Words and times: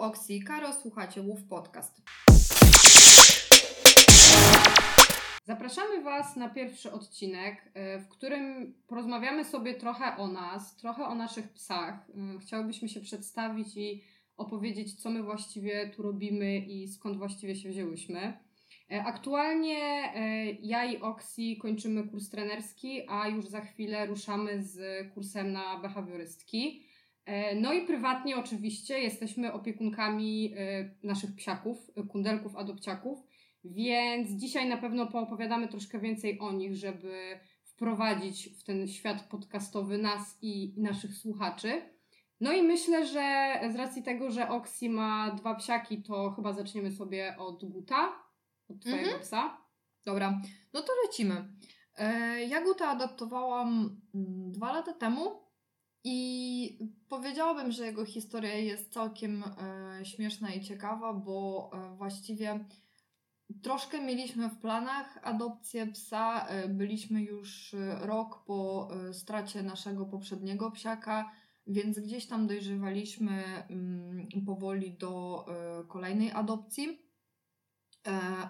Oksi 0.00 0.36
i 0.36 0.42
Karo, 0.42 0.72
słuchacie 0.72 1.22
Łów 1.22 1.44
Podcast. 1.44 2.02
Zapraszamy 5.44 6.02
Was 6.02 6.36
na 6.36 6.48
pierwszy 6.48 6.92
odcinek, 6.92 7.70
e, 7.74 7.98
w 7.98 8.08
którym 8.08 8.74
porozmawiamy 8.86 9.44
sobie 9.44 9.74
trochę 9.74 10.16
o 10.16 10.28
nas, 10.28 10.76
trochę 10.76 11.04
o 11.04 11.14
naszych 11.14 11.48
psach. 11.48 11.94
E, 11.94 12.38
chciałybyśmy 12.38 12.88
się 12.88 13.00
przedstawić 13.00 13.76
i 13.76 14.04
opowiedzieć, 14.36 15.02
co 15.02 15.10
my 15.10 15.22
właściwie 15.22 15.88
tu 15.88 16.02
robimy 16.02 16.58
i 16.58 16.88
skąd 16.88 17.16
właściwie 17.16 17.56
się 17.56 17.68
wzięłyśmy. 17.68 18.38
E, 18.90 19.04
aktualnie 19.04 19.78
ja 20.62 20.84
i 20.84 21.00
Oksi 21.00 21.58
kończymy 21.58 22.08
kurs 22.08 22.30
trenerski, 22.30 23.02
a 23.08 23.28
już 23.28 23.46
za 23.46 23.60
chwilę 23.60 24.06
ruszamy 24.06 24.62
z 24.62 24.80
kursem 25.14 25.52
na 25.52 25.78
behawiorystki. 25.78 26.89
No 27.56 27.72
i 27.72 27.86
prywatnie 27.86 28.36
oczywiście 28.36 28.98
jesteśmy 28.98 29.52
opiekunkami 29.52 30.54
naszych 31.02 31.34
psiaków, 31.34 31.90
kundelków, 32.08 32.56
adopciaków. 32.56 33.18
Więc 33.64 34.30
dzisiaj 34.30 34.68
na 34.68 34.76
pewno 34.76 35.06
poopowiadamy 35.06 35.68
troszkę 35.68 35.98
więcej 35.98 36.38
o 36.38 36.52
nich, 36.52 36.76
żeby 36.76 37.40
wprowadzić 37.64 38.48
w 38.48 38.64
ten 38.64 38.88
świat 38.88 39.22
podcastowy 39.22 39.98
nas 39.98 40.38
i 40.42 40.74
naszych 40.76 41.14
słuchaczy. 41.14 41.82
No 42.40 42.52
i 42.52 42.62
myślę, 42.62 43.06
że 43.06 43.54
z 43.72 43.76
racji 43.76 44.02
tego, 44.02 44.30
że 44.30 44.48
Oksi 44.48 44.90
ma 44.90 45.30
dwa 45.30 45.54
psiaki, 45.54 46.02
to 46.02 46.30
chyba 46.30 46.52
zaczniemy 46.52 46.92
sobie 46.92 47.36
od 47.38 47.64
Guta, 47.64 48.12
od 48.68 48.80
Twojego 48.80 49.04
mhm. 49.04 49.20
psa. 49.22 49.58
Dobra, 50.04 50.40
no 50.72 50.82
to 50.82 50.92
lecimy. 51.06 51.48
E, 51.98 52.44
ja 52.44 52.64
Guta 52.64 52.88
adoptowałam 52.88 54.00
mm, 54.14 54.52
dwa 54.52 54.72
lata 54.72 54.92
temu 54.92 55.49
i 56.04 56.78
powiedziałabym, 57.08 57.72
że 57.72 57.86
jego 57.86 58.04
historia 58.04 58.54
jest 58.54 58.92
całkiem 58.92 59.44
e, 59.44 60.04
śmieszna 60.04 60.54
i 60.54 60.64
ciekawa, 60.64 61.12
bo 61.12 61.70
e, 61.74 61.96
właściwie 61.96 62.64
Troszkę 63.62 64.00
mieliśmy 64.00 64.48
w 64.48 64.58
planach 64.58 65.18
adopcję 65.22 65.86
psa. 65.86 66.46
E, 66.46 66.68
byliśmy 66.68 67.22
już 67.22 67.76
rok 68.00 68.44
po 68.44 68.88
stracie 69.12 69.62
naszego 69.62 70.06
poprzedniego 70.06 70.70
psiaka, 70.70 71.30
więc 71.66 71.98
gdzieś 71.98 72.26
tam 72.26 72.46
dojrzewaliśmy 72.46 73.44
mm, 73.68 74.28
powoli 74.46 74.92
do 74.92 75.44
kolejnej 75.88 76.30
adopcji. 76.32 76.98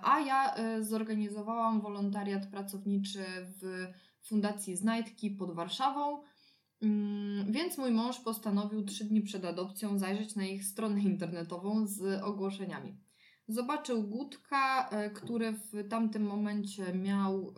A 0.02 0.20
ja 0.20 0.54
zorganizowałam 0.80 1.80
wolontariat 1.80 2.46
pracowniczy 2.46 3.24
w 3.60 3.86
Fundacji 4.22 4.76
Znajdki 4.76 5.30
pod 5.30 5.54
Warszawą. 5.54 6.22
Mm, 6.82 7.52
więc 7.52 7.78
mój 7.78 7.90
mąż 7.90 8.20
postanowił 8.20 8.84
trzy 8.84 9.04
dni 9.04 9.22
przed 9.22 9.44
adopcją 9.44 9.98
zajrzeć 9.98 10.36
na 10.36 10.44
ich 10.44 10.64
stronę 10.64 11.00
internetową 11.00 11.86
z 11.86 12.22
ogłoszeniami. 12.22 12.96
Zobaczył 13.48 14.02
Gutka, 14.02 14.88
e, 14.88 15.10
który 15.10 15.52
w 15.52 15.88
tamtym 15.88 16.22
momencie 16.22 16.94
miał 16.94 17.54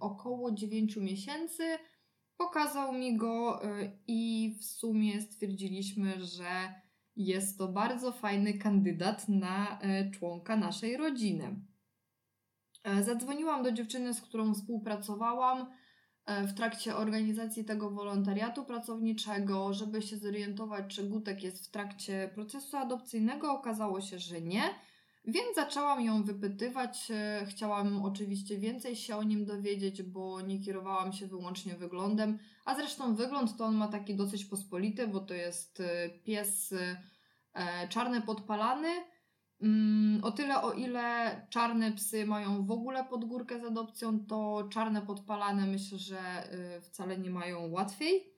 około 0.00 0.52
9 0.52 0.96
miesięcy. 0.96 1.62
Pokazał 2.36 2.92
mi 2.92 3.16
go 3.16 3.64
e, 3.64 3.92
i 4.06 4.54
w 4.60 4.64
sumie 4.64 5.20
stwierdziliśmy, 5.20 6.24
że 6.24 6.74
jest 7.16 7.58
to 7.58 7.68
bardzo 7.68 8.12
fajny 8.12 8.58
kandydat 8.58 9.28
na 9.28 9.80
e, 9.80 10.10
członka 10.10 10.56
naszej 10.56 10.96
rodziny. 10.96 11.56
Zadzwoniłam 13.02 13.62
do 13.62 13.72
dziewczyny, 13.72 14.14
z 14.14 14.20
którą 14.20 14.54
współpracowałam 14.54 15.66
w 16.26 16.54
trakcie 16.54 16.96
organizacji 16.96 17.64
tego 17.64 17.90
wolontariatu 17.90 18.64
pracowniczego, 18.64 19.74
żeby 19.74 20.02
się 20.02 20.16
zorientować, 20.16 20.94
czy 20.94 21.04
Gutek 21.04 21.42
jest 21.42 21.66
w 21.66 21.70
trakcie 21.70 22.30
procesu 22.34 22.76
adopcyjnego. 22.76 23.52
Okazało 23.52 24.00
się, 24.00 24.18
że 24.18 24.40
nie 24.40 24.62
więc 25.24 25.54
zaczęłam 25.54 26.00
ją 26.00 26.22
wypytywać. 26.22 27.10
E, 27.10 27.46
chciałam 27.48 28.04
oczywiście 28.04 28.58
więcej 28.58 28.96
się 28.96 29.16
o 29.16 29.22
nim 29.22 29.44
dowiedzieć, 29.44 30.02
bo 30.02 30.40
nie 30.40 30.60
kierowałam 30.60 31.12
się 31.12 31.26
wyłącznie 31.26 31.74
wyglądem. 31.74 32.38
A 32.64 32.74
zresztą 32.74 33.14
wygląd 33.14 33.56
to 33.56 33.64
on 33.64 33.74
ma 33.74 33.88
taki 33.88 34.14
dosyć 34.14 34.44
pospolity, 34.44 35.08
bo 35.08 35.20
to 35.20 35.34
jest 35.34 35.80
e, 35.80 36.10
pies 36.10 36.74
e, 37.54 37.88
czarny 37.88 38.22
podpalany. 38.22 38.88
Mm, 39.62 40.24
o 40.24 40.32
tyle, 40.32 40.62
o 40.62 40.72
ile 40.72 41.36
czarne 41.50 41.92
psy 41.92 42.26
mają 42.26 42.66
w 42.66 42.70
ogóle 42.70 43.04
podgórkę 43.04 43.60
z 43.60 43.64
adopcją, 43.64 44.26
to 44.26 44.68
czarne 44.70 45.02
podpalane 45.02 45.66
myślę, 45.66 45.98
że 45.98 46.18
wcale 46.80 47.18
nie 47.18 47.30
mają 47.30 47.70
łatwiej. 47.70 48.32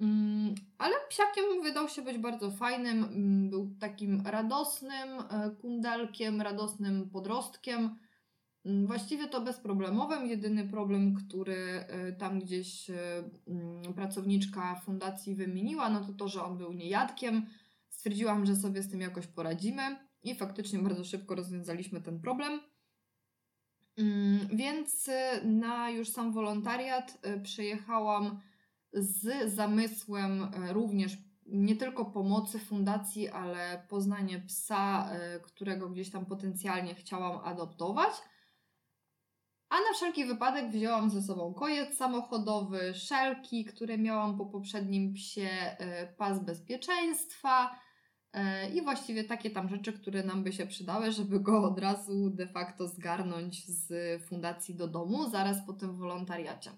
Mm, 0.00 0.54
ale 0.78 0.94
psiakiem 1.08 1.44
wydał 1.62 1.88
się 1.88 2.02
być 2.02 2.18
bardzo 2.18 2.50
fajnym. 2.50 3.04
Mm, 3.04 3.50
był 3.50 3.74
takim 3.80 4.22
radosnym 4.26 5.08
e, 5.30 5.50
kundelkiem, 5.60 6.40
radosnym 6.40 7.10
podrostkiem. 7.10 7.96
Właściwie 8.86 9.28
to 9.28 9.40
bezproblemowym. 9.40 10.26
Jedyny 10.26 10.68
problem, 10.68 11.14
który 11.14 11.56
e, 11.56 12.12
tam 12.12 12.38
gdzieś 12.38 12.90
e, 12.90 12.94
pracowniczka 13.94 14.74
fundacji 14.74 15.34
wymieniła, 15.34 15.90
no 15.90 16.04
to 16.04 16.12
to, 16.12 16.28
że 16.28 16.44
on 16.44 16.58
był 16.58 16.72
niejadkiem. 16.72 17.46
Stwierdziłam, 17.88 18.46
że 18.46 18.56
sobie 18.56 18.82
z 18.82 18.90
tym 18.90 19.00
jakoś 19.00 19.26
poradzimy 19.26 20.09
i 20.22 20.34
faktycznie 20.34 20.78
bardzo 20.78 21.04
szybko 21.04 21.34
rozwiązaliśmy 21.34 22.00
ten 22.00 22.20
problem. 22.20 22.60
Więc 24.52 25.10
na 25.44 25.90
już 25.90 26.08
sam 26.08 26.32
wolontariat 26.32 27.18
przyjechałam 27.42 28.40
z 28.92 29.52
zamysłem 29.54 30.42
e, 30.42 30.72
również 30.72 31.18
nie 31.46 31.76
tylko 31.76 32.04
pomocy 32.04 32.58
fundacji, 32.58 33.28
ale 33.28 33.86
poznanie 33.88 34.40
psa, 34.40 35.10
którego 35.42 35.88
gdzieś 35.88 36.10
tam 36.10 36.26
potencjalnie 36.26 36.94
chciałam 36.94 37.40
adoptować. 37.44 38.12
A 39.68 39.74
na 39.74 39.94
wszelki 39.94 40.24
wypadek 40.24 40.70
wzięłam 40.70 41.10
ze 41.10 41.22
sobą 41.22 41.54
kojec 41.54 41.96
samochodowy, 41.96 42.94
szelki, 42.94 43.64
które 43.64 43.98
miałam 43.98 44.38
po 44.38 44.46
poprzednim 44.46 45.12
psie, 45.14 45.76
pas 46.16 46.44
bezpieczeństwa 46.44 47.70
i 48.74 48.82
właściwie 48.82 49.24
takie 49.24 49.50
tam 49.50 49.68
rzeczy, 49.68 49.92
które 49.92 50.22
nam 50.22 50.44
by 50.44 50.52
się 50.52 50.66
przydały, 50.66 51.12
żeby 51.12 51.40
go 51.40 51.62
od 51.62 51.78
razu 51.78 52.30
de 52.30 52.46
facto 52.46 52.88
zgarnąć 52.88 53.66
z 53.66 53.92
fundacji 54.22 54.74
do 54.74 54.88
domu, 54.88 55.30
zaraz 55.30 55.66
po 55.66 55.72
tym 55.72 55.96
wolontariacie. 55.96 56.70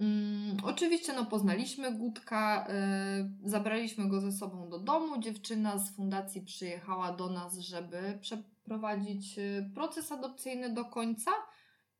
Mm, 0.00 0.56
oczywiście 0.64 1.12
no, 1.12 1.26
poznaliśmy 1.26 1.92
Gutka, 1.92 2.66
yy, 2.68 3.50
zabraliśmy 3.50 4.08
go 4.08 4.20
ze 4.20 4.32
sobą 4.32 4.68
do 4.68 4.78
domu. 4.78 5.18
Dziewczyna 5.18 5.78
z 5.78 5.96
fundacji 5.96 6.42
przyjechała 6.42 7.12
do 7.12 7.28
nas, 7.28 7.58
żeby 7.58 8.18
przeprowadzić 8.20 9.38
y, 9.38 9.70
proces 9.74 10.12
adopcyjny 10.12 10.74
do 10.74 10.84
końca. 10.84 11.30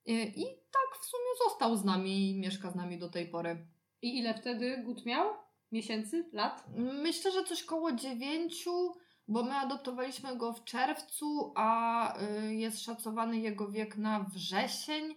Yy, 0.06 0.25
I 0.25 0.44
tak 0.47 1.00
w 1.03 1.05
sumie 1.05 1.49
został 1.49 1.76
z 1.76 1.84
nami 1.84 2.41
mieszka 2.41 2.71
z 2.71 2.75
nami 2.75 2.99
do 2.99 3.09
tej 3.09 3.28
pory. 3.28 3.66
I 4.03 4.19
ile 4.19 4.34
wtedy 4.34 4.82
Gut 4.84 5.06
miał? 5.06 5.44
Miesięcy? 5.75 6.29
Lat? 6.33 6.65
Myślę, 6.77 7.33
że 7.33 7.45
coś 7.45 7.65
koło 7.65 7.93
dziewięciu, 7.93 8.93
bo 9.29 9.43
my 9.43 9.55
adoptowaliśmy 9.55 10.37
go 10.37 10.53
w 10.53 10.65
czerwcu, 10.65 11.53
a 11.57 12.19
yy, 12.43 12.55
jest 12.55 12.83
szacowany 12.83 13.39
jego 13.39 13.71
wiek 13.71 13.97
na 13.97 14.21
wrzesień 14.21 15.15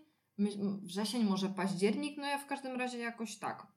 wrzesień, 0.84 1.24
może 1.24 1.50
październik, 1.50 2.18
no 2.18 2.28
ja 2.28 2.38
w 2.38 2.46
każdym 2.46 2.76
razie 2.76 2.98
jakoś 2.98 3.38
tak. 3.38 3.68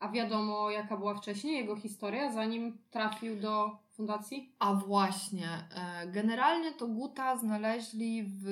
A 0.00 0.08
wiadomo, 0.08 0.70
jaka 0.70 0.96
była 0.96 1.14
wcześniej 1.14 1.56
jego 1.56 1.76
historia, 1.76 2.32
zanim 2.32 2.78
trafił 2.90 3.40
do 3.40 3.78
fundacji? 3.90 4.52
A 4.58 4.74
właśnie. 4.74 5.48
E, 5.48 6.06
generalnie 6.06 6.72
to 6.72 6.88
Guta 6.88 7.36
znaleźli 7.36 8.24
w 8.24 8.46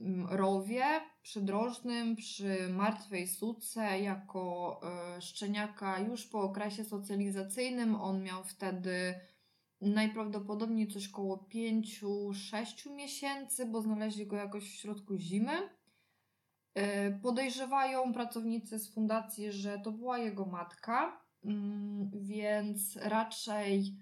mm, 0.00 0.26
rowie 0.30 0.84
przydrożnym 1.22 2.16
przy 2.16 2.68
martwej 2.68 3.26
suce 3.26 4.00
jako 4.00 4.80
e, 5.16 5.20
szczeniaka 5.20 5.98
już 5.98 6.26
po 6.26 6.40
okresie 6.40 6.84
socjalizacyjnym. 6.84 7.94
On 7.94 8.22
miał 8.22 8.44
wtedy 8.44 9.14
najprawdopodobniej 9.80 10.88
coś 10.88 11.08
koło 11.08 11.46
5-6 11.54 12.90
miesięcy, 12.90 13.66
bo 13.66 13.82
znaleźli 13.82 14.26
go 14.26 14.36
jakoś 14.36 14.64
w 14.64 14.74
środku 14.74 15.16
zimy. 15.16 15.52
E, 16.74 17.10
podejrzewają 17.10 18.12
pracownicy 18.12 18.78
z 18.78 18.94
fundacji, 18.94 19.52
że 19.52 19.78
to 19.78 19.92
była 19.92 20.18
jego 20.18 20.46
matka, 20.46 21.20
mm, 21.44 22.10
więc 22.14 22.96
raczej 22.96 23.96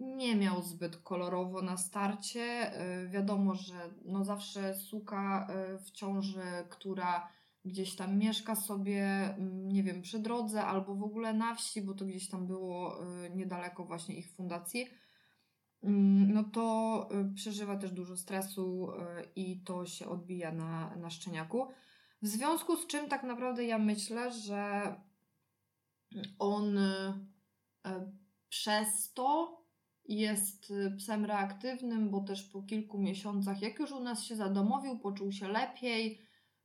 nie 0.00 0.36
miał 0.36 0.62
zbyt 0.62 0.96
kolorowo 0.96 1.62
na 1.62 1.76
starcie. 1.76 2.42
E, 2.42 3.08
wiadomo, 3.08 3.54
że 3.54 3.74
no 4.04 4.24
zawsze 4.24 4.74
suka 4.74 5.46
e, 5.50 5.78
w 5.78 5.90
ciąży, 5.90 6.42
która 6.68 7.28
gdzieś 7.64 7.96
tam 7.96 8.18
mieszka 8.18 8.54
sobie, 8.54 9.04
mm, 9.04 9.68
nie 9.68 9.82
wiem, 9.82 10.02
przy 10.02 10.18
drodze 10.18 10.64
albo 10.64 10.94
w 10.94 11.02
ogóle 11.02 11.32
na 11.32 11.54
wsi, 11.54 11.82
bo 11.82 11.94
to 11.94 12.04
gdzieś 12.04 12.28
tam 12.28 12.46
było 12.46 12.98
niedaleko 13.34 13.84
właśnie 13.84 14.16
ich 14.16 14.30
fundacji, 14.30 14.88
mm, 15.82 16.32
no 16.32 16.44
to 16.44 17.08
przeżywa 17.34 17.76
też 17.76 17.92
dużo 17.92 18.16
stresu 18.16 18.92
i 19.36 19.60
to 19.60 19.86
się 19.86 20.08
odbija 20.08 20.52
na, 20.52 20.96
na 20.96 21.10
szczeniaku. 21.10 21.66
W 22.22 22.26
związku 22.26 22.76
z 22.76 22.86
czym 22.86 23.08
tak 23.08 23.22
naprawdę 23.22 23.64
ja 23.64 23.78
myślę, 23.78 24.32
że 24.32 24.94
on 26.38 26.78
e, 26.78 27.14
przez 28.48 29.12
to 29.12 29.60
jest 30.04 30.72
psem 30.98 31.24
reaktywnym, 31.24 32.10
bo 32.10 32.20
też 32.20 32.42
po 32.42 32.62
kilku 32.62 32.98
miesiącach, 32.98 33.62
jak 33.62 33.78
już 33.78 33.92
u 33.92 34.00
nas 34.00 34.24
się 34.24 34.36
zadomowił, 34.36 34.98
poczuł 34.98 35.32
się 35.32 35.48
lepiej, 35.48 36.20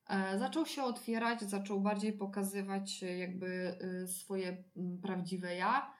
e, 0.09 0.39
zaczął 0.39 0.65
się 0.65 0.83
otwierać, 0.83 1.41
zaczął 1.41 1.81
bardziej 1.81 2.13
pokazywać 2.13 3.01
jakby 3.01 3.77
swoje 4.07 4.63
prawdziwe 5.01 5.55
ja. 5.55 5.93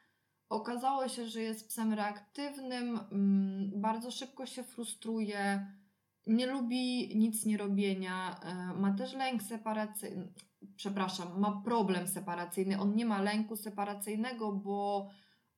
Okazało 0.49 1.07
się, 1.07 1.27
że 1.27 1.41
jest 1.41 1.67
psem 1.67 1.93
reaktywnym, 1.93 2.99
bardzo 3.75 4.11
szybko 4.11 4.45
się 4.45 4.63
frustruje, 4.63 5.67
nie 6.31 6.47
lubi 6.47 7.15
nic 7.17 7.45
nie 7.45 7.57
robienia, 7.57 8.39
e, 8.43 8.73
ma 8.79 8.93
też 8.93 9.13
lęk 9.13 9.43
separacyjny, 9.43 10.33
przepraszam, 10.75 11.39
ma 11.39 11.61
problem 11.65 12.07
separacyjny. 12.07 12.79
On 12.79 12.95
nie 12.95 13.05
ma 13.05 13.21
lęku 13.21 13.55
separacyjnego, 13.55 14.51
bo 14.51 15.09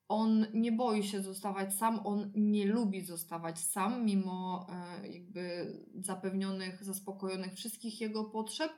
on 0.08 0.46
nie 0.54 0.72
boi 0.72 1.04
się 1.04 1.22
zostawać 1.22 1.76
sam, 1.76 2.00
on 2.04 2.32
nie 2.36 2.66
lubi 2.66 3.02
zostawać 3.02 3.60
sam, 3.60 4.06
mimo 4.06 4.68
e, 4.70 5.08
jakby 5.08 5.74
zapewnionych, 5.96 6.84
zaspokojonych 6.84 7.54
wszystkich 7.54 8.02
jego 8.02 8.24
potrzeb. 8.24 8.72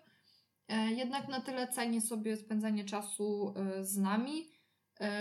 E, 0.67 0.91
jednak 0.91 1.27
na 1.27 1.41
tyle 1.41 1.67
ceni 1.67 2.01
sobie 2.01 2.37
spędzanie 2.37 2.85
czasu 2.85 3.53
z 3.81 3.97
nami, 3.97 4.55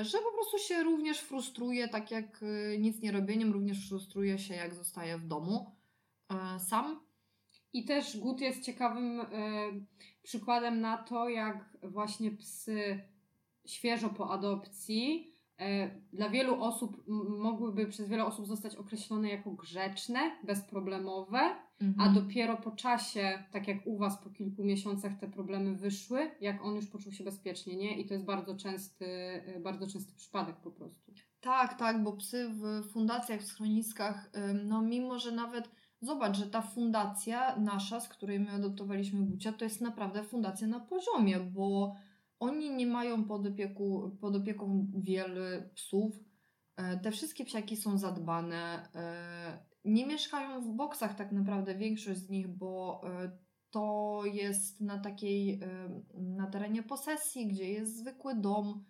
że 0.02 0.18
po 0.18 0.32
prostu 0.32 0.58
się 0.58 0.82
również 0.82 1.18
frustruje, 1.20 1.88
tak 1.88 2.10
jak 2.10 2.44
nic 2.78 3.00
nie 3.00 3.12
robieniem, 3.12 3.52
również 3.52 3.88
frustruje 3.88 4.38
się, 4.38 4.54
jak 4.54 4.74
zostaje 4.74 5.18
w 5.18 5.26
domu. 5.26 5.74
E, 6.28 6.58
sam. 6.60 7.00
I 7.72 7.84
też 7.84 8.18
Gut 8.18 8.40
jest 8.40 8.62
ciekawym 8.62 9.20
y, 9.20 9.26
przykładem 10.22 10.80
na 10.80 10.98
to, 10.98 11.28
jak 11.28 11.78
właśnie 11.82 12.30
psy 12.30 13.00
świeżo 13.66 14.08
po 14.08 14.30
adopcji 14.30 15.34
y, 15.60 15.64
dla 16.12 16.28
wielu 16.28 16.62
osób 16.62 17.04
mogłyby 17.38 17.86
przez 17.86 18.08
wiele 18.08 18.24
osób 18.24 18.46
zostać 18.46 18.76
określone 18.76 19.28
jako 19.28 19.50
grzeczne, 19.50 20.18
bezproblemowe, 20.44 21.40
mhm. 21.80 22.00
a 22.00 22.20
dopiero 22.20 22.56
po 22.56 22.70
czasie, 22.70 23.44
tak 23.50 23.68
jak 23.68 23.86
u 23.86 23.98
Was 23.98 24.22
po 24.22 24.30
kilku 24.30 24.64
miesiącach 24.64 25.18
te 25.20 25.28
problemy 25.28 25.74
wyszły, 25.74 26.30
jak 26.40 26.64
on 26.64 26.74
już 26.74 26.86
poczuł 26.86 27.12
się 27.12 27.24
bezpiecznie, 27.24 27.76
nie? 27.76 28.00
I 28.00 28.06
to 28.06 28.14
jest 28.14 28.26
bardzo 28.26 28.56
częsty, 28.56 29.06
bardzo 29.62 29.86
częsty 29.86 30.14
przypadek 30.16 30.56
po 30.56 30.70
prostu. 30.70 31.12
Tak, 31.40 31.78
tak, 31.78 32.02
bo 32.02 32.12
psy 32.12 32.48
w 32.48 32.92
fundacjach, 32.92 33.40
w 33.40 33.46
schroniskach, 33.46 34.30
no 34.64 34.82
mimo, 34.82 35.18
że 35.18 35.32
nawet 35.32 35.70
Zobacz, 36.04 36.36
że 36.36 36.46
ta 36.46 36.62
fundacja 36.62 37.56
nasza, 37.56 38.00
z 38.00 38.08
której 38.08 38.40
my 38.40 38.50
adoptowaliśmy 38.50 39.26
Gucia, 39.26 39.52
to 39.52 39.64
jest 39.64 39.80
naprawdę 39.80 40.24
fundacja 40.24 40.66
na 40.66 40.80
poziomie, 40.80 41.40
bo 41.40 41.94
oni 42.40 42.70
nie 42.70 42.86
mają 42.86 43.24
pod, 43.24 43.46
opieku, 43.46 44.16
pod 44.20 44.36
opieką 44.36 44.86
wiele 44.94 45.70
psów. 45.74 46.18
E, 46.76 46.98
te 46.98 47.10
wszystkie 47.10 47.44
psiaki 47.44 47.76
są 47.76 47.98
zadbane. 47.98 48.88
E, 48.94 49.58
nie 49.84 50.06
mieszkają 50.06 50.60
w 50.60 50.68
boksach 50.68 51.14
tak 51.14 51.32
naprawdę 51.32 51.74
większość 51.74 52.20
z 52.20 52.30
nich, 52.30 52.48
bo 52.48 53.02
e, 53.04 53.30
to 53.70 54.22
jest 54.32 54.80
na 54.80 54.98
takiej, 54.98 55.60
na 56.14 56.46
terenie 56.46 56.82
posesji, 56.82 57.46
gdzie 57.46 57.70
jest 57.70 57.98
zwykły 57.98 58.34
dom 58.34 58.84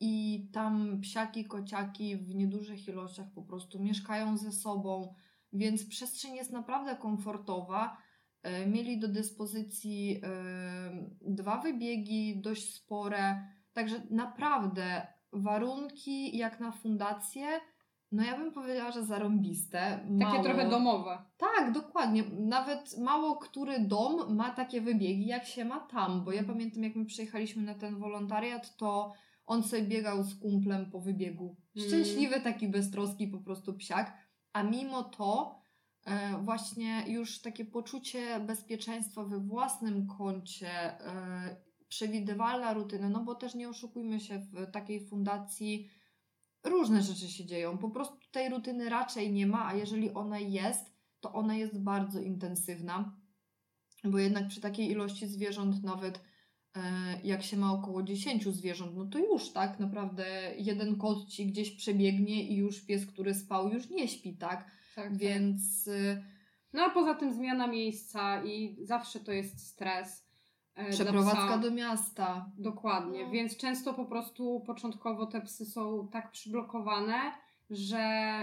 i 0.00 0.46
tam 0.52 1.00
psiaki, 1.00 1.44
kociaki 1.44 2.16
w 2.16 2.34
niedużych 2.34 2.88
ilościach 2.88 3.26
po 3.34 3.42
prostu 3.42 3.82
mieszkają 3.82 4.36
ze 4.36 4.52
sobą 4.52 5.14
więc 5.56 5.86
przestrzeń 5.86 6.34
jest 6.34 6.52
naprawdę 6.52 6.96
komfortowa. 6.96 7.96
E, 8.42 8.66
mieli 8.66 8.98
do 8.98 9.08
dyspozycji 9.08 10.20
e, 10.22 11.08
dwa 11.20 11.60
wybiegi, 11.60 12.40
dość 12.40 12.74
spore, 12.74 13.48
także 13.72 14.02
naprawdę 14.10 15.06
warunki 15.32 16.36
jak 16.36 16.60
na 16.60 16.72
fundację, 16.72 17.46
no 18.12 18.24
ja 18.24 18.38
bym 18.38 18.52
powiedziała, 18.52 18.90
że 18.90 19.04
zarąbiste. 19.04 20.06
Mało... 20.10 20.32
Takie 20.32 20.44
trochę 20.44 20.70
domowe. 20.70 21.18
Tak, 21.36 21.72
dokładnie. 21.72 22.24
Nawet 22.38 22.98
mało 22.98 23.36
który 23.36 23.80
dom 23.80 24.36
ma 24.36 24.50
takie 24.50 24.80
wybiegi, 24.80 25.26
jak 25.26 25.44
się 25.44 25.64
ma 25.64 25.80
tam, 25.80 26.24
bo 26.24 26.32
ja 26.32 26.40
mhm. 26.40 26.58
pamiętam, 26.58 26.82
jak 26.82 26.96
my 26.96 27.04
przyjechaliśmy 27.04 27.62
na 27.62 27.74
ten 27.74 27.98
wolontariat, 27.98 28.76
to 28.76 29.12
on 29.46 29.62
sobie 29.62 29.82
biegał 29.82 30.22
z 30.22 30.38
kumplem 30.38 30.90
po 30.90 31.00
wybiegu. 31.00 31.56
Mhm. 31.76 31.88
Szczęśliwy, 31.88 32.40
taki 32.40 32.68
beztroski 32.68 33.28
po 33.28 33.38
prostu 33.38 33.74
psiak 33.74 34.25
a 34.56 34.62
mimo 34.62 35.04
to 35.04 35.60
e, 36.04 36.42
właśnie 36.44 37.04
już 37.06 37.40
takie 37.40 37.64
poczucie 37.64 38.40
bezpieczeństwa 38.40 39.24
we 39.24 39.40
własnym 39.40 40.06
kącie, 40.06 40.70
e, 41.00 41.56
przewidywalna 41.88 42.72
rutyna, 42.72 43.08
no 43.08 43.24
bo 43.24 43.34
też 43.34 43.54
nie 43.54 43.68
oszukujmy 43.68 44.20
się, 44.20 44.38
w 44.38 44.70
takiej 44.70 45.08
fundacji 45.08 45.90
różne 46.64 47.02
rzeczy 47.02 47.28
się 47.28 47.46
dzieją. 47.46 47.78
Po 47.78 47.90
prostu 47.90 48.16
tej 48.32 48.48
rutyny 48.48 48.88
raczej 48.88 49.32
nie 49.32 49.46
ma, 49.46 49.66
a 49.66 49.74
jeżeli 49.74 50.14
ona 50.14 50.38
jest, 50.38 50.92
to 51.20 51.32
ona 51.32 51.54
jest 51.54 51.82
bardzo 51.82 52.20
intensywna, 52.20 53.16
bo 54.04 54.18
jednak 54.18 54.48
przy 54.48 54.60
takiej 54.60 54.90
ilości 54.90 55.26
zwierząt 55.26 55.82
nawet 55.82 56.20
jak 57.24 57.42
się 57.42 57.56
ma 57.56 57.72
około 57.72 58.02
10 58.02 58.44
zwierząt, 58.44 58.96
no 58.96 59.06
to 59.06 59.18
już 59.18 59.52
tak 59.52 59.80
naprawdę 59.80 60.26
jeden 60.58 60.96
kot 60.96 61.28
ci 61.28 61.46
gdzieś 61.46 61.70
przebiegnie 61.70 62.48
i 62.48 62.56
już 62.56 62.80
pies, 62.80 63.06
który 63.06 63.34
spał, 63.34 63.68
już 63.68 63.90
nie 63.90 64.08
śpi, 64.08 64.36
tak? 64.36 64.64
tak, 64.94 65.04
tak. 65.04 65.16
Więc. 65.16 65.84
Tak. 65.84 66.24
No 66.72 66.82
a 66.82 66.90
poza 66.90 67.14
tym 67.14 67.34
zmiana 67.34 67.66
miejsca 67.66 68.44
i 68.44 68.76
zawsze 68.82 69.20
to 69.20 69.32
jest 69.32 69.66
stres. 69.66 70.26
E, 70.74 70.90
Przeprowadzka 70.90 71.58
do 71.58 71.70
miasta. 71.70 72.50
Dokładnie, 72.58 73.24
no. 73.24 73.30
więc 73.30 73.56
często 73.56 73.94
po 73.94 74.04
prostu 74.04 74.60
początkowo 74.66 75.26
te 75.26 75.40
psy 75.40 75.66
są 75.66 76.08
tak 76.12 76.30
przyblokowane, 76.30 77.32
że 77.70 77.98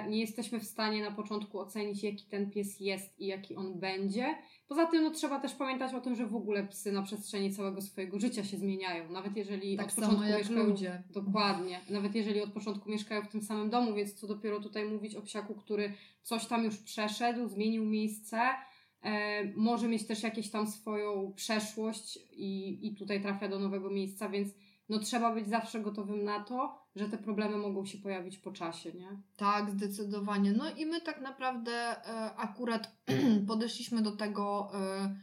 nie 0.10 0.20
jesteśmy 0.20 0.60
w 0.60 0.64
stanie 0.64 1.04
na 1.04 1.12
początku 1.12 1.60
ocenić, 1.60 2.04
jaki 2.04 2.26
ten 2.26 2.52
pies 2.52 2.80
jest 2.80 3.20
i 3.20 3.26
jaki 3.26 3.56
on 3.56 3.80
będzie. 3.80 4.36
Poza 4.68 4.86
tym 4.86 5.04
no, 5.04 5.12
trzeba 5.12 5.40
też 5.40 5.54
pamiętać 5.54 5.94
o 5.94 6.02
tym, 6.02 6.16
że 6.16 6.26
w 6.26 6.36
ogóle 6.36 6.68
psy 6.68 6.92
na 6.92 7.02
przestrzeni 7.02 7.54
całego 7.54 7.82
swojego 7.82 8.20
życia 8.20 8.44
się 8.44 8.58
zmieniają. 8.58 9.12
Nawet 9.12 9.38
jeżeli 9.38 9.78
tak 9.78 9.88
od 9.88 9.94
początku 9.94 10.24
mieszkają. 10.24 10.64
Ludzie. 10.64 11.04
Dokładnie. 11.10 11.82
Nawet 11.90 12.16
jeżeli 12.16 12.42
od 12.42 12.54
początku 12.54 12.90
mieszkają 12.90 13.22
w 13.22 13.28
tym 13.28 13.42
samym 13.42 13.70
domu, 13.70 13.94
więc 13.94 14.14
co 14.14 14.28
dopiero 14.28 14.60
tutaj 14.60 14.86
mówić 14.86 15.16
o 15.16 15.22
psiaku, 15.22 15.56
który 15.56 15.94
coś 16.22 16.46
tam 16.46 16.64
już 16.64 16.78
przeszedł, 16.78 17.48
zmienił 17.48 17.86
miejsce. 17.86 18.40
E, 19.04 19.44
może 19.56 19.88
mieć 19.88 20.08
też 20.08 20.24
jakieś 20.24 20.52
tam 20.52 20.68
swoją 20.68 21.34
przeszłość 21.36 22.20
i, 22.32 22.80
i 22.88 22.96
tutaj 22.96 23.22
trafia 23.22 23.48
do 23.48 23.60
nowego 23.60 23.90
miejsca, 23.90 24.30
więc 24.30 24.50
no 24.90 25.00
trzeba 25.00 25.34
być 25.34 25.48
zawsze 25.48 25.80
gotowym 25.80 26.24
na 26.24 26.44
to, 26.44 26.83
że 26.96 27.10
te 27.10 27.18
problemy 27.18 27.58
mogą 27.58 27.86
się 27.86 27.98
pojawić 27.98 28.38
po 28.38 28.52
czasie, 28.52 28.94
nie? 28.94 29.10
Tak, 29.38 29.72
zdecydowanie. 29.72 30.52
No 30.52 30.70
i 30.70 30.86
my 30.86 31.02
tak 31.02 31.22
naprawdę 31.22 31.72
e, 31.72 32.36
akurat 32.36 32.96
podeszliśmy 33.48 34.02
do 34.02 34.12
tego 34.12 34.72
e, 34.74 35.16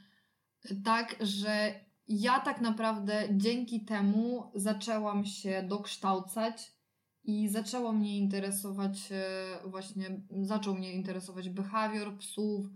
tak, 0.85 1.17
że 1.21 1.75
ja 2.09 2.41
tak 2.41 2.61
naprawdę 2.61 3.29
dzięki 3.33 3.85
temu 3.85 4.51
zaczęłam 4.55 5.25
się 5.25 5.65
dokształcać 5.69 6.73
i 7.25 7.49
zaczęło 7.49 7.93
mnie 7.93 8.19
interesować 8.19 9.13
e, 9.13 9.69
właśnie, 9.69 10.21
zaczął 10.43 10.75
mnie 10.75 10.93
interesować 10.93 11.49
behawior 11.49 12.19
psów, 12.19 12.67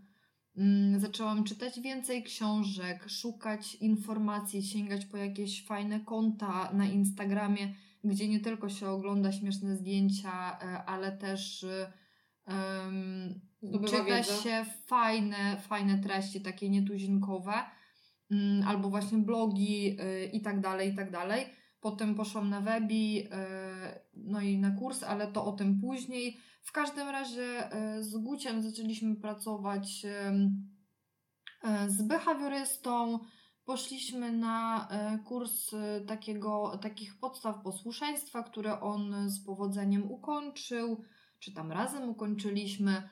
Mm, 0.56 1.00
zaczęłam 1.00 1.44
czytać 1.44 1.80
więcej 1.80 2.22
książek, 2.22 3.08
szukać 3.08 3.74
informacji, 3.74 4.62
sięgać 4.62 5.06
po 5.06 5.16
jakieś 5.16 5.66
fajne 5.66 6.00
konta 6.00 6.72
na 6.72 6.86
Instagramie, 6.86 7.74
gdzie 8.04 8.28
nie 8.28 8.40
tylko 8.40 8.68
się 8.68 8.88
ogląda 8.88 9.32
śmieszne 9.32 9.76
zdjęcia, 9.76 10.58
e, 10.62 10.84
ale 10.84 11.12
też 11.12 11.66
um, 12.46 13.40
czyta 13.86 14.04
wiedzę. 14.04 14.42
się 14.42 14.64
fajne, 14.86 15.56
fajne 15.60 15.98
treści, 15.98 16.40
takie 16.40 16.70
nietuzinkowe, 16.70 17.54
um, 18.30 18.62
albo 18.66 18.90
właśnie 18.90 19.18
blogi 19.18 20.00
y, 20.00 20.30
i 20.32 20.42
tak 20.42 20.60
dalej, 20.60 20.92
i 20.92 20.96
tak 20.96 21.10
dalej. 21.10 21.46
Potem 21.80 22.14
poszłam 22.14 22.50
na 22.50 22.60
webi, 22.60 23.26
y, 23.26 23.28
no 24.14 24.40
i 24.40 24.58
na 24.58 24.70
kurs, 24.70 25.02
ale 25.02 25.32
to 25.32 25.44
o 25.44 25.52
tym 25.52 25.80
później. 25.80 26.38
W 26.64 26.72
każdym 26.72 27.08
razie 27.08 27.72
e, 27.72 28.02
z 28.02 28.16
Guciem 28.16 28.62
zaczęliśmy 28.62 29.16
pracować 29.16 30.04
e, 30.04 31.90
z 31.90 32.02
behawiorystą. 32.02 33.18
Poszliśmy 33.64 34.32
na 34.32 34.88
e, 34.88 35.18
kurs 35.18 35.70
takiego, 36.06 36.78
takich 36.82 37.18
podstaw 37.18 37.62
posłuszeństwa, 37.62 38.42
które 38.42 38.80
on 38.80 39.30
z 39.30 39.44
powodzeniem 39.44 40.10
ukończył, 40.10 41.04
czy 41.38 41.52
tam 41.52 41.72
razem 41.72 42.08
ukończyliśmy. 42.08 43.08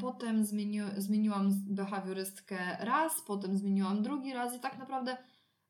Potem 0.00 0.44
zmieni, 0.44 0.80
zmieniłam 0.96 1.50
behawiorystkę 1.66 2.76
raz, 2.80 3.22
potem 3.26 3.58
zmieniłam 3.58 4.02
drugi 4.02 4.32
raz 4.32 4.56
i 4.56 4.60
tak 4.60 4.78
naprawdę 4.78 5.16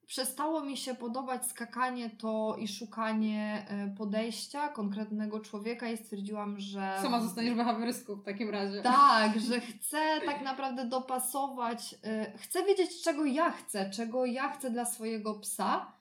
przestało 0.09 0.65
mi 0.65 0.77
się 0.77 0.95
podobać 0.95 1.47
skakanie 1.47 2.11
to 2.11 2.57
i 2.59 2.69
szukanie 2.69 3.67
e, 3.69 3.95
podejścia 3.97 4.69
konkretnego 4.69 5.41
człowieka 5.41 5.91
i 5.91 5.97
stwierdziłam, 5.97 6.61
że... 6.61 6.99
Sama 7.03 7.21
zostaniesz 7.21 7.55
behawiorystką 7.55 8.15
w 8.15 8.25
takim 8.25 8.51
razie. 8.51 8.83
Tak, 8.83 9.41
że 9.41 9.61
chcę 9.71 9.99
tak 10.27 10.43
naprawdę 10.43 10.85
dopasować, 10.85 11.95
e, 12.05 12.39
chcę 12.39 12.65
wiedzieć 12.65 13.03
czego 13.03 13.25
ja 13.25 13.51
chcę, 13.51 13.91
czego 13.91 14.27
ja 14.27 14.49
chcę 14.49 14.71
dla 14.71 14.85
swojego 14.85 15.35
psa, 15.35 15.93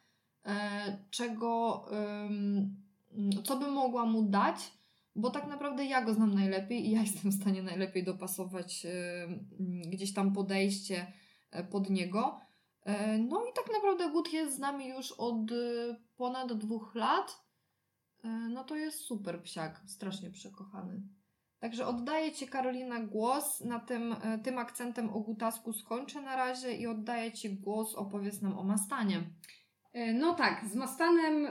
e, 0.45 0.97
czego, 1.09 1.85
co 3.43 3.57
bym 3.57 3.73
mogła 3.73 4.05
mu 4.05 4.23
dać, 4.23 4.71
bo 5.15 5.29
tak 5.29 5.47
naprawdę 5.47 5.85
ja 5.85 6.01
go 6.01 6.13
znam 6.13 6.33
najlepiej 6.33 6.87
i 6.87 6.91
ja 6.91 7.01
jestem 7.01 7.31
w 7.31 7.41
stanie 7.41 7.63
najlepiej 7.63 8.03
dopasować 8.03 8.87
gdzieś 9.85 10.13
tam 10.13 10.33
podejście 10.33 11.11
pod 11.71 11.89
niego. 11.89 12.46
E, 12.87 13.17
no 13.17 13.45
i 13.45 13.53
tak 13.53 13.73
naprawdę 13.73 14.11
Gut 14.11 14.33
jest 14.33 14.55
z 14.55 14.59
nami 14.59 14.87
już 14.87 15.11
od 15.11 15.51
y, 15.51 15.95
ponad 16.17 16.53
dwóch 16.53 16.95
lat. 16.95 17.43
E, 18.23 18.27
no 18.27 18.63
to 18.63 18.75
jest 18.75 18.99
super 18.99 19.41
psiak, 19.41 19.81
strasznie 19.85 20.31
przekochany. 20.31 21.01
Także 21.59 21.87
oddaję 21.87 22.31
Ci 22.31 22.47
Karolina 22.47 22.99
głos, 22.99 23.61
na 23.61 23.79
tym, 23.79 24.15
e, 24.23 24.39
tym 24.39 24.57
akcentem 24.57 25.09
o 25.09 25.19
Gutasku 25.19 25.73
skończę 25.73 26.21
na 26.21 26.35
razie 26.35 26.73
i 26.73 26.87
oddaję 26.87 27.31
Ci 27.31 27.49
głos, 27.49 27.95
opowiedz 27.95 28.41
nam 28.41 28.57
o 28.57 28.63
Mastanie. 28.63 29.23
No 30.13 30.33
tak, 30.33 30.65
z 30.65 30.75
Mastanem 30.75 31.47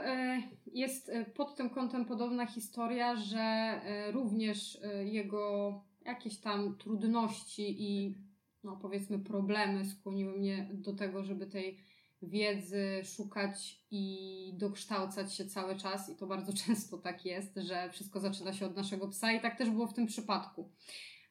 jest 0.65 1.11
pod 1.35 1.55
tym 1.55 1.69
kątem 1.69 2.05
podobna 2.05 2.45
historia, 2.45 3.15
że 3.15 3.81
również 4.13 4.77
jego 5.05 5.73
jakieś 6.05 6.39
tam 6.39 6.77
trudności 6.77 7.83
i 7.83 8.15
no 8.67 8.77
powiedzmy 8.77 9.19
problemy 9.19 9.85
skłoniły 9.85 10.37
mnie 10.37 10.69
do 10.73 10.95
tego, 10.95 11.23
żeby 11.23 11.47
tej 11.47 11.79
wiedzy 12.21 13.01
szukać 13.03 13.81
i 13.91 14.53
dokształcać 14.57 15.35
się 15.35 15.45
cały 15.45 15.75
czas 15.75 16.09
i 16.09 16.15
to 16.15 16.27
bardzo 16.27 16.53
często 16.65 16.97
tak 16.97 17.25
jest, 17.25 17.55
że 17.55 17.89
wszystko 17.91 18.19
zaczyna 18.19 18.53
się 18.53 18.65
od 18.65 18.75
naszego 18.75 19.07
psa 19.07 19.31
i 19.31 19.41
tak 19.41 19.57
też 19.57 19.69
było 19.69 19.87
w 19.87 19.93
tym 19.93 20.05
przypadku. 20.05 20.71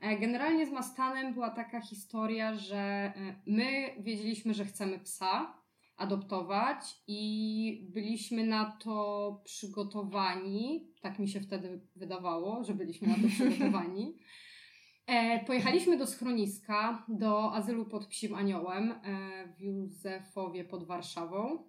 E, 0.01 0.19
generalnie 0.19 0.67
z 0.67 0.71
Mastanem 0.71 1.35
była 1.35 1.51
taka 1.51 1.81
historia, 1.81 2.55
że 2.55 2.77
e, 2.77 3.13
my 3.47 3.95
wiedzieliśmy, 4.01 4.55
że 4.55 4.65
chcemy 4.65 4.99
psa 4.99 5.63
adoptować 5.97 7.03
i 7.07 7.89
byliśmy 7.95 8.47
na 8.47 8.77
to 8.81 9.41
przygotowani, 9.45 10.93
tak 11.01 11.19
mi 11.19 11.29
się 11.29 11.41
wtedy 11.41 11.81
wydawało, 11.97 12.65
że 12.65 12.75
byliśmy 12.75 13.09
na 13.09 13.15
to 13.15 13.29
przygotowani. 13.35 14.17
E, 15.07 15.45
pojechaliśmy 15.45 15.97
do 15.97 16.07
schroniska, 16.07 17.05
do 17.09 17.55
azylu 17.55 17.85
pod 17.85 18.07
Psim 18.07 18.35
Aniołem 18.35 18.93
e, 18.93 18.99
w 19.57 19.61
Józefowie 19.61 20.65
pod 20.65 20.87
Warszawą, 20.87 21.65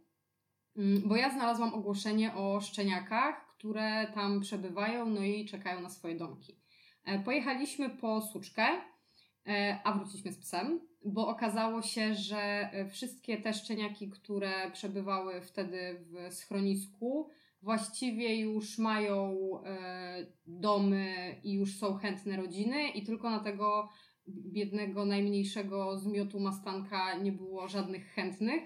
mm, 0.77 1.01
bo 1.05 1.15
ja 1.15 1.29
znalazłam 1.29 1.73
ogłoszenie 1.73 2.33
o 2.35 2.61
szczeniakach, 2.61 3.47
które 3.47 4.11
tam 4.13 4.41
przebywają, 4.41 5.05
no 5.05 5.21
i 5.21 5.45
czekają 5.45 5.81
na 5.81 5.89
swoje 5.89 6.15
domki. 6.15 6.59
E, 7.05 7.19
pojechaliśmy 7.19 7.89
po 7.89 8.21
suczkę, 8.21 8.67
a 9.83 9.93
wróciliśmy 9.93 10.31
z 10.31 10.37
psem, 10.37 10.79
bo 11.05 11.27
okazało 11.27 11.81
się, 11.81 12.15
że 12.15 12.69
wszystkie 12.91 13.37
te 13.37 13.53
szczeniaki, 13.53 14.09
które 14.09 14.71
przebywały 14.71 15.41
wtedy 15.41 16.05
w 16.05 16.33
schronisku, 16.33 17.29
właściwie 17.67 18.35
już 18.35 18.77
mają 18.77 19.37
e, 19.63 20.25
domy 20.45 21.35
i 21.43 21.53
już 21.53 21.77
są 21.77 21.95
chętne 21.95 22.37
rodziny 22.37 22.89
i 22.89 23.03
tylko 23.03 23.29
na 23.29 23.39
tego 23.39 23.89
biednego, 24.27 25.05
najmniejszego 25.05 25.97
zmiotu 25.97 26.39
mastanka 26.39 27.17
nie 27.17 27.31
było 27.31 27.67
żadnych 27.67 28.13
chętnych. 28.13 28.63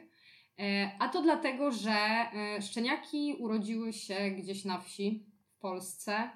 E, 0.60 0.92
a 1.00 1.10
to 1.10 1.22
dlatego, 1.22 1.72
że 1.72 1.92
e, 1.92 2.62
szczeniaki 2.62 3.36
urodziły 3.40 3.94
się 3.94 4.32
gdzieś 4.32 4.66
na 4.66 4.80
wsi 4.80 5.26
w 5.56 5.60
Polsce. 5.60 6.30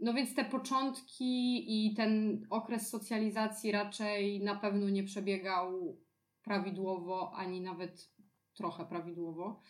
No 0.00 0.14
więc 0.14 0.34
te 0.34 0.44
początki 0.44 1.64
i 1.68 1.94
ten 1.94 2.42
okres 2.50 2.88
socjalizacji 2.88 3.72
raczej 3.72 4.40
na 4.40 4.54
pewno 4.54 4.88
nie 4.88 5.04
przebiegał 5.04 5.98
prawidłowo, 6.42 7.32
ani 7.36 7.60
nawet 7.60 8.13
trochę 8.54 8.84
prawidłowo. 8.84 9.60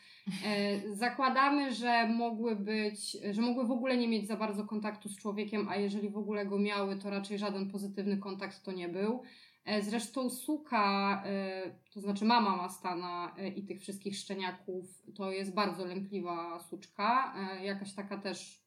E, 0.45 0.95
zakładamy, 0.95 1.75
że 1.75 2.09
mogły 2.09 2.57
być, 2.57 3.17
że 3.31 3.43
mogły 3.43 3.67
w 3.67 3.71
ogóle 3.71 3.97
nie 3.97 4.09
mieć 4.09 4.27
za 4.27 4.37
bardzo 4.37 4.65
kontaktu 4.65 5.09
z 5.09 5.17
człowiekiem, 5.17 5.69
a 5.69 5.77
jeżeli 5.77 6.11
w 6.11 6.17
ogóle 6.17 6.47
go 6.47 6.59
miały, 6.59 6.97
to 6.97 7.11
raczej 7.11 7.39
żaden 7.39 7.71
pozytywny 7.71 8.19
kontakt 8.19 8.63
to 8.63 8.73
nie 8.73 8.89
był. 8.89 9.23
E, 9.65 9.83
zresztą 9.83 10.31
suka, 10.31 11.23
e, 11.27 11.63
to 11.91 12.01
znaczy 12.01 12.25
mama 12.25 12.57
Mastana 12.57 13.37
i 13.57 13.65
tych 13.65 13.81
wszystkich 13.81 14.17
szczeniaków, 14.17 14.85
to 15.15 15.31
jest 15.31 15.55
bardzo 15.55 15.85
lękliwa 15.85 16.61
suczka, 16.61 17.35
jakaś 17.63 17.95
taka 17.95 18.19
też 18.19 18.65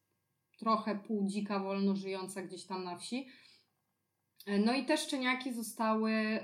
trochę 0.59 0.95
pół 0.95 1.27
dzika, 1.27 1.59
wolno 1.59 1.95
żyjąca 1.95 2.41
gdzieś 2.41 2.65
tam 2.65 2.83
na 2.83 2.97
wsi. 2.97 3.27
No 4.65 4.73
i 4.73 4.85
te 4.85 4.97
szczeniaki 4.97 5.53
zostały 5.53 6.39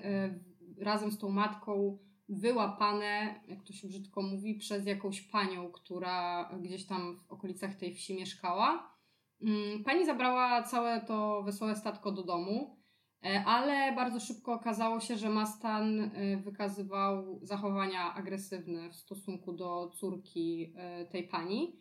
razem 0.79 1.11
z 1.11 1.17
tą 1.17 1.29
matką 1.29 1.99
wyłapane, 2.29 3.41
jak 3.47 3.63
to 3.63 3.73
się 3.73 3.87
brzydko 3.87 4.21
mówi, 4.21 4.55
przez 4.55 4.85
jakąś 4.85 5.21
panią, 5.21 5.71
która 5.71 6.49
gdzieś 6.61 6.85
tam 6.85 7.17
w 7.17 7.31
okolicach 7.31 7.75
tej 7.75 7.95
wsi 7.95 8.15
mieszkała. 8.15 8.93
Mm, 9.41 9.83
pani 9.83 10.05
zabrała 10.05 10.63
całe 10.63 11.01
to 11.01 11.43
wesołe 11.43 11.75
statko 11.75 12.11
do 12.11 12.23
domu, 12.23 12.77
e, 13.25 13.43
ale 13.45 13.95
bardzo 13.95 14.19
szybko 14.19 14.53
okazało 14.53 14.99
się, 14.99 15.17
że 15.17 15.29
Mastan 15.29 15.99
e, 15.99 16.37
wykazywał 16.37 17.39
zachowania 17.41 18.13
agresywne 18.13 18.89
w 18.89 18.95
stosunku 18.95 19.53
do 19.53 19.91
córki 19.99 20.73
e, 20.75 21.05
tej 21.05 21.27
pani. 21.27 21.79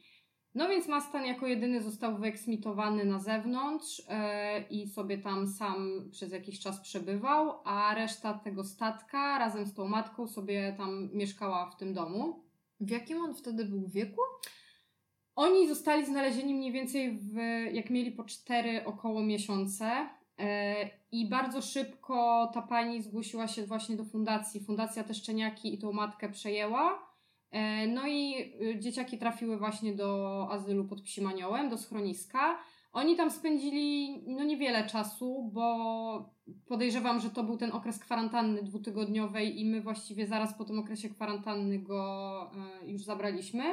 No 0.55 0.69
więc 0.69 0.89
Mastan 0.89 1.27
jako 1.27 1.47
jedyny 1.47 1.83
został 1.83 2.19
wyeksmitowany 2.19 3.05
na 3.05 3.19
zewnątrz 3.19 4.03
e, 4.09 4.65
i 4.71 4.89
sobie 4.89 5.19
tam 5.19 5.49
sam 5.49 6.09
przez 6.11 6.33
jakiś 6.33 6.61
czas 6.61 6.81
przebywał, 6.81 7.61
a 7.65 7.95
reszta 7.95 8.35
tego 8.35 8.65
statka 8.65 9.39
razem 9.39 9.67
z 9.67 9.75
tą 9.75 9.89
matką 9.89 10.27
sobie 10.27 10.75
tam 10.77 11.11
mieszkała 11.13 11.71
w 11.71 11.77
tym 11.77 11.95
domu. 11.95 12.45
W 12.81 12.91
jakim 12.91 13.19
on 13.19 13.35
wtedy 13.35 13.65
był 13.65 13.89
wieku? 13.89 14.21
Oni 15.37 15.69
zostali 15.69 16.07
znalezieni 16.07 16.55
mniej 16.55 16.73
więcej 16.73 17.19
w, 17.19 17.37
jak 17.73 17.91
mieli 17.91 18.13
po 18.13 18.25
cztery 18.25 18.85
około 18.85 19.23
miesiące. 19.23 20.09
E, 20.39 20.75
I 21.13 21.29
bardzo 21.29 21.63
szybko 21.63 22.51
ta 22.55 22.63
pani 22.63 23.03
zgłosiła 23.03 23.49
się 23.49 23.67
właśnie 23.67 23.97
do 23.97 24.05
fundacji. 24.05 24.65
Fundacja 24.65 25.05
te 25.05 25.15
szczeniaki 25.15 25.75
i 25.75 25.79
tą 25.79 25.93
matkę 25.93 26.29
przejęła. 26.29 27.12
E, 27.53 27.87
no 27.87 28.07
i 28.07 28.35
y, 28.63 28.79
dzieciaki 28.79 29.19
trafiły 29.19 29.59
właśnie 29.59 29.95
do 29.95 30.49
azylu 30.51 30.85
pod 30.85 31.03
Psim 31.03 31.27
Aniołem, 31.27 31.69
do 31.69 31.79
schroniska. 31.79 32.59
Oni 32.93 33.17
tam 33.17 33.31
spędzili 33.31 34.19
no 34.27 34.45
niewiele 34.45 34.87
czasu, 34.87 35.51
bo 35.53 36.35
podejrzewam, 36.67 37.21
że 37.21 37.31
to 37.31 37.45
był 37.45 37.57
ten 37.57 37.73
okres 37.73 37.99
kwarantanny 37.99 38.63
dwutygodniowej 38.63 39.61
i 39.61 39.65
my 39.65 39.81
właściwie 39.81 40.27
zaraz 40.27 40.59
po 40.59 40.65
tym 40.65 40.79
okresie 40.79 41.09
kwarantanny 41.09 41.79
go 41.79 42.51
e, 42.83 42.91
już 42.91 43.05
zabraliśmy. 43.05 43.65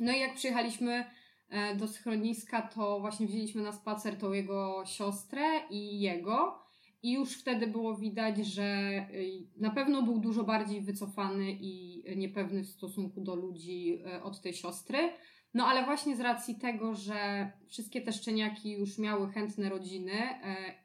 No 0.00 0.12
i 0.12 0.20
jak 0.20 0.34
przyjechaliśmy 0.34 1.04
e, 1.48 1.76
do 1.76 1.88
schroniska, 1.88 2.62
to 2.62 3.00
właśnie 3.00 3.26
wzięliśmy 3.26 3.62
na 3.62 3.72
spacer 3.72 4.18
tą 4.18 4.32
jego 4.32 4.82
siostrę 4.86 5.42
i 5.70 6.00
jego. 6.00 6.61
I 7.02 7.12
już 7.12 7.32
wtedy 7.32 7.66
było 7.66 7.96
widać, 7.96 8.46
że 8.46 8.98
y, 9.14 9.46
na 9.56 9.70
pewno 9.70 10.02
był 10.02 10.18
dużo 10.18 10.44
bardziej 10.44 10.80
wycofany 10.80 11.52
i 11.60 12.02
niepewny 12.16 12.64
w 12.64 12.68
stosunku 12.68 13.20
do 13.20 13.34
ludzi 13.34 14.02
y, 14.16 14.22
od 14.22 14.40
tej 14.40 14.54
siostry. 14.54 14.98
No 15.54 15.66
ale 15.66 15.84
właśnie 15.84 16.16
z 16.16 16.20
racji 16.20 16.54
tego, 16.58 16.94
że 16.94 17.52
wszystkie 17.68 18.00
te 18.00 18.12
szczeniaki 18.12 18.72
już 18.72 18.98
miały 18.98 19.32
chętne 19.32 19.68
rodziny 19.68 20.12
y, 20.12 20.36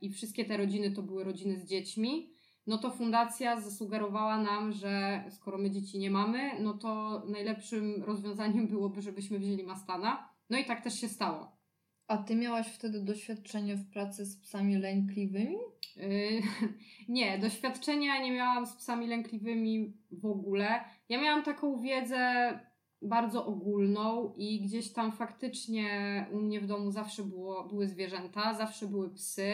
i 0.01 0.09
wszystkie 0.09 0.45
te 0.45 0.57
rodziny 0.57 0.91
to 0.91 1.03
były 1.03 1.23
rodziny 1.23 1.59
z 1.59 1.65
dziećmi, 1.65 2.37
no 2.67 2.77
to 2.77 2.91
fundacja 2.91 3.61
zasugerowała 3.61 4.41
nam, 4.41 4.71
że 4.71 5.23
skoro 5.29 5.57
my 5.57 5.71
dzieci 5.71 5.99
nie 5.99 6.11
mamy, 6.11 6.51
no 6.59 6.73
to 6.73 7.23
najlepszym 7.29 8.03
rozwiązaniem 8.03 8.67
byłoby, 8.67 9.01
żebyśmy 9.01 9.39
wzięli 9.39 9.63
Mastana. 9.63 10.29
No 10.49 10.57
i 10.57 10.65
tak 10.65 10.83
też 10.83 11.01
się 11.01 11.09
stało. 11.09 11.56
A 12.07 12.17
ty 12.17 12.35
miałaś 12.35 12.67
wtedy 12.67 13.01
doświadczenie 13.01 13.75
w 13.75 13.89
pracy 13.89 14.25
z 14.25 14.37
psami 14.37 14.77
lękliwymi? 14.77 15.57
Yy, 15.95 16.41
nie, 17.09 17.39
doświadczenia 17.39 18.21
nie 18.21 18.31
miałam 18.31 18.65
z 18.65 18.75
psami 18.75 19.07
lękliwymi 19.07 19.93
w 20.11 20.25
ogóle. 20.25 20.83
Ja 21.09 21.21
miałam 21.21 21.43
taką 21.43 21.81
wiedzę 21.81 22.19
bardzo 23.01 23.45
ogólną 23.45 24.33
i 24.37 24.61
gdzieś 24.61 24.93
tam 24.93 25.11
faktycznie 25.11 25.85
u 26.31 26.37
mnie 26.37 26.61
w 26.61 26.67
domu 26.67 26.91
zawsze 26.91 27.23
było, 27.23 27.63
były 27.63 27.87
zwierzęta, 27.87 28.53
zawsze 28.53 28.87
były 28.87 29.09
psy. 29.09 29.53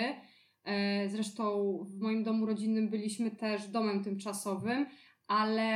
Yy, 0.66 1.10
zresztą 1.10 1.78
w 1.84 2.00
moim 2.00 2.24
domu 2.24 2.46
rodzinnym 2.46 2.90
byliśmy 2.90 3.32
też 3.32 3.68
domem 3.68 4.04
tymczasowym, 4.04 4.86
ale 5.28 5.74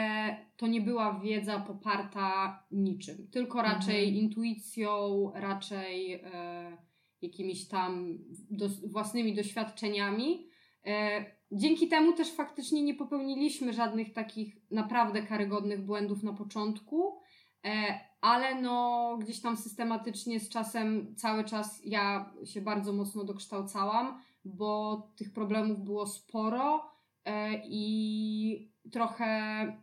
to 0.57 0.67
nie 0.67 0.81
była 0.81 1.19
wiedza 1.19 1.59
poparta 1.59 2.59
niczym, 2.71 3.27
tylko 3.31 3.61
raczej 3.61 4.07
mhm. 4.07 4.25
intuicją, 4.25 5.31
raczej 5.35 6.13
e, 6.13 6.77
jakimiś 7.21 7.67
tam 7.67 8.17
do, 8.49 8.69
własnymi 8.85 9.35
doświadczeniami. 9.35 10.47
E, 10.85 11.25
dzięki 11.51 11.87
temu 11.87 12.13
też 12.13 12.31
faktycznie 12.31 12.83
nie 12.83 12.93
popełniliśmy 12.93 13.73
żadnych 13.73 14.13
takich 14.13 14.57
naprawdę 14.71 15.23
karygodnych 15.23 15.85
błędów 15.85 16.23
na 16.23 16.33
początku, 16.33 17.19
e, 17.65 17.99
ale 18.21 18.61
no 18.61 19.17
gdzieś 19.21 19.41
tam 19.41 19.57
systematycznie 19.57 20.39
z 20.39 20.49
czasem 20.49 21.15
cały 21.15 21.43
czas 21.43 21.81
ja 21.85 22.33
się 22.45 22.61
bardzo 22.61 22.93
mocno 22.93 23.23
dokształcałam, 23.23 24.21
bo 24.45 25.01
tych 25.15 25.33
problemów 25.33 25.83
było 25.83 26.07
sporo 26.07 26.91
e, 27.25 27.61
i 27.65 28.76
trochę, 28.91 29.73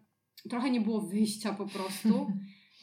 trochę 0.51 0.71
nie 0.71 0.81
było 0.81 1.01
wyjścia 1.01 1.53
po 1.53 1.67
prostu. 1.67 2.27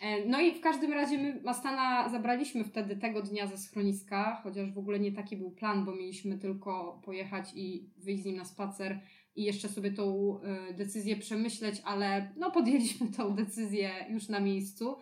E, 0.01 0.25
no 0.25 0.41
i 0.41 0.51
w 0.53 0.61
każdym 0.61 0.93
razie 0.93 1.17
my 1.17 1.41
Mastana 1.43 2.09
zabraliśmy 2.09 2.63
wtedy 2.63 2.95
tego 2.95 3.21
dnia 3.21 3.47
ze 3.47 3.57
schroniska, 3.57 4.41
chociaż 4.43 4.71
w 4.71 4.77
ogóle 4.77 4.99
nie 4.99 5.11
taki 5.11 5.37
był 5.37 5.51
plan, 5.51 5.85
bo 5.85 5.95
mieliśmy 5.95 6.37
tylko 6.37 7.01
pojechać 7.05 7.51
i 7.55 7.89
wyjść 7.97 8.23
z 8.23 8.25
nim 8.25 8.35
na 8.35 8.45
spacer 8.45 8.99
i 9.35 9.43
jeszcze 9.43 9.69
sobie 9.69 9.91
tą 9.91 10.35
e, 10.41 10.73
decyzję 10.73 11.17
przemyśleć, 11.17 11.81
ale 11.85 12.33
no 12.37 12.51
podjęliśmy 12.51 13.07
tą 13.07 13.35
decyzję 13.35 13.91
już 14.09 14.29
na 14.29 14.39
miejscu. 14.39 14.95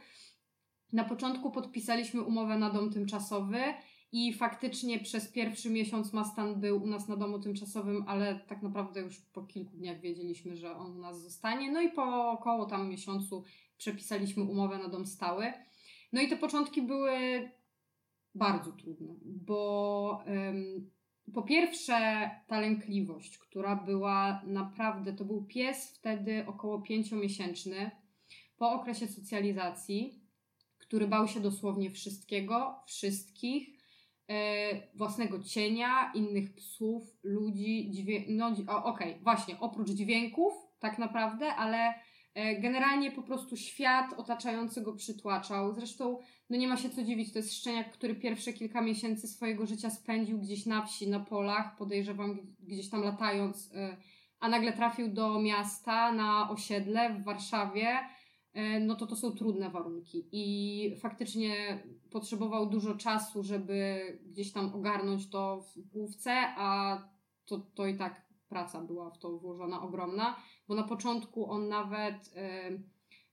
Na 0.93 1.03
początku 1.03 1.51
podpisaliśmy 1.51 2.21
umowę 2.21 2.57
na 2.57 2.69
dom 2.69 2.91
tymczasowy 2.91 3.59
i 4.11 4.33
faktycznie 4.33 4.99
przez 4.99 5.31
pierwszy 5.31 5.69
miesiąc 5.69 6.13
Mastan 6.13 6.59
był 6.59 6.83
u 6.83 6.87
nas 6.87 7.07
na 7.07 7.17
domu 7.17 7.39
tymczasowym, 7.39 8.03
ale 8.07 8.39
tak 8.39 8.61
naprawdę 8.61 9.01
już 9.01 9.21
po 9.21 9.43
kilku 9.43 9.77
dniach 9.77 10.01
wiedzieliśmy, 10.01 10.55
że 10.55 10.75
on 10.75 10.97
u 10.97 10.99
nas 10.99 11.21
zostanie. 11.21 11.71
No 11.71 11.81
i 11.81 11.91
po 11.91 12.31
około 12.31 12.65
tam 12.65 12.89
miesiącu 12.89 13.43
przepisaliśmy 13.77 14.43
umowę 14.43 14.77
na 14.77 14.89
dom 14.89 15.05
stały. 15.05 15.53
No 16.13 16.21
i 16.21 16.27
te 16.27 16.37
początki 16.37 16.81
były 16.81 17.11
bardzo 18.35 18.71
trudne, 18.71 19.15
bo 19.25 20.23
po 21.33 21.41
pierwsze 21.41 22.29
ta 22.47 22.59
lękliwość, 22.59 23.37
która 23.37 23.75
była 23.75 24.41
naprawdę, 24.45 25.13
to 25.13 25.25
był 25.25 25.45
pies 25.45 25.97
wtedy 25.97 26.45
około 26.47 26.81
pięciomiesięczny, 26.81 27.91
po 28.57 28.71
okresie 28.71 29.07
socjalizacji, 29.07 30.19
który 30.77 31.07
bał 31.07 31.27
się 31.27 31.39
dosłownie 31.39 31.91
wszystkiego, 31.91 32.75
wszystkich, 32.87 33.78
własnego 34.95 35.39
cienia, 35.43 36.11
innych 36.15 36.53
psów, 36.55 37.03
ludzi, 37.23 37.91
dźwię... 37.91 38.23
no 38.29 38.47
okej, 38.47 38.83
okay, 38.83 39.19
właśnie, 39.23 39.59
oprócz 39.59 39.89
dźwięków 39.89 40.53
tak 40.79 40.99
naprawdę, 40.99 41.55
ale 41.55 41.93
e, 42.33 42.61
generalnie 42.61 43.11
po 43.11 43.23
prostu 43.23 43.57
świat 43.57 44.13
otaczający 44.17 44.81
go 44.81 44.93
przytłaczał. 44.93 45.73
Zresztą 45.73 46.19
no 46.49 46.57
nie 46.57 46.67
ma 46.67 46.77
się 46.77 46.89
co 46.89 47.03
dziwić, 47.03 47.33
to 47.33 47.39
jest 47.39 47.53
szczeniak, 47.53 47.91
który 47.91 48.15
pierwsze 48.15 48.53
kilka 48.53 48.81
miesięcy 48.81 49.27
swojego 49.27 49.65
życia 49.65 49.89
spędził 49.89 50.39
gdzieś 50.39 50.65
na 50.65 50.85
wsi, 50.85 51.07
na 51.07 51.19
polach, 51.19 51.75
podejrzewam 51.77 52.39
gdzieś 52.59 52.89
tam 52.89 53.03
latając, 53.03 53.71
e, 53.75 53.97
a 54.39 54.49
nagle 54.49 54.73
trafił 54.73 55.13
do 55.13 55.39
miasta, 55.39 56.11
na 56.11 56.49
osiedle 56.49 57.13
w 57.13 57.23
Warszawie, 57.23 57.87
E, 57.87 58.18
no 58.81 58.95
to 58.95 59.07
to 59.07 59.15
są 59.15 59.31
trudne 59.31 59.69
warunki. 59.69 60.27
I 60.31 60.95
faktycznie 60.95 61.83
potrzebował 62.11 62.69
dużo 62.69 62.95
czasu, 62.95 63.43
żeby 63.43 63.99
gdzieś 64.25 64.53
tam 64.53 64.73
ogarnąć 64.75 65.29
to 65.29 65.61
w 65.61 65.79
główce, 65.79 66.31
a 66.57 66.97
to, 67.45 67.59
to 67.59 67.87
i 67.87 67.97
tak 67.97 68.29
praca 68.49 68.81
była 68.81 69.11
w 69.11 69.19
to 69.19 69.37
włożona 69.37 69.81
ogromna, 69.81 70.35
bo 70.67 70.75
na 70.75 70.83
początku 70.83 71.51
on 71.51 71.67
nawet 71.67 72.27
y, 72.27 72.83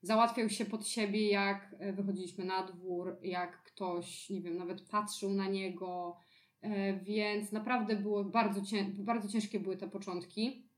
załatwiał 0.02 0.48
się 0.48 0.64
pod 0.64 0.86
siebie, 0.88 1.28
jak 1.28 1.76
e, 1.78 1.92
wychodziliśmy 1.92 2.44
na 2.44 2.66
dwór, 2.66 3.18
jak 3.22 3.62
ktoś, 3.62 4.30
nie 4.30 4.42
wiem, 4.42 4.56
nawet 4.56 4.88
patrzył 4.88 5.30
na 5.30 5.48
niego, 5.48 6.16
y, 6.64 6.68
więc 7.02 7.52
naprawdę 7.52 7.96
było 7.96 8.24
bardzo, 8.24 8.62
cię, 8.62 8.84
bardzo 8.98 9.28
ciężkie 9.28 9.60
były 9.60 9.76
te 9.76 9.88
początki. 9.88 10.68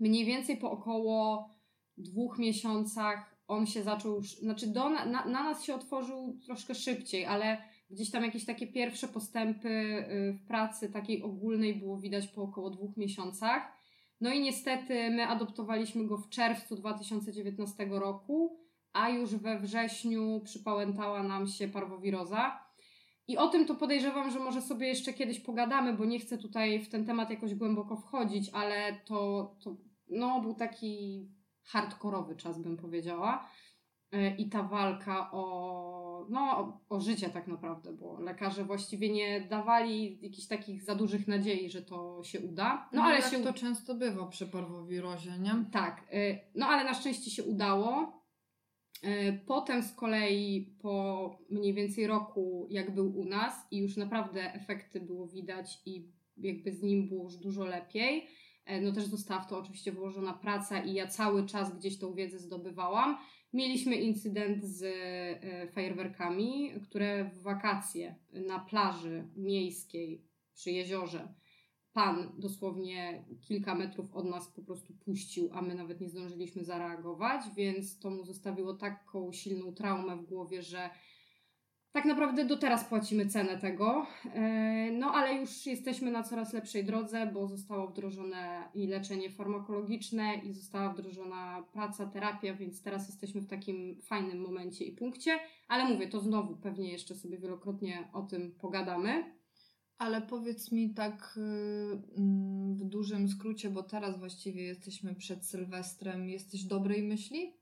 Mniej 0.00 0.24
więcej 0.24 0.56
po 0.56 0.70
około 0.70 1.48
dwóch 1.96 2.38
miesiącach 2.38 3.37
on 3.48 3.66
się 3.66 3.82
zaczął, 3.82 4.22
znaczy 4.22 4.66
do, 4.66 4.90
na, 4.90 5.04
na 5.06 5.24
nas 5.24 5.64
się 5.64 5.74
otworzył 5.74 6.38
troszkę 6.46 6.74
szybciej, 6.74 7.26
ale 7.26 7.58
gdzieś 7.90 8.10
tam 8.10 8.24
jakieś 8.24 8.44
takie 8.44 8.66
pierwsze 8.66 9.08
postępy 9.08 9.68
y, 9.68 10.32
w 10.32 10.46
pracy 10.46 10.88
takiej 10.88 11.22
ogólnej 11.22 11.74
było 11.74 11.98
widać 11.98 12.28
po 12.28 12.42
około 12.42 12.70
dwóch 12.70 12.96
miesiącach. 12.96 13.78
No 14.20 14.32
i 14.32 14.40
niestety 14.40 15.10
my 15.10 15.26
adoptowaliśmy 15.26 16.06
go 16.06 16.18
w 16.18 16.28
czerwcu 16.28 16.76
2019 16.76 17.86
roku, 17.90 18.58
a 18.92 19.08
już 19.08 19.34
we 19.34 19.60
wrześniu 19.60 20.40
przypałętała 20.44 21.22
nam 21.22 21.46
się 21.46 21.68
parwowiroza. 21.68 22.68
I 23.28 23.36
o 23.36 23.48
tym 23.48 23.66
to 23.66 23.74
podejrzewam, 23.74 24.30
że 24.30 24.38
może 24.38 24.62
sobie 24.62 24.88
jeszcze 24.88 25.12
kiedyś 25.12 25.40
pogadamy, 25.40 25.92
bo 25.92 26.04
nie 26.04 26.18
chcę 26.18 26.38
tutaj 26.38 26.80
w 26.80 26.88
ten 26.88 27.06
temat 27.06 27.30
jakoś 27.30 27.54
głęboko 27.54 27.96
wchodzić, 27.96 28.50
ale 28.52 29.00
to, 29.04 29.50
to 29.64 29.76
no, 30.08 30.40
był 30.40 30.54
taki 30.54 31.28
hardkorowy 31.68 32.36
czas, 32.36 32.62
bym 32.62 32.76
powiedziała. 32.76 33.50
E, 34.12 34.36
I 34.36 34.48
ta 34.48 34.62
walka 34.62 35.30
o, 35.32 36.26
no, 36.30 36.72
o 36.88 37.00
życie 37.00 37.30
tak 37.30 37.46
naprawdę, 37.46 37.92
bo 37.92 38.20
lekarze 38.20 38.64
właściwie 38.64 39.12
nie 39.12 39.40
dawali 39.40 40.18
jakichś 40.22 40.46
takich 40.46 40.82
za 40.82 40.94
dużych 40.94 41.28
nadziei, 41.28 41.70
że 41.70 41.82
to 41.82 42.24
się 42.24 42.40
uda. 42.40 42.88
No, 42.92 43.02
no 43.02 43.08
ale 43.08 43.22
się... 43.22 43.38
to 43.38 43.52
często 43.52 43.94
bywa 43.94 44.26
przy 44.26 44.46
parwowirozie, 44.46 45.38
nie? 45.38 45.64
Tak, 45.72 46.06
e, 46.12 46.40
no 46.54 46.66
ale 46.66 46.84
na 46.84 46.94
szczęście 46.94 47.30
się 47.30 47.44
udało. 47.44 48.18
E, 49.02 49.32
potem 49.32 49.82
z 49.82 49.92
kolei 49.94 50.76
po 50.82 51.30
mniej 51.50 51.74
więcej 51.74 52.06
roku, 52.06 52.66
jak 52.70 52.94
był 52.94 53.18
u 53.18 53.24
nas 53.24 53.66
i 53.70 53.78
już 53.78 53.96
naprawdę 53.96 54.52
efekty 54.54 55.00
było 55.00 55.28
widać 55.28 55.82
i 55.86 56.12
jakby 56.36 56.72
z 56.72 56.82
nim 56.82 57.08
było 57.08 57.24
już 57.24 57.36
dużo 57.36 57.64
lepiej, 57.64 58.28
no 58.80 58.92
też 58.92 59.04
została 59.04 59.40
w 59.40 59.48
to 59.48 59.58
oczywiście 59.58 59.92
włożona 59.92 60.32
praca 60.32 60.80
i 60.80 60.94
ja 60.94 61.06
cały 61.06 61.46
czas 61.46 61.78
gdzieś 61.78 61.98
tą 61.98 62.14
wiedzę 62.14 62.38
zdobywałam. 62.38 63.18
Mieliśmy 63.52 63.96
incydent 63.96 64.64
z 64.64 64.82
e, 64.84 65.68
fajerwerkami, 65.68 66.70
które 66.82 67.24
w 67.24 67.42
wakacje 67.42 68.16
na 68.32 68.58
plaży 68.58 69.28
miejskiej 69.36 70.24
przy 70.54 70.70
jeziorze 70.70 71.34
pan 71.92 72.32
dosłownie 72.38 73.24
kilka 73.40 73.74
metrów 73.74 74.14
od 74.14 74.26
nas 74.26 74.48
po 74.48 74.62
prostu 74.62 74.94
puścił, 74.94 75.50
a 75.52 75.62
my 75.62 75.74
nawet 75.74 76.00
nie 76.00 76.08
zdążyliśmy 76.08 76.64
zareagować, 76.64 77.42
więc 77.56 77.98
to 77.98 78.10
mu 78.10 78.24
zostawiło 78.24 78.74
taką 78.74 79.32
silną 79.32 79.74
traumę 79.74 80.16
w 80.16 80.26
głowie, 80.26 80.62
że 80.62 80.90
tak 81.98 82.06
naprawdę 82.06 82.44
do 82.44 82.56
teraz 82.56 82.84
płacimy 82.84 83.26
cenę 83.26 83.58
tego, 83.58 84.06
e, 84.34 84.90
no 84.92 85.12
ale 85.12 85.34
już 85.34 85.66
jesteśmy 85.66 86.10
na 86.10 86.22
coraz 86.22 86.52
lepszej 86.52 86.84
drodze, 86.84 87.30
bo 87.34 87.48
zostało 87.48 87.88
wdrożone 87.88 88.68
i 88.74 88.86
leczenie 88.86 89.30
farmakologiczne, 89.30 90.34
i 90.34 90.52
została 90.52 90.92
wdrożona 90.92 91.64
praca, 91.72 92.06
terapia, 92.06 92.54
więc 92.54 92.82
teraz 92.82 93.08
jesteśmy 93.08 93.40
w 93.40 93.46
takim 93.46 94.00
fajnym 94.02 94.40
momencie 94.40 94.84
i 94.84 94.92
punkcie, 94.92 95.38
ale 95.68 95.84
mówię, 95.84 96.08
to 96.08 96.20
znowu 96.20 96.56
pewnie 96.56 96.92
jeszcze 96.92 97.14
sobie 97.14 97.38
wielokrotnie 97.38 98.08
o 98.12 98.22
tym 98.22 98.54
pogadamy. 98.60 99.24
Ale 99.98 100.22
powiedz 100.22 100.72
mi 100.72 100.94
tak 100.94 101.34
y, 101.36 101.40
mm, 102.16 102.74
w 102.74 102.84
dużym 102.84 103.28
skrócie, 103.28 103.70
bo 103.70 103.82
teraz 103.82 104.18
właściwie 104.18 104.62
jesteśmy 104.62 105.14
przed 105.14 105.46
Sylwestrem, 105.46 106.28
jesteś 106.28 106.64
dobrej 106.64 107.02
myśli? 107.02 107.57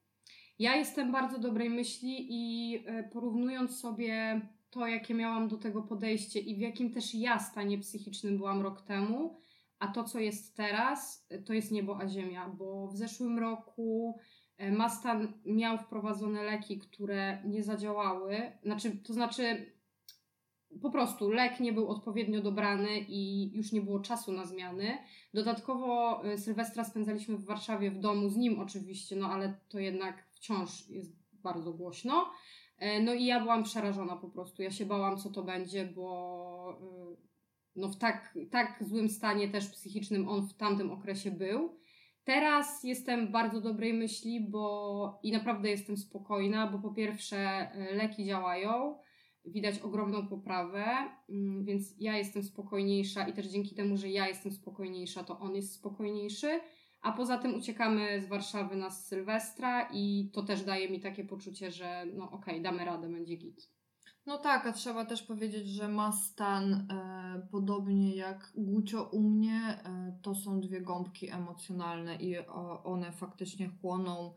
Ja 0.58 0.76
jestem 0.76 1.12
bardzo 1.12 1.38
dobrej 1.38 1.70
myśli 1.70 2.26
i 2.30 2.74
e, 2.86 3.02
porównując 3.02 3.80
sobie 3.80 4.40
to, 4.70 4.86
jakie 4.86 5.14
miałam 5.14 5.48
do 5.48 5.56
tego 5.56 5.82
podejście 5.82 6.40
i 6.40 6.56
w 6.56 6.58
jakim 6.58 6.92
też 6.92 7.14
ja 7.14 7.38
stanie 7.38 7.78
psychicznym 7.78 8.36
byłam 8.36 8.62
rok 8.62 8.82
temu, 8.82 9.36
a 9.78 9.88
to, 9.88 10.04
co 10.04 10.20
jest 10.20 10.56
teraz, 10.56 11.28
to 11.46 11.52
jest 11.52 11.72
niebo 11.72 11.98
a 11.98 12.08
ziemia, 12.08 12.48
bo 12.48 12.88
w 12.88 12.96
zeszłym 12.96 13.38
roku 13.38 14.18
e, 14.58 14.72
Mastan 14.72 15.32
miał 15.46 15.78
wprowadzone 15.78 16.42
leki, 16.42 16.78
które 16.78 17.42
nie 17.44 17.62
zadziałały, 17.62 18.52
znaczy, 18.62 18.96
to 18.96 19.12
znaczy 19.12 19.76
po 20.82 20.90
prostu 20.90 21.30
lek 21.30 21.60
nie 21.60 21.72
był 21.72 21.88
odpowiednio 21.88 22.40
dobrany 22.42 23.00
i 23.08 23.52
już 23.56 23.72
nie 23.72 23.80
było 23.80 24.00
czasu 24.00 24.32
na 24.32 24.44
zmiany. 24.44 24.98
Dodatkowo 25.34 26.22
e, 26.24 26.38
Sylwestra 26.38 26.84
spędzaliśmy 26.84 27.36
w 27.36 27.44
Warszawie 27.44 27.90
w 27.90 27.98
domu, 27.98 28.28
z 28.28 28.36
nim 28.36 28.60
oczywiście, 28.60 29.16
no 29.16 29.28
ale 29.28 29.60
to 29.68 29.78
jednak 29.78 30.25
wciąż 30.46 30.88
jest 30.88 31.12
bardzo 31.32 31.72
głośno. 31.72 32.30
E, 32.78 33.00
no 33.00 33.14
i 33.14 33.24
ja 33.24 33.40
byłam 33.40 33.64
przerażona 33.64 34.16
po 34.16 34.28
prostu. 34.28 34.62
Ja 34.62 34.70
się 34.70 34.86
bałam, 34.86 35.18
co 35.18 35.30
to 35.30 35.42
będzie, 35.42 35.86
bo 35.86 36.78
e, 36.80 37.16
no 37.76 37.88
w 37.88 37.96
tak, 37.96 38.38
tak 38.50 38.84
złym 38.88 39.08
stanie 39.08 39.48
też 39.48 39.68
psychicznym 39.68 40.28
on 40.28 40.48
w 40.48 40.54
tamtym 40.54 40.90
okresie 40.90 41.30
był. 41.30 41.78
Teraz 42.24 42.84
jestem 42.84 43.32
bardzo 43.32 43.60
dobrej 43.60 43.94
myśli, 43.94 44.40
bo 44.50 45.18
i 45.22 45.32
naprawdę 45.32 45.70
jestem 45.70 45.96
spokojna, 45.96 46.66
bo 46.66 46.78
po 46.78 46.94
pierwsze 46.94 47.38
e, 47.38 47.94
leki 47.94 48.24
działają, 48.24 48.98
widać 49.44 49.78
ogromną 49.78 50.28
poprawę, 50.28 50.84
mm, 51.28 51.64
więc 51.64 51.94
ja 51.98 52.16
jestem 52.16 52.42
spokojniejsza 52.42 53.28
i 53.28 53.32
też 53.32 53.46
dzięki 53.46 53.74
temu, 53.74 53.96
że 53.96 54.08
ja 54.08 54.28
jestem 54.28 54.52
spokojniejsza, 54.52 55.24
to 55.24 55.38
on 55.38 55.56
jest 55.56 55.74
spokojniejszy. 55.74 56.60
A 57.02 57.12
poza 57.12 57.38
tym 57.38 57.54
uciekamy 57.54 58.22
z 58.22 58.28
Warszawy 58.28 58.76
na 58.76 58.90
Sylwestra 58.90 59.88
i 59.92 60.30
to 60.32 60.42
też 60.42 60.64
daje 60.64 60.90
mi 60.90 61.00
takie 61.00 61.24
poczucie, 61.24 61.70
że 61.70 62.06
no 62.14 62.24
okej, 62.24 62.54
okay, 62.54 62.60
damy 62.60 62.84
radę, 62.84 63.08
będzie 63.08 63.36
git. 63.36 63.76
No 64.26 64.38
tak, 64.38 64.66
a 64.66 64.72
trzeba 64.72 65.04
też 65.04 65.22
powiedzieć, 65.22 65.68
że 65.68 65.88
Mastan, 65.88 66.72
e, 66.72 67.48
podobnie 67.50 68.16
jak 68.16 68.52
Gucio 68.56 69.02
u 69.02 69.20
mnie, 69.20 69.80
e, 69.84 70.18
to 70.22 70.34
są 70.34 70.60
dwie 70.60 70.80
gąbki 70.80 71.30
emocjonalne 71.30 72.16
i 72.16 72.38
o, 72.38 72.82
one 72.82 73.12
faktycznie 73.12 73.70
chłoną 73.80 74.34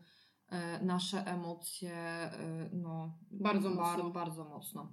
e, 0.48 0.84
nasze 0.84 1.26
emocje 1.26 1.94
e, 1.94 2.70
no, 2.72 3.18
bardzo 3.30 3.70
mocno. 3.70 4.04
Bar, 4.04 4.12
bardzo 4.12 4.44
mocno. 4.44 4.92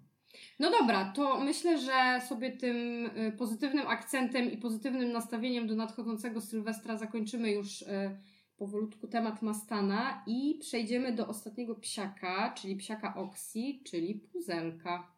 No 0.59 0.71
dobra, 0.71 1.11
to 1.15 1.39
myślę, 1.39 1.77
że 1.77 2.21
sobie 2.27 2.51
tym 2.51 3.05
y, 3.05 3.31
pozytywnym 3.37 3.87
akcentem 3.87 4.51
i 4.51 4.57
pozytywnym 4.57 5.11
nastawieniem 5.11 5.67
do 5.67 5.75
nadchodzącego 5.75 6.41
Sylwestra 6.41 6.97
zakończymy 6.97 7.51
już 7.51 7.81
y, 7.81 8.17
powolutku 8.57 9.07
temat 9.07 9.41
Mastana 9.41 10.23
i 10.27 10.57
przejdziemy 10.61 11.11
do 11.13 11.27
ostatniego 11.27 11.75
psiaka, 11.75 12.53
czyli 12.57 12.75
psiaka 12.75 13.15
Oksi, 13.15 13.81
czyli 13.85 14.15
puzelka. 14.15 15.17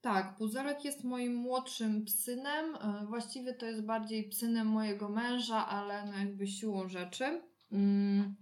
Tak, 0.00 0.36
Puzelek 0.36 0.84
jest 0.84 1.04
moim 1.04 1.34
młodszym 1.34 2.04
psynem. 2.04 2.74
E, 2.74 3.06
właściwie 3.06 3.54
to 3.54 3.66
jest 3.66 3.84
bardziej 3.84 4.28
psynem 4.28 4.66
mojego 4.66 5.08
męża, 5.08 5.66
ale 5.66 6.06
no 6.06 6.18
jakby 6.18 6.46
siłą 6.46 6.88
rzeczy. 6.88 7.42
Mm, 7.72 8.34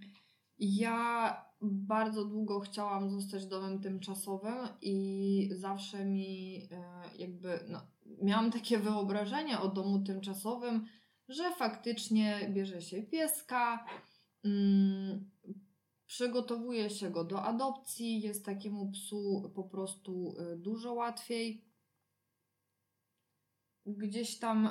ja 0.58 1.47
bardzo 1.60 2.24
długo 2.24 2.60
chciałam 2.60 3.10
zostać 3.10 3.46
domem 3.46 3.80
tymczasowym 3.80 4.68
i 4.82 5.48
zawsze 5.52 6.04
mi 6.04 6.62
e, 6.70 7.02
jakby 7.18 7.60
no, 7.68 7.80
miałam 8.22 8.52
takie 8.52 8.78
wyobrażenie 8.78 9.60
o 9.60 9.68
domu 9.68 9.98
tymczasowym, 9.98 10.86
że 11.28 11.54
faktycznie 11.54 12.50
bierze 12.52 12.82
się 12.82 13.02
pieska, 13.02 13.86
mm, 14.44 15.30
przygotowuje 16.06 16.90
się 16.90 17.10
go 17.10 17.24
do 17.24 17.42
adopcji, 17.42 18.20
jest 18.20 18.44
takiemu 18.44 18.90
psu 18.90 19.52
po 19.54 19.64
prostu 19.64 20.34
y, 20.52 20.56
dużo 20.56 20.92
łatwiej 20.92 21.68
gdzieś 23.86 24.38
tam 24.38 24.66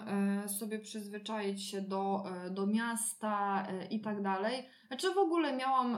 y, 0.46 0.50
sobie 0.50 0.80
przyzwyczaić 0.80 1.64
się 1.64 1.82
do, 1.82 2.24
do 2.52 2.68
miasta 2.68 3.68
i 3.90 4.02
tak 4.02 4.22
dalej. 4.22 4.70
Znaczy 4.88 5.14
w 5.14 5.18
ogóle 5.18 5.58
miałam 5.58 5.98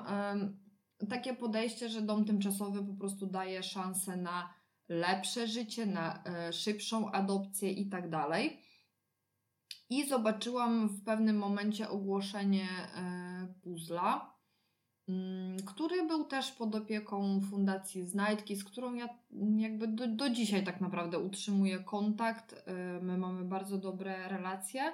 takie 1.08 1.34
podejście, 1.34 1.90
że 1.90 2.02
dom 2.02 2.26
tymczasowy 2.26 2.86
po 2.86 2.94
prostu 2.94 3.28
daje 3.28 3.64
szansę 3.64 4.18
na 4.18 4.54
lepsze 4.90 5.48
życie, 5.48 5.86
na 5.86 6.24
szybszą 6.52 7.12
adopcję 7.12 7.72
i 7.72 7.90
tak 7.90 8.10
dalej. 8.10 8.60
I 9.90 10.08
zobaczyłam 10.08 10.88
w 10.88 11.04
pewnym 11.04 11.38
momencie 11.38 11.90
ogłoszenie 11.90 12.68
puzla, 13.62 14.36
mm, 15.08 15.58
który 15.66 16.08
był 16.08 16.26
też 16.26 16.52
pod 16.52 16.76
opieką 16.76 17.42
Fundacji 17.42 18.08
Znajdki, 18.08 18.56
z 18.56 18.64
którą 18.64 18.94
ja 18.94 19.10
jakby 19.58 19.88
do, 19.88 20.08
do 20.08 20.30
dzisiaj 20.30 20.64
tak 20.64 20.82
naprawdę 20.82 21.20
utrzymuję 21.20 21.80
kontakt. 21.80 22.54
Y, 22.54 23.04
my 23.04 23.18
mamy 23.18 23.46
bardzo 23.46 23.78
dobre 23.78 24.28
relacje. 24.28 24.94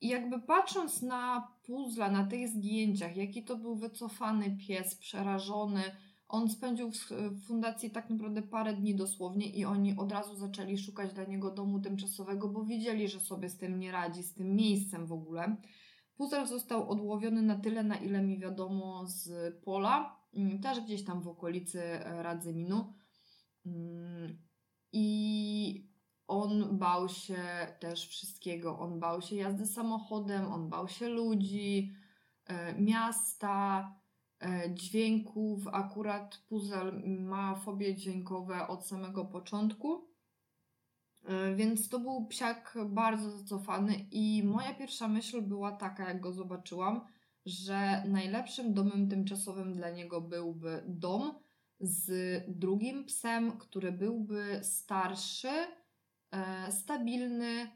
Jakby 0.00 0.40
patrząc 0.40 1.02
na 1.02 1.48
puzzle, 1.66 2.10
na 2.10 2.26
tych 2.26 2.48
zdjęciach, 2.48 3.16
jaki 3.16 3.44
to 3.44 3.56
był 3.56 3.76
wycofany 3.76 4.56
pies, 4.66 4.94
przerażony, 4.94 5.82
on 6.30 6.50
spędził 6.50 6.90
w 6.90 7.46
fundacji 7.46 7.90
tak 7.90 8.10
naprawdę 8.10 8.42
parę 8.42 8.74
dni 8.74 8.94
dosłownie 8.94 9.46
i 9.46 9.64
oni 9.64 9.96
od 9.96 10.12
razu 10.12 10.36
zaczęli 10.36 10.78
szukać 10.78 11.12
dla 11.12 11.24
niego 11.24 11.50
domu 11.50 11.80
tymczasowego, 11.80 12.48
bo 12.48 12.64
wiedzieli, 12.64 13.08
że 13.08 13.20
sobie 13.20 13.48
z 13.48 13.58
tym 13.58 13.78
nie 13.78 13.92
radzi, 13.92 14.22
z 14.22 14.34
tym 14.34 14.56
miejscem 14.56 15.06
w 15.06 15.12
ogóle. 15.12 15.56
Puzzle 16.16 16.46
został 16.46 16.90
odłowiony 16.90 17.42
na 17.42 17.58
tyle, 17.58 17.82
na 17.82 17.96
ile 17.96 18.22
mi 18.22 18.38
wiadomo 18.38 19.06
z 19.06 19.54
pola, 19.64 20.16
mm, 20.34 20.60
też 20.60 20.80
gdzieś 20.80 21.04
tam 21.04 21.22
w 21.22 21.28
okolicy 21.28 21.82
e, 21.82 22.22
Radzyminu. 22.22 22.94
Mm, 23.66 24.38
I 24.92 25.89
on 26.30 26.78
bał 26.78 27.08
się 27.08 27.42
też 27.80 28.08
wszystkiego. 28.08 28.78
On 28.78 29.00
bał 29.00 29.22
się 29.22 29.36
jazdy 29.36 29.66
samochodem, 29.66 30.52
on 30.52 30.68
bał 30.68 30.88
się 30.88 31.08
ludzi, 31.08 31.92
e, 32.46 32.74
miasta, 32.80 34.00
E, 34.40 34.74
dźwięków. 34.74 35.68
Akurat 35.68 36.36
puzzle 36.48 36.92
ma 37.06 37.54
fobie 37.54 37.94
dźwiękowe 37.94 38.68
od 38.68 38.86
samego 38.86 39.24
początku. 39.24 40.08
E, 41.24 41.54
więc 41.54 41.88
to 41.88 41.98
był 41.98 42.26
psiak 42.26 42.78
bardzo 42.86 43.30
zacofany 43.30 43.94
i 44.10 44.42
moja 44.44 44.74
pierwsza 44.74 45.08
myśl 45.08 45.42
była 45.42 45.72
taka, 45.72 46.08
jak 46.08 46.20
go 46.20 46.32
zobaczyłam, 46.32 47.00
że 47.46 48.04
najlepszym 48.08 48.74
domem 48.74 49.08
tymczasowym 49.08 49.72
dla 49.72 49.90
niego 49.90 50.20
byłby 50.20 50.84
dom 50.88 51.34
z 51.80 52.12
drugim 52.48 53.04
psem, 53.04 53.58
który 53.58 53.92
byłby 53.92 54.60
starszy, 54.62 55.66
stabilny, 56.70 57.70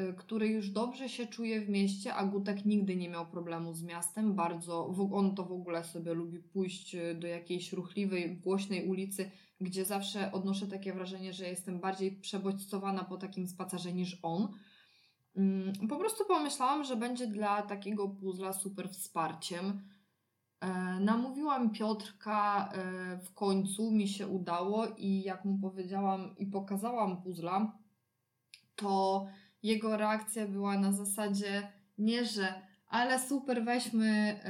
Y, 0.00 0.14
który 0.14 0.48
już 0.48 0.70
dobrze 0.70 1.08
się 1.08 1.26
czuje 1.26 1.60
w 1.60 1.68
mieście, 1.68 2.14
a 2.14 2.26
Gutek 2.26 2.64
nigdy 2.64 2.96
nie 2.96 3.08
miał 3.08 3.26
problemu 3.26 3.74
z 3.74 3.82
miastem. 3.82 4.34
Bardzo, 4.34 4.86
on 5.12 5.34
to 5.34 5.44
w 5.44 5.52
ogóle 5.52 5.84
sobie 5.84 6.14
lubi 6.14 6.38
pójść 6.38 6.94
y, 6.94 7.14
do 7.14 7.26
jakiejś 7.26 7.72
ruchliwej, 7.72 8.36
głośnej 8.36 8.88
ulicy, 8.88 9.30
gdzie 9.60 9.84
zawsze 9.84 10.32
odnoszę 10.32 10.66
takie 10.66 10.92
wrażenie, 10.92 11.32
że 11.32 11.48
jestem 11.48 11.80
bardziej 11.80 12.12
przebodźcowana 12.12 13.04
po 13.04 13.16
takim 13.16 13.48
spacerze 13.48 13.92
niż 13.92 14.18
on. 14.22 14.48
Mm, 15.36 15.72
po 15.88 15.96
prostu 15.96 16.24
pomyślałam, 16.24 16.84
że 16.84 16.96
będzie 16.96 17.26
dla 17.26 17.62
takiego 17.62 18.08
puzla 18.08 18.52
super 18.52 18.88
wsparciem. 18.90 19.80
E, 20.60 21.00
namówiłam 21.00 21.70
Piotrka, 21.70 22.72
e, 22.72 23.18
w 23.18 23.34
końcu 23.34 23.90
mi 23.90 24.08
się 24.08 24.26
udało 24.26 24.86
i 24.96 25.22
jak 25.22 25.44
mu 25.44 25.58
powiedziałam 25.58 26.36
i 26.38 26.46
pokazałam 26.46 27.22
puzla, 27.22 27.81
to 28.76 29.26
jego 29.62 29.96
reakcja 29.96 30.48
była 30.48 30.78
na 30.78 30.92
zasadzie 30.92 31.72
nie, 31.98 32.24
że 32.24 32.62
ale 32.92 33.18
super, 33.18 33.64
weźmy 33.64 34.40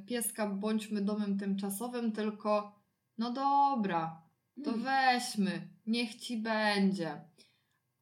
y, 0.00 0.06
pieska, 0.06 0.46
bądźmy 0.46 1.02
domem 1.02 1.38
tymczasowym, 1.38 2.12
tylko 2.12 2.80
no 3.18 3.32
dobra, 3.32 4.22
to 4.64 4.70
hmm. 4.70 4.84
weźmy, 4.84 5.68
niech 5.86 6.14
ci 6.14 6.36
będzie. 6.36 7.20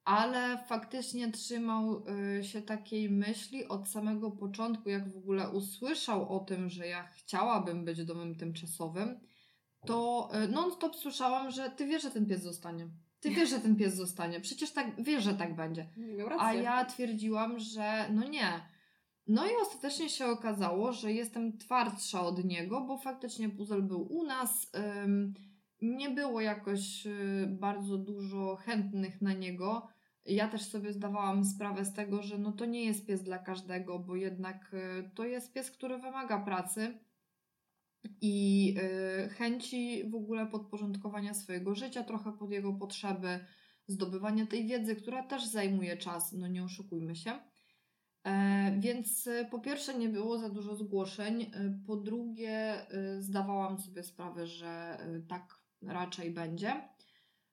Ale 0.05 0.59
faktycznie 0.59 1.33
trzymał 1.33 2.05
y, 2.39 2.45
się 2.45 2.63
takiej 2.63 3.11
myśli 3.11 3.69
od 3.69 3.89
samego 3.89 4.31
początku, 4.31 4.89
jak 4.89 5.13
w 5.13 5.17
ogóle 5.17 5.51
usłyszał 5.51 6.37
o 6.37 6.41
tym, 6.41 6.69
że 6.69 6.87
ja 6.87 7.07
chciałabym 7.07 7.85
być 7.85 8.05
domem 8.05 8.35
tymczasowym, 8.35 9.21
to 9.87 10.31
y, 10.45 10.49
non-stop 10.49 10.97
słyszałam, 10.97 11.51
że 11.51 11.71
ty 11.71 11.87
wiesz, 11.87 12.03
że 12.03 12.11
ten 12.11 12.27
pies 12.27 12.43
zostanie. 12.43 12.89
Ty 13.25 13.31
wiesz, 13.31 13.51
że 13.51 13.61
ten 13.61 13.77
pies 13.77 13.95
zostanie. 13.95 14.41
Przecież 14.41 14.73
tak 14.73 15.03
wiesz, 15.03 15.25
że 15.25 15.35
tak 15.35 15.57
będzie. 15.57 15.87
A 16.39 16.55
ja 16.55 16.85
twierdziłam, 16.85 17.59
że 17.59 18.09
no 18.13 18.29
nie. 18.29 18.61
No 19.27 19.47
i 19.47 19.51
ostatecznie 19.63 20.09
się 20.09 20.27
okazało, 20.27 20.93
że 20.93 21.13
jestem 21.13 21.59
twardsza 21.59 22.21
od 22.21 22.45
niego, 22.45 22.81
bo 22.81 22.99
faktycznie 22.99 23.49
puzzle 23.49 23.83
był 23.83 24.13
u 24.13 24.25
nas. 24.25 24.73
Nie 25.83 26.11
było 26.11 26.41
jakoś 26.41 27.07
y, 27.07 27.47
bardzo 27.51 27.99
dużo 27.99 28.57
chętnych 28.57 29.23
na 29.23 29.33
niego. 29.33 29.89
Ja 30.25 30.49
też 30.49 30.63
sobie 30.63 30.93
zdawałam 30.93 31.45
sprawę 31.45 31.85
z 31.85 31.93
tego, 31.93 32.23
że 32.23 32.39
no 32.39 32.53
to 32.53 32.65
nie 32.65 32.85
jest 32.85 33.07
pies 33.07 33.23
dla 33.23 33.39
każdego, 33.39 33.99
bo 33.99 34.17
jednak 34.17 34.75
y, 34.75 35.11
to 35.15 35.25
jest 35.25 35.53
pies, 35.53 35.71
który 35.71 35.99
wymaga 35.99 36.39
pracy 36.39 36.99
i 38.21 38.75
y, 39.25 39.29
chęci 39.29 40.11
w 40.11 40.15
ogóle 40.15 40.47
podporządkowania 40.47 41.35
swojego 41.35 41.75
życia 41.75 42.05
trochę 42.05 42.33
pod 42.33 42.51
jego 42.51 42.73
potrzeby, 42.73 43.41
zdobywania 43.87 44.47
tej 44.47 44.67
wiedzy, 44.67 44.97
która 44.97 45.23
też 45.23 45.47
zajmuje 45.47 45.97
czas, 45.97 46.33
no 46.33 46.49
nie 46.49 46.65
oszukujmy 46.65 47.17
się. 47.17 47.33
E, 48.25 48.77
więc 48.81 49.27
y, 49.27 49.49
po 49.51 49.59
pierwsze 49.59 49.99
nie 49.99 50.09
było 50.09 50.39
za 50.39 50.49
dużo 50.49 50.77
zgłoszeń, 50.77 51.43
y, 51.43 51.49
po 51.87 51.97
drugie 51.97 52.87
zdawałam 53.19 53.79
sobie 53.79 54.03
sprawę, 54.03 54.47
że 54.47 54.99
tak 55.29 55.61
raczej 55.83 56.31
będzie. 56.31 56.89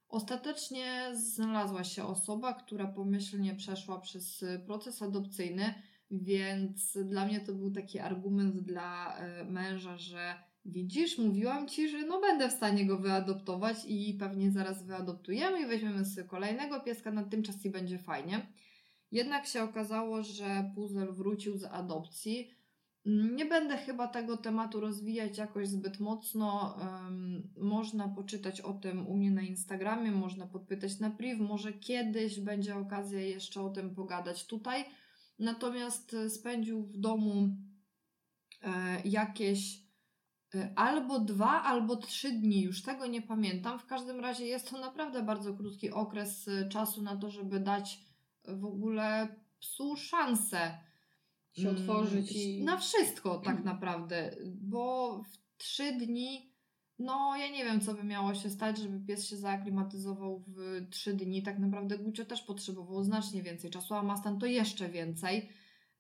Ostatecznie 0.08 1.12
znalazła 1.14 1.84
się 1.84 2.04
osoba, 2.06 2.54
która 2.54 2.88
pomyślnie 2.88 3.56
przeszła 3.56 4.00
przez 4.00 4.46
proces 4.66 5.02
adopcyjny 5.02 5.74
więc 6.12 6.98
dla 7.06 7.26
mnie 7.26 7.40
to 7.40 7.54
był 7.54 7.72
taki 7.72 8.00
argument 8.00 8.60
dla 8.60 9.18
e, 9.18 9.44
męża, 9.44 9.98
że 9.98 10.36
widzisz, 10.66 11.18
mówiłam 11.18 11.68
ci, 11.68 11.90
że 11.90 12.06
no 12.06 12.22
będę 12.22 12.50
w 12.50 12.54
stanie 12.54 12.86
go 12.86 12.98
wyadoptować 12.98 13.78
i 13.88 14.14
pewnie 14.20 14.52
zaraz 14.52 14.86
wyadoptujemy 14.86 15.62
i 15.62 15.66
weźmiemy 15.66 16.06
sobie 16.06 16.28
kolejnego 16.28 16.80
pieska 16.80 17.12
na 17.12 17.24
tym 17.24 17.44
czas 17.44 17.66
i 17.66 17.70
będzie 17.70 18.00
fajnie. 18.00 18.48
Jednak 19.12 19.48
się 19.48 19.64
okazało, 19.64 20.24
że 20.24 20.72
puzzle 20.76 21.12
wrócił 21.12 21.58
z 21.58 21.64
adopcji. 21.64 22.52
Nie 23.06 23.46
będę 23.46 23.78
chyba 23.78 24.08
tego 24.08 24.38
tematu 24.38 24.80
rozwijać 24.80 25.38
jakoś 25.38 25.68
zbyt 25.68 26.00
mocno. 26.00 26.78
Można 27.58 28.08
poczytać 28.08 28.62
o 28.62 28.74
tym 28.74 29.08
u 29.08 29.18
mnie 29.18 29.32
na 29.32 29.42
Instagramie, 29.42 30.12
można 30.12 30.48
podpytać 30.48 31.00
na 31.00 31.10
priv. 31.10 31.44
Może 31.44 31.74
kiedyś 31.74 32.40
będzie 32.40 32.76
okazja 32.76 33.20
jeszcze 33.20 33.62
o 33.62 33.70
tym 33.70 33.96
pogadać 33.96 34.46
tutaj. 34.46 34.86
Natomiast 35.42 36.14
e, 36.14 36.30
spędził 36.30 36.84
w 36.84 36.98
domu 36.98 37.56
e, 38.62 39.02
jakieś 39.06 39.84
e, 40.56 40.74
albo 40.76 41.20
dwa, 41.20 41.64
albo 41.64 41.96
trzy 41.96 42.32
dni, 42.32 42.62
już 42.62 42.84
tego 42.84 43.08
nie 43.08 43.22
pamiętam. 43.22 43.80
W 43.80 43.86
każdym 43.86 44.20
razie 44.20 44.46
jest 44.46 44.70
to 44.70 44.78
naprawdę 44.78 45.24
bardzo 45.24 45.54
krótki 45.54 45.92
okres 45.92 46.50
czasu 46.70 47.02
na 47.02 47.18
to, 47.18 47.30
żeby 47.30 47.60
dać 47.60 48.00
w 48.48 48.66
ogóle 48.66 49.36
psu 49.60 49.96
szansę 49.96 50.78
się 51.54 51.70
otworzyć 51.70 52.32
mm, 52.32 52.44
i... 52.44 52.64
na 52.64 52.78
wszystko 52.78 53.40
tak 53.40 53.64
naprawdę, 53.64 54.36
bo 54.46 55.18
w 55.24 55.58
trzy 55.58 55.92
dni 55.92 56.51
no, 57.02 57.38
ja 57.38 57.52
nie 57.52 57.64
wiem, 57.64 57.82
co 57.82 57.94
by 57.94 58.04
miało 58.04 58.34
się 58.34 58.50
stać, 58.50 58.78
żeby 58.78 59.00
pies 59.00 59.28
się 59.28 59.38
zaaklimatyzował 59.38 60.44
w 60.48 60.88
trzy 60.90 61.14
dni. 61.14 61.44
Tak 61.44 61.60
naprawdę 61.60 61.98
Gucio 61.98 62.26
też 62.26 62.42
potrzebował 62.42 63.04
znacznie 63.04 63.44
więcej 63.44 63.72
czasu, 63.72 63.94
a 63.94 64.04
Mastan 64.04 64.40
to 64.40 64.46
jeszcze 64.46 64.90
więcej. 64.90 65.50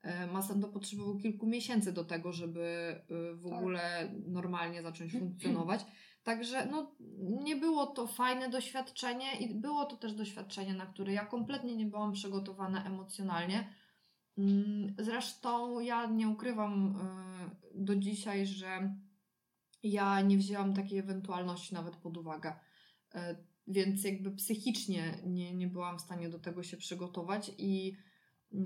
E, 0.01 0.27
Masento 0.27 0.67
potrzebował 0.67 1.17
kilku 1.17 1.47
miesięcy 1.47 1.91
do 1.91 2.05
tego, 2.05 2.33
żeby 2.33 2.61
e, 2.61 3.33
w 3.33 3.49
Tak. 3.49 3.59
ogóle 3.59 4.11
normalnie 4.27 4.81
zacząć 4.83 5.11
funkcjonować. 5.19 5.85
Także 6.23 6.65
no, 6.65 6.95
nie 7.43 7.55
było 7.55 7.85
to 7.87 8.07
fajne 8.07 8.49
doświadczenie 8.49 9.39
i 9.39 9.55
było 9.55 9.85
to 9.85 9.97
też 9.97 10.13
doświadczenie, 10.13 10.73
na 10.73 10.85
które 10.85 11.13
ja 11.13 11.25
kompletnie 11.25 11.75
nie 11.75 11.85
byłam 11.85 12.11
przygotowana 12.11 12.85
emocjonalnie. 12.85 13.73
Mm, 14.37 14.95
Zresztą 14.99 15.79
ja 15.79 16.05
nie 16.05 16.27
ukrywam 16.29 16.95
e, 16.95 17.83
do 17.83 17.95
dzisiaj, 17.95 18.45
że 18.45 18.95
ja 19.83 20.21
nie 20.21 20.37
wzięłam 20.37 20.73
takiej 20.73 20.99
ewentualności 20.99 21.73
nawet 21.73 21.95
pod 21.95 22.17
uwagę. 22.17 22.53
E, 23.15 23.35
Więc 23.67 24.03
jakby 24.03 24.31
psychicznie 24.31 25.17
nie, 25.25 25.53
nie 25.53 25.67
byłam 25.67 25.97
w 25.97 26.01
stanie 26.01 26.29
do 26.29 26.39
tego 26.39 26.63
się 26.63 26.77
przygotować 26.77 27.51
i 27.57 27.95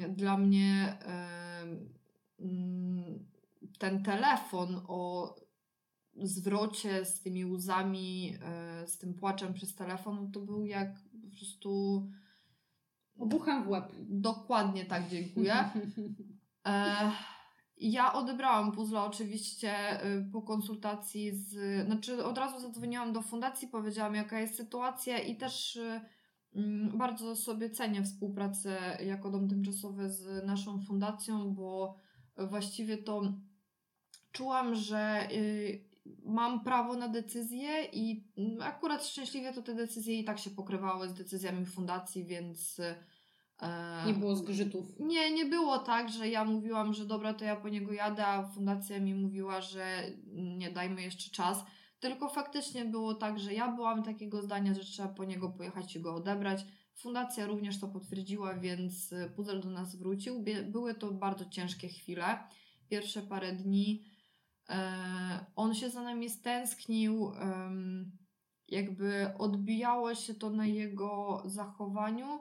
dla 0.09 0.37
mnie 0.37 0.97
mm, 2.39 3.25
ten 3.79 4.03
telefon 4.03 4.81
o 4.87 5.35
zwrocie 6.15 7.05
z 7.05 7.21
tymi 7.21 7.45
łzami, 7.45 8.37
e, 8.41 8.87
z 8.87 8.97
tym 8.97 9.13
płaczem 9.13 9.53
przez 9.53 9.75
telefon, 9.75 10.31
to 10.31 10.39
był 10.39 10.65
jak 10.65 10.99
po 11.21 11.37
prostu 11.37 12.03
Obuchem 13.17 13.63
w 13.63 13.67
łeb. 13.67 13.91
dokładnie 13.99 14.85
tak 14.85 15.09
dziękuję. 15.09 15.55
E, 16.67 17.11
ja 17.77 18.13
odebrałam 18.13 18.71
puzzle 18.71 19.01
oczywiście 19.01 20.03
y, 20.05 20.25
po 20.31 20.41
konsultacji 20.41 21.35
z. 21.35 21.85
Znaczy, 21.85 22.25
od 22.25 22.37
razu 22.37 22.59
zadzwoniłam 22.59 23.13
do 23.13 23.21
fundacji, 23.21 23.67
powiedziałam, 23.67 24.15
jaka 24.15 24.39
jest 24.39 24.55
sytuacja, 24.55 25.19
i 25.19 25.35
też 25.37 25.75
y, 25.75 26.01
mm, 26.55 26.97
bardzo 26.97 27.35
sobie 27.35 27.69
cenię 27.69 28.03
współpracę 28.03 28.97
jako 29.05 29.31
dom 29.31 29.49
tymczasowy 29.49 30.09
z 30.09 30.45
naszą 30.45 30.81
fundacją, 30.81 31.53
bo 31.53 31.95
właściwie 32.37 32.97
to 32.97 33.21
czułam, 34.31 34.75
że 34.75 35.27
y, 35.31 35.89
mam 36.25 36.63
prawo 36.63 36.95
na 36.95 37.07
decyzję, 37.07 37.85
i 37.93 38.27
mm, 38.37 38.61
akurat 38.61 39.05
szczęśliwie 39.05 39.53
to 39.53 39.61
te 39.61 39.75
decyzje 39.75 40.19
i 40.19 40.23
tak 40.23 40.39
się 40.39 40.49
pokrywały 40.49 41.09
z 41.09 41.13
decyzjami 41.13 41.65
fundacji, 41.65 42.25
więc. 42.25 42.81
E, 43.61 44.03
Nie 44.07 44.13
było 44.13 44.35
zgrzytów. 44.35 44.85
nie, 44.99 45.31
nie 45.31 45.45
było 45.45 45.79
tak, 45.79 46.09
że 46.09 46.29
ja 46.29 46.45
mówiłam, 46.45 46.93
że 46.93 47.05
dobra, 47.05 47.33
to 47.33 47.45
ja 47.45 47.55
po 47.55 47.69
niego 47.69 47.93
jadę, 47.93 48.27
a 48.27 48.43
fundacja 48.43 48.99
mi 48.99 49.15
mówiła, 49.15 49.61
że 49.61 50.03
nie 50.33 50.71
dajmy 50.71 51.01
jeszcze 51.01 51.31
czas. 51.31 51.65
Tylko 51.99 52.29
faktycznie 52.29 52.85
było 52.85 53.13
tak, 53.13 53.39
że 53.39 53.53
ja 53.53 53.71
byłam 53.71 54.03
takiego 54.03 54.41
zdania, 54.41 54.73
że 54.73 54.83
trzeba 54.83 55.09
po 55.09 55.23
niego 55.25 55.49
pojechać 55.49 55.95
i 55.95 55.99
go 56.01 56.15
odebrać. 56.15 56.65
Fundacja 56.95 57.45
również 57.45 57.79
to 57.79 57.87
potwierdziła, 57.87 58.53
więc 58.53 59.11
y, 59.11 59.31
puzzle 59.35 59.59
do 59.59 59.69
nas 59.69 59.95
wrócił. 59.95 60.43
Były 60.71 60.93
to 60.93 61.11
bardzo 61.11 61.45
ciężkie 61.45 61.87
chwile. 61.89 62.39
Pierwsze 62.89 63.21
parę 63.21 63.53
dni. 63.53 64.03
E, 64.69 65.45
on 65.55 65.73
się 65.73 65.89
za 65.89 66.01
nami 66.03 66.29
stęsknił. 66.29 67.31
jakby 68.67 69.33
odbijało 69.37 70.15
się 70.15 70.33
to 70.33 70.49
na 70.49 70.65
jego 70.65 71.41
zachowaniu 71.45 72.39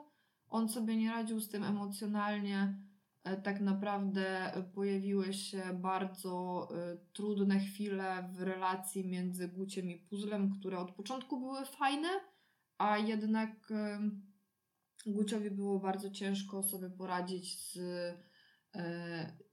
on 0.49 0.69
sobie 0.69 0.95
nie 0.95 1.11
radził 1.11 1.39
z 1.39 1.49
tym 1.49 1.63
emocjonalnie. 1.63 2.77
E, 3.23 3.37
Tak 3.37 3.61
naprawdę 3.61 4.51
pojawiły 4.73 5.33
się 5.33 5.63
bardzo 5.73 6.67
e, 6.71 6.97
trudne 7.13 7.59
chwile 7.59 8.29
w 8.33 8.41
relacji 8.41 9.07
między 9.07 9.47
Guciem 9.47 9.89
i 9.89 9.97
Puzzlem, 9.97 10.51
które 10.59 10.79
od 10.79 10.91
początku 10.91 11.39
były 11.39 11.65
fajne, 11.65 12.09
a 12.77 12.97
jednak 12.97 13.71
e, 13.71 13.99
Guciowi 15.05 15.51
było 15.51 15.79
bardzo 15.79 16.09
ciężko 16.09 16.63
sobie 16.63 16.89
poradzić 16.89 17.61
z 17.61 17.79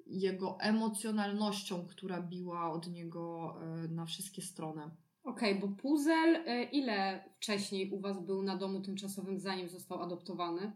jego 0.07 0.61
emocjonalnością, 0.61 1.87
która 1.87 2.23
biła 2.23 2.73
od 2.73 2.91
niego 2.91 3.57
na 3.89 4.07
wszystkie 4.07 4.43
strony. 4.43 4.91
Okej, 5.25 5.55
bo 5.55 5.69
puzzle, 5.69 6.45
y, 6.47 6.65
ile 6.65 7.25
wcześniej 7.37 7.91
u 7.91 8.01
Was 8.01 8.27
był 8.27 8.43
na 8.43 8.57
domu 8.57 8.81
tymczasowym, 8.81 9.41
zanim 9.41 9.69
został 9.69 10.03
adoptowany? 10.03 10.73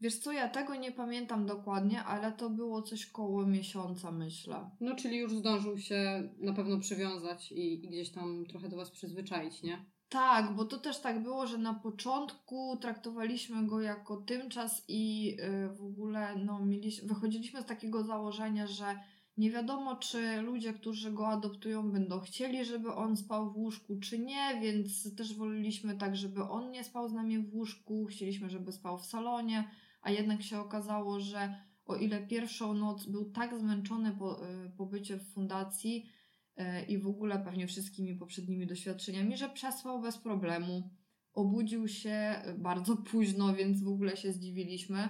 Wiesz 0.00 0.18
co, 0.18 0.32
ja 0.32 0.48
tego 0.48 0.74
nie 0.74 0.92
pamiętam 0.92 1.46
dokładnie, 1.46 2.04
ale 2.04 2.32
to 2.32 2.50
było 2.50 2.82
coś 2.82 3.06
koło 3.06 3.46
miesiąca, 3.46 4.12
myślę. 4.12 4.70
No, 4.80 4.96
czyli 4.96 5.18
już 5.18 5.36
zdążył 5.36 5.78
się 5.78 6.28
na 6.38 6.52
pewno 6.52 6.78
przywiązać 6.78 7.52
i, 7.52 7.84
i 7.84 7.88
gdzieś 7.88 8.10
tam 8.10 8.44
trochę 8.48 8.68
do 8.68 8.76
Was 8.76 8.90
przyzwyczaić, 8.90 9.62
nie? 9.62 9.84
Tak, 10.08 10.54
bo 10.54 10.64
to 10.64 10.78
też 10.78 11.00
tak 11.00 11.22
było, 11.22 11.46
że 11.46 11.58
na 11.58 11.74
początku 11.74 12.76
traktowaliśmy 12.80 13.66
go 13.66 13.80
jako 13.80 14.16
tymczas 14.16 14.84
i 14.88 15.36
y, 15.40 15.68
w 15.68 15.82
ogóle 15.82 16.36
no, 16.36 16.66
mieliśmy, 16.66 17.08
wychodziliśmy 17.08 17.62
z 17.62 17.66
takiego 17.66 18.04
założenia, 18.04 18.66
że 18.66 18.98
nie 19.38 19.50
wiadomo, 19.50 19.96
czy 19.96 20.42
ludzie, 20.42 20.72
którzy 20.72 21.12
go 21.12 21.28
adoptują, 21.28 21.90
będą 21.90 22.20
chcieli, 22.20 22.64
żeby 22.64 22.94
on 22.94 23.16
spał 23.16 23.52
w 23.52 23.56
łóżku, 23.56 23.96
czy 24.00 24.18
nie, 24.18 24.60
więc 24.62 25.16
też 25.16 25.34
woleliśmy 25.34 25.96
tak, 25.96 26.16
żeby 26.16 26.42
on 26.42 26.70
nie 26.70 26.84
spał 26.84 27.08
z 27.08 27.12
nami 27.12 27.38
w 27.38 27.54
łóżku, 27.54 28.06
chcieliśmy, 28.06 28.50
żeby 28.50 28.72
spał 28.72 28.98
w 28.98 29.06
salonie, 29.06 29.70
a 30.02 30.10
jednak 30.10 30.42
się 30.42 30.60
okazało, 30.60 31.20
że 31.20 31.54
o 31.86 31.96
ile 31.96 32.26
pierwszą 32.26 32.74
noc 32.74 33.06
był 33.06 33.30
tak 33.30 33.58
zmęczony 33.58 34.12
po, 34.12 34.48
y, 34.48 34.70
pobycie 34.76 35.16
w 35.16 35.32
fundacji, 35.32 36.10
e, 36.56 36.84
i 36.84 36.98
w 36.98 37.06
ogóle 37.06 37.38
pewnie 37.38 37.66
wszystkimi 37.66 38.14
poprzednimi 38.14 38.66
doświadczeniami, 38.66 39.36
że 39.36 39.48
przespał 39.48 40.00
bez 40.00 40.18
problemu. 40.18 40.90
Obudził 41.34 41.88
się 41.88 42.42
bardzo 42.58 42.96
późno, 42.96 43.54
więc 43.54 43.82
w 43.82 43.88
ogóle 43.88 44.16
się 44.16 44.32
zdziwiliśmy. 44.32 45.08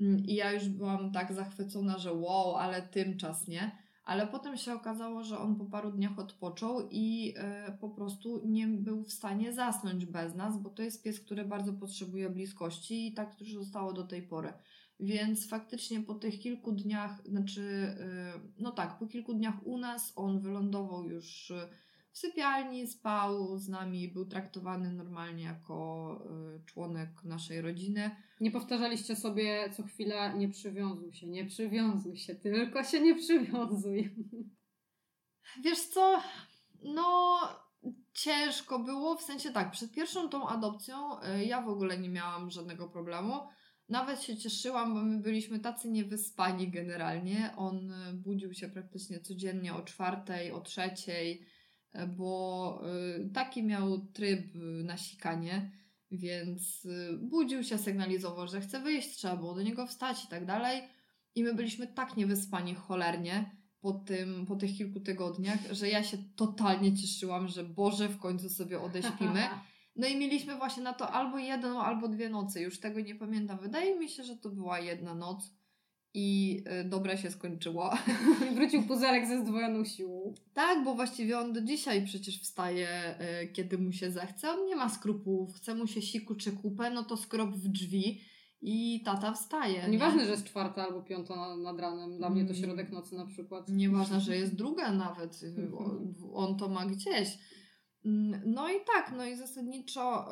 Mm, 0.00 0.24
I 0.26 0.34
ja 0.34 0.52
już 0.52 0.68
byłam 0.68 1.12
tak 1.12 1.32
zachwycona, 1.32 1.98
że 1.98 2.12
wow, 2.12 2.56
ale 2.56 2.82
tymczas, 2.82 3.48
nie? 3.48 3.70
Ale 4.04 4.26
potem 4.26 4.56
się 4.56 4.74
okazało, 4.74 5.24
że 5.24 5.38
on 5.38 5.56
po 5.56 5.64
paru 5.64 5.92
dniach 5.92 6.18
odpoczął 6.18 6.88
i 6.90 7.34
e, 7.36 7.76
po 7.80 7.88
prostu 7.88 8.42
nie 8.44 8.66
był 8.66 9.02
w 9.04 9.12
stanie 9.12 9.52
zasnąć 9.52 10.06
bez 10.06 10.34
nas, 10.34 10.62
bo 10.62 10.70
to 10.70 10.82
jest 10.82 11.02
pies, 11.02 11.20
który 11.20 11.44
bardzo 11.44 11.72
potrzebuje 11.72 12.30
bliskości 12.30 13.06
i 13.06 13.12
tak 13.12 13.34
też 13.34 13.52
zostało 13.52 13.92
do 13.92 14.04
tej 14.04 14.22
pory. 14.22 14.52
Więc 15.00 15.48
faktycznie 15.48 16.00
po 16.00 16.14
tych 16.14 16.38
kilku 16.38 16.72
dniach, 16.72 17.22
znaczy, 17.24 17.60
y, 17.60 18.52
no 18.58 18.70
tak, 18.70 18.98
po 18.98 19.06
kilku 19.06 19.34
dniach 19.34 19.66
u 19.66 19.78
nas 19.78 20.12
on 20.16 20.40
wylądował 20.40 21.04
już 21.04 21.50
y, 21.50 21.68
w 22.12 22.18
sypialni, 22.18 22.86
spał 22.86 23.58
z 23.58 23.68
nami, 23.68 24.08
był 24.08 24.26
traktowany 24.26 24.92
normalnie 24.92 25.44
jako 25.44 26.18
y, 26.56 26.64
członek 26.64 27.24
naszej 27.24 27.60
rodziny. 27.60 28.10
Nie 28.40 28.50
powtarzaliście 28.50 29.16
sobie 29.16 29.70
co 29.76 29.82
chwilę, 29.82 30.34
nie 30.36 30.48
przywiązuj 30.48 31.12
się, 31.12 31.26
nie 31.26 31.46
przywiązuj 31.46 32.16
się, 32.16 32.34
tylko 32.34 32.84
się 32.84 33.00
nie 33.00 33.14
przywiązuj. 33.14 34.14
Wiesz 35.64 35.80
co, 35.80 36.22
no 36.82 37.38
ciężko 38.12 38.78
było, 38.78 39.16
w 39.16 39.22
sensie 39.22 39.52
tak, 39.52 39.70
przed 39.70 39.92
pierwszą 39.92 40.28
tą 40.28 40.48
adopcją 40.48 41.22
y, 41.22 41.44
ja 41.44 41.62
w 41.62 41.68
ogóle 41.68 41.98
nie 41.98 42.08
miałam 42.08 42.50
żadnego 42.50 42.88
problemu. 42.88 43.34
Nawet 43.88 44.22
się 44.22 44.36
cieszyłam, 44.36 44.94
bo 44.94 45.02
my 45.02 45.18
byliśmy 45.18 45.60
tacy 45.60 45.90
niewyspani 45.90 46.70
generalnie. 46.70 47.54
On 47.56 47.92
y, 47.92 48.12
budził 48.12 48.54
się 48.54 48.68
praktycznie 48.68 49.20
codziennie 49.20 49.74
o 49.74 49.82
czwartej, 49.82 50.52
o 50.52 50.60
trzeciej, 50.60 51.46
bo 52.16 52.82
y, 53.18 53.30
taki 53.34 53.62
miał 53.62 53.98
tryb 54.06 54.56
y, 54.56 54.58
na 54.84 54.96
sikanie, 54.96 55.70
więc 56.10 56.84
y, 56.84 57.18
budził 57.22 57.62
się, 57.64 57.78
sygnalizował, 57.78 58.48
że 58.48 58.60
chce 58.60 58.80
wyjść, 58.80 59.16
trzeba 59.16 59.36
było 59.36 59.54
do 59.54 59.62
niego 59.62 59.86
wstać 59.86 60.24
i 60.24 60.28
tak 60.28 60.46
dalej. 60.46 60.82
I 61.34 61.44
my 61.44 61.54
byliśmy 61.54 61.86
tak 61.86 62.16
niewyspani 62.16 62.74
cholernie 62.74 63.56
po, 63.80 63.92
tym, 63.92 64.46
po 64.46 64.56
tych 64.56 64.76
kilku 64.76 65.00
tygodniach, 65.00 65.58
że 65.70 65.88
ja 65.88 66.02
się 66.02 66.18
totalnie 66.36 66.96
cieszyłam, 66.96 67.48
że 67.48 67.64
Boże, 67.64 68.08
w 68.08 68.18
końcu 68.18 68.50
sobie 68.50 68.80
odeśpimy. 68.80 69.42
No 69.96 70.06
i 70.06 70.16
mieliśmy 70.16 70.56
właśnie 70.56 70.82
na 70.82 70.92
to 70.92 71.12
albo 71.12 71.38
jedną, 71.38 71.82
albo 71.82 72.08
dwie 72.08 72.28
noce, 72.28 72.62
już 72.62 72.80
tego 72.80 73.00
nie 73.00 73.14
pamiętam. 73.14 73.58
Wydaje 73.58 73.98
mi 73.98 74.08
się, 74.08 74.24
że 74.24 74.36
to 74.36 74.50
była 74.50 74.80
jedna 74.80 75.14
noc 75.14 75.54
i 76.14 76.58
y, 76.80 76.88
dobre 76.88 77.18
się 77.18 77.30
skończyło. 77.30 77.90
Wrócił 78.54 78.82
puzelek 78.82 79.26
ze 79.26 79.40
zdwojoną 79.40 79.84
siłą. 79.84 80.34
tak, 80.54 80.84
bo 80.84 80.94
właściwie 80.94 81.38
on 81.38 81.52
do 81.52 81.60
dzisiaj 81.60 82.04
przecież 82.04 82.40
wstaje, 82.42 82.88
y, 83.42 83.48
kiedy 83.52 83.78
mu 83.78 83.92
się 83.92 84.10
zechce. 84.10 84.50
On 84.50 84.66
nie 84.66 84.76
ma 84.76 84.88
skrupułów, 84.88 85.54
chce 85.56 85.74
mu 85.74 85.86
się 85.86 86.02
siku 86.02 86.34
czy 86.34 86.52
kupę, 86.52 86.90
no 86.90 87.04
to 87.04 87.16
skrop 87.16 87.50
w 87.50 87.68
drzwi 87.68 88.20
i 88.62 89.02
tata 89.04 89.32
wstaje. 89.32 89.82
nie? 89.82 89.88
Nieważne, 89.88 90.24
że 90.24 90.30
jest 90.30 90.44
czwarta 90.44 90.82
albo 90.86 91.02
piąta 91.02 91.36
na- 91.36 91.56
nad 91.56 91.80
ranem, 91.80 92.16
dla 92.18 92.30
mnie 92.30 92.44
to 92.44 92.50
Mm. 92.50 92.62
środek 92.62 92.92
nocy 92.92 93.14
na 93.16 93.26
przykład. 93.26 93.68
Nieważne, 93.68 94.20
że 94.20 94.36
jest 94.36 94.54
druga 94.62 94.92
nawet, 94.92 95.40
on, 96.34 96.56
to 96.56 96.68
ma 96.68 96.86
gdzieś. 96.86 97.38
Mm, 98.04 98.42
No 98.46 98.68
i 98.68 98.74
tak, 98.94 99.12
no 99.16 99.24
i 99.26 99.36
zasadniczo 99.36 100.26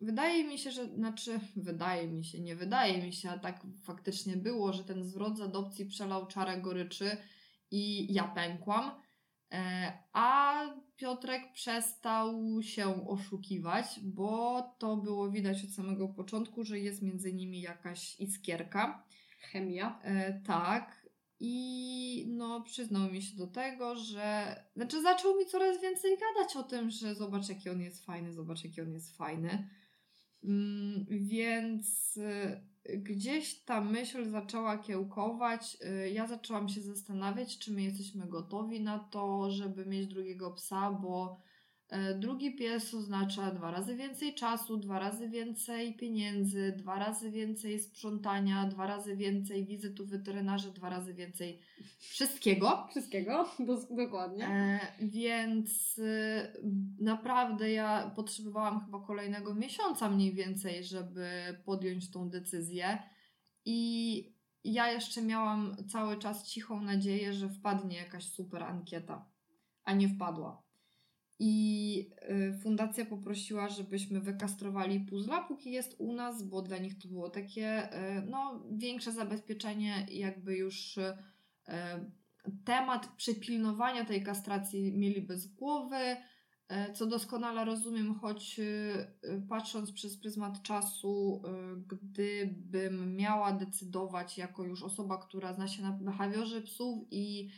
wydaje 0.00 0.44
mi 0.44 0.58
się, 0.58 0.70
że, 0.70 0.86
znaczy 0.86 1.40
wydaje 1.56 2.08
mi 2.08 2.24
się, 2.24 2.40
nie 2.40 2.56
wydaje 2.56 3.02
mi 3.02 3.12
się, 3.12 3.30
a 3.30 3.38
tak 3.38 3.66
faktycznie 3.84 4.36
było, 4.36 4.72
że 4.72 4.84
ten 4.84 5.04
zwrot 5.04 5.38
z 5.38 5.40
adopcji 5.40 5.86
przelał 5.86 6.26
czarę 6.26 6.60
goryczy 6.60 7.16
i 7.70 8.12
ja 8.14 8.24
pękłam, 8.24 8.90
e, 9.52 9.92
a 10.12 10.54
Piotrek 10.96 11.52
przestał 11.52 12.62
się 12.62 13.06
oszukiwać, 13.08 14.00
bo 14.02 14.62
to 14.78 14.96
było 14.96 15.30
widać 15.30 15.64
od 15.64 15.70
samego 15.70 16.08
początku, 16.08 16.64
że 16.64 16.78
jest 16.78 17.02
między 17.02 17.32
nimi 17.32 17.60
jakaś 17.60 18.20
iskierka. 18.20 19.06
Chemia. 19.40 20.00
E, 20.02 20.40
tak. 20.40 21.00
I 21.40 22.26
no, 22.28 22.60
przyznał 22.60 23.10
mi 23.10 23.22
się 23.22 23.36
do 23.36 23.46
tego, 23.46 23.96
że. 23.96 24.56
Znaczy, 24.76 25.02
zaczął 25.02 25.38
mi 25.38 25.46
coraz 25.46 25.80
więcej 25.82 26.10
gadać 26.18 26.56
o 26.56 26.62
tym, 26.62 26.90
że 26.90 27.14
zobacz, 27.14 27.48
jaki 27.48 27.70
on 27.70 27.80
jest 27.80 28.04
fajny, 28.04 28.32
zobacz, 28.32 28.64
jaki 28.64 28.80
on 28.80 28.92
jest 28.92 29.16
fajny. 29.16 29.68
Mm, 30.44 31.06
więc 31.10 32.16
y, 32.16 32.98
gdzieś 32.98 33.64
ta 33.64 33.80
myśl 33.80 34.30
zaczęła 34.30 34.78
kiełkować. 34.78 35.76
Y, 36.04 36.10
ja 36.10 36.26
zaczęłam 36.26 36.68
się 36.68 36.80
zastanawiać, 36.80 37.58
czy 37.58 37.72
my 37.72 37.82
jesteśmy 37.82 38.26
gotowi 38.26 38.80
na 38.80 38.98
to, 38.98 39.50
żeby 39.50 39.86
mieć 39.86 40.06
drugiego 40.06 40.50
psa, 40.50 40.90
bo 40.90 41.40
drugi 42.18 42.54
pies 42.56 42.94
oznacza 42.94 43.50
dwa 43.50 43.70
razy 43.70 43.96
więcej 43.96 44.34
czasu, 44.34 44.76
dwa 44.76 44.98
razy 44.98 45.28
więcej 45.28 45.96
pieniędzy, 45.96 46.74
dwa 46.76 46.98
razy 46.98 47.30
więcej 47.30 47.80
sprzątania, 47.80 48.66
dwa 48.66 48.86
razy 48.86 49.16
więcej 49.16 49.66
wizyt 49.66 50.00
u 50.00 50.06
weterynarza, 50.06 50.70
dwa 50.70 50.90
razy 50.90 51.14
więcej 51.14 51.60
wszystkiego. 51.98 52.86
Wszystkiego, 52.90 53.48
dokładnie. 53.90 54.46
E, 54.48 54.80
więc 55.02 55.98
y, 55.98 56.52
naprawdę 57.00 57.72
ja 57.72 58.12
potrzebowałam 58.16 58.84
chyba 58.84 59.00
kolejnego 59.00 59.54
miesiąca 59.54 60.10
mniej 60.10 60.32
więcej, 60.32 60.84
żeby 60.84 61.28
podjąć 61.64 62.10
tą 62.10 62.30
decyzję. 62.30 63.02
I 63.64 64.40
ja 64.64 64.92
jeszcze 64.92 65.22
miałam 65.22 65.76
cały 65.88 66.18
czas 66.18 66.48
cichą 66.48 66.80
nadzieję, 66.80 67.32
że 67.32 67.48
wpadnie 67.48 67.96
jakaś 67.96 68.24
super 68.24 68.62
ankieta, 68.62 69.28
a 69.84 69.94
nie 69.94 70.08
wpadła. 70.08 70.69
I 71.42 72.10
y, 72.30 72.58
fundacja 72.62 73.04
poprosiła, 73.04 73.68
żebyśmy 73.68 74.20
wykastrowali 74.20 75.00
puzzla, 75.00 75.42
póki 75.42 75.70
jest 75.70 75.94
u 75.98 76.12
nas, 76.12 76.42
bo 76.42 76.62
dla 76.62 76.78
nich 76.78 76.98
to 76.98 77.08
było 77.08 77.30
takie 77.30 77.94
y, 78.18 78.22
no, 78.30 78.64
większe 78.72 79.12
zabezpieczenie, 79.12 80.06
jakby 80.10 80.56
już 80.56 80.96
y, 80.96 81.14
temat 82.64 83.08
przypilnowania 83.16 84.04
tej 84.04 84.22
kastracji 84.22 84.92
mieli 84.92 85.22
bez 85.22 85.46
głowy, 85.46 86.16
co 86.94 87.06
doskonale 87.06 87.64
rozumiem, 87.64 88.14
choć 88.14 88.60
patrząc 89.48 89.92
przez 89.92 90.16
pryzmat 90.16 90.62
czasu, 90.62 91.42
gdybym 91.86 93.16
miała 93.16 93.52
decydować 93.52 94.38
jako 94.38 94.64
już 94.64 94.82
osoba, 94.82 95.18
która 95.18 95.52
zna 95.52 95.68
się 95.68 95.82
na 95.82 95.92
behawiorze 95.92 96.60
psów 96.60 97.06
i 97.10 97.50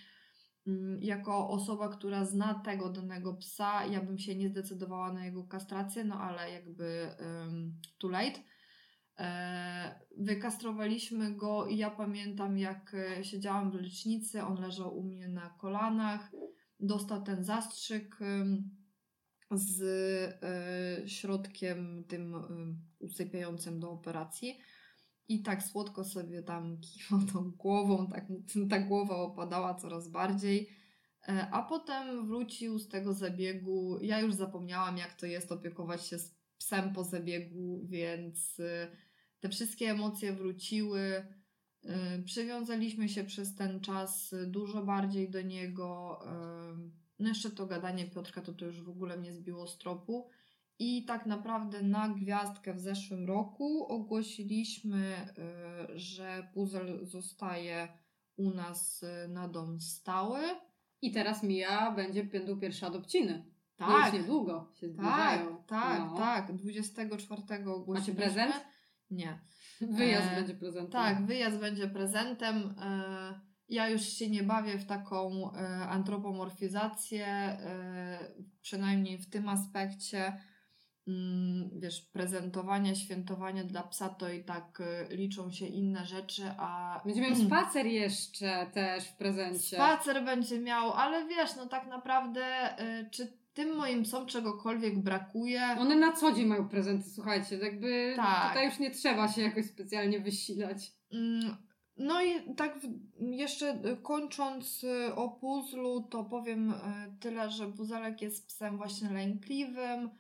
jako 1.01 1.49
osoba, 1.49 1.89
która 1.89 2.25
zna 2.25 2.63
tego 2.65 2.91
danego 2.91 3.35
psa, 3.35 3.87
ja 3.87 4.01
bym 4.01 4.19
się 4.19 4.37
nie 4.37 4.49
zdecydowała 4.49 5.13
na 5.13 5.25
jego 5.25 5.45
kastrację, 5.45 6.05
no 6.05 6.15
ale 6.21 6.53
jakby 6.53 7.09
um, 7.21 7.81
too 7.99 8.11
late. 8.11 8.41
E, 9.19 10.01
wykastrowaliśmy 10.19 11.35
go 11.35 11.67
i 11.67 11.77
ja 11.77 11.91
pamiętam, 11.91 12.59
jak 12.59 12.95
e, 12.95 13.25
siedziałam 13.25 13.71
w 13.71 13.75
lecznicy, 13.75 14.43
on 14.43 14.61
leżał 14.61 14.99
u 14.99 15.03
mnie 15.03 15.29
na 15.29 15.51
kolanach, 15.51 16.33
dostał 16.81 17.23
ten 17.23 17.45
zastrzyk 17.45 18.19
z 19.51 19.83
e, 19.83 21.09
środkiem 21.09 22.05
tym 22.09 22.35
usypiającym 22.99 23.81
do 23.81 23.91
operacji 23.91 24.59
i 25.29 25.43
tak 25.43 25.63
słodko 25.63 26.05
sobie 26.05 26.43
tam 26.43 26.77
kiwał 26.87 27.21
tą 27.33 27.51
głową, 27.51 28.07
tak 28.07 28.27
ta 28.71 28.79
głowa 28.79 29.17
opadała 29.17 29.75
coraz 29.75 30.09
bardziej. 30.09 30.69
E, 31.29 31.49
a 31.51 31.63
potem 31.63 32.27
wrócił 32.27 32.79
z 32.79 32.89
tego 32.89 33.15
zabiegu. 33.15 33.99
Ja 34.01 34.21
już 34.21 34.35
zapomniałam, 34.35 34.97
jak 34.97 35.15
to 35.15 35.27
jest 35.27 35.53
opiekować 35.53 36.07
się 36.07 36.17
psem 36.59 36.93
po 36.93 37.05
zabiegu, 37.05 37.81
więc 37.85 38.61
e, 38.61 38.97
te 39.41 39.49
wszystkie 39.49 39.91
emocje 39.91 40.33
wróciły. 40.33 41.27
E, 41.85 42.23
przywiązaliśmy 42.23 43.09
się 43.09 43.25
przez 43.25 43.55
ten 43.55 43.81
czas 43.81 44.35
dużo 44.47 44.83
bardziej 44.83 45.31
do 45.31 45.43
niego. 45.43 46.19
No 47.19 47.29
jeszcze 47.29 47.51
to 47.51 47.67
gadanie 47.67 48.11
Piotrka 48.11 48.43
to, 48.43 48.53
to 48.53 48.65
już 48.65 48.83
w 48.83 48.89
ogóle 48.89 49.17
mnie 49.17 49.33
zbiło 49.33 49.67
z 49.67 49.79
tropu. 49.79 50.31
I 50.79 51.05
tak 51.05 51.27
naprawdę 51.27 51.83
na 51.83 52.09
gwiazdkę 52.09 52.75
w 52.75 52.81
zeszłym 52.81 53.27
roku 53.27 53.87
ogłosiliśmy, 53.87 55.15
y, 55.93 55.99
że 55.99 56.49
puzzle 56.55 57.07
zostaje 57.07 57.89
u 58.37 58.51
nas 58.51 59.03
y, 59.03 59.29
na 59.29 59.49
dom 59.49 59.81
stały. 59.81 60.41
I 61.03 61.13
teraz 61.13 61.43
Mija 61.43 61.91
będzie 61.91 62.25
będą 62.25 62.61
pierwsze 62.61 62.87
adopciny. 62.87 63.53
Tak. 63.77 64.15
Już 64.15 64.23
niedługo 64.23 64.73
się 64.81 64.89
zbliżają. 64.89 65.57
Tak, 65.57 65.67
tak, 65.67 66.01
no. 66.11 66.17
tak. 66.17 66.57
24 66.57 67.43
ogłosiliśmy. 67.71 68.15
Macie 68.15 68.15
prezent? 68.15 68.65
Nie. 69.11 69.41
Wyjazd 69.99 70.29
e, 70.33 70.35
będzie 70.35 70.55
prezentem. 70.55 70.93
Tak, 70.93 71.27
wyjazd 71.27 71.59
będzie 71.59 71.89
prezentem. 71.89 72.75
E, 72.83 73.41
ja 73.69 73.89
już 73.89 74.03
się 74.03 74.31
nie 74.31 74.43
bawię 74.43 74.79
w 74.79 74.87
taką 74.87 75.53
e, 75.53 75.59
antropomorfizację, 75.89 77.27
e, 77.27 78.19
przynajmniej 78.61 79.19
w 79.19 79.31
tym 79.31 79.49
aspekcie 79.49 80.33
wiesz, 81.73 82.01
prezentowania, 82.01 82.95
świętowania 82.95 83.65
dla 83.65 83.83
psa, 83.83 84.09
to 84.09 84.33
i 84.33 84.45
tak 84.45 84.83
y, 85.11 85.17
liczą 85.17 85.51
się 85.51 85.67
inne 85.67 86.07
rzeczy, 86.07 86.43
a... 86.59 87.01
Będzie 87.05 87.21
miał 87.21 87.37
spacer 87.37 87.87
jeszcze 87.87 88.67
też 88.75 89.05
w 89.05 89.17
prezencie. 89.17 89.77
Spacer 89.77 90.25
będzie 90.25 90.61
miał, 90.61 90.93
ale 90.93 91.27
wiesz, 91.27 91.57
no 91.57 91.67
tak 91.67 91.87
naprawdę, 91.87 92.43
y, 92.81 93.11
czy 93.11 93.33
tym 93.55 93.77
moim 93.77 94.03
psom 94.03 94.27
czegokolwiek 94.27 94.99
brakuje? 94.99 95.77
One 95.79 95.97
na 95.97 96.13
co 96.13 96.33
dzień 96.33 96.47
mają 96.47 96.69
prezenty, 96.69 97.11
słuchajcie, 97.11 97.57
jakby 97.57 98.13
tak. 98.17 98.49
tutaj 98.49 98.67
już 98.67 98.79
nie 98.79 98.91
trzeba 98.91 99.29
się 99.29 99.43
jakoś 99.43 99.67
specjalnie 99.67 100.21
wysilać. 100.21 100.93
Mm, 101.13 101.57
no 101.97 102.23
i 102.23 102.55
tak 102.57 102.79
jeszcze 103.19 103.81
y, 103.87 103.97
kończąc 104.03 104.85
o 105.17 105.29
puzzlu, 105.29 106.03
to 106.03 106.25
powiem 106.25 106.75
tyle, 107.21 107.51
że 107.51 107.67
Buzelek 107.67 108.23
jest 108.23 108.47
psem 108.47 108.77
właśnie 108.77 109.11
lękliwym, 109.11 110.11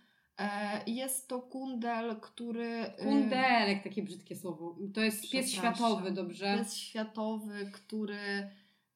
jest 0.86 1.28
to 1.28 1.40
kundel, 1.40 2.20
który. 2.20 2.86
Y, 2.86 3.04
Kundelek, 3.04 3.82
takie 3.82 4.02
brzydkie 4.02 4.36
słowo. 4.36 4.76
To 4.94 5.00
jest 5.00 5.30
pies 5.30 5.50
światowy, 5.50 6.10
dobrze? 6.10 6.56
Pies 6.58 6.76
światowy, 6.76 7.70
który 7.72 8.50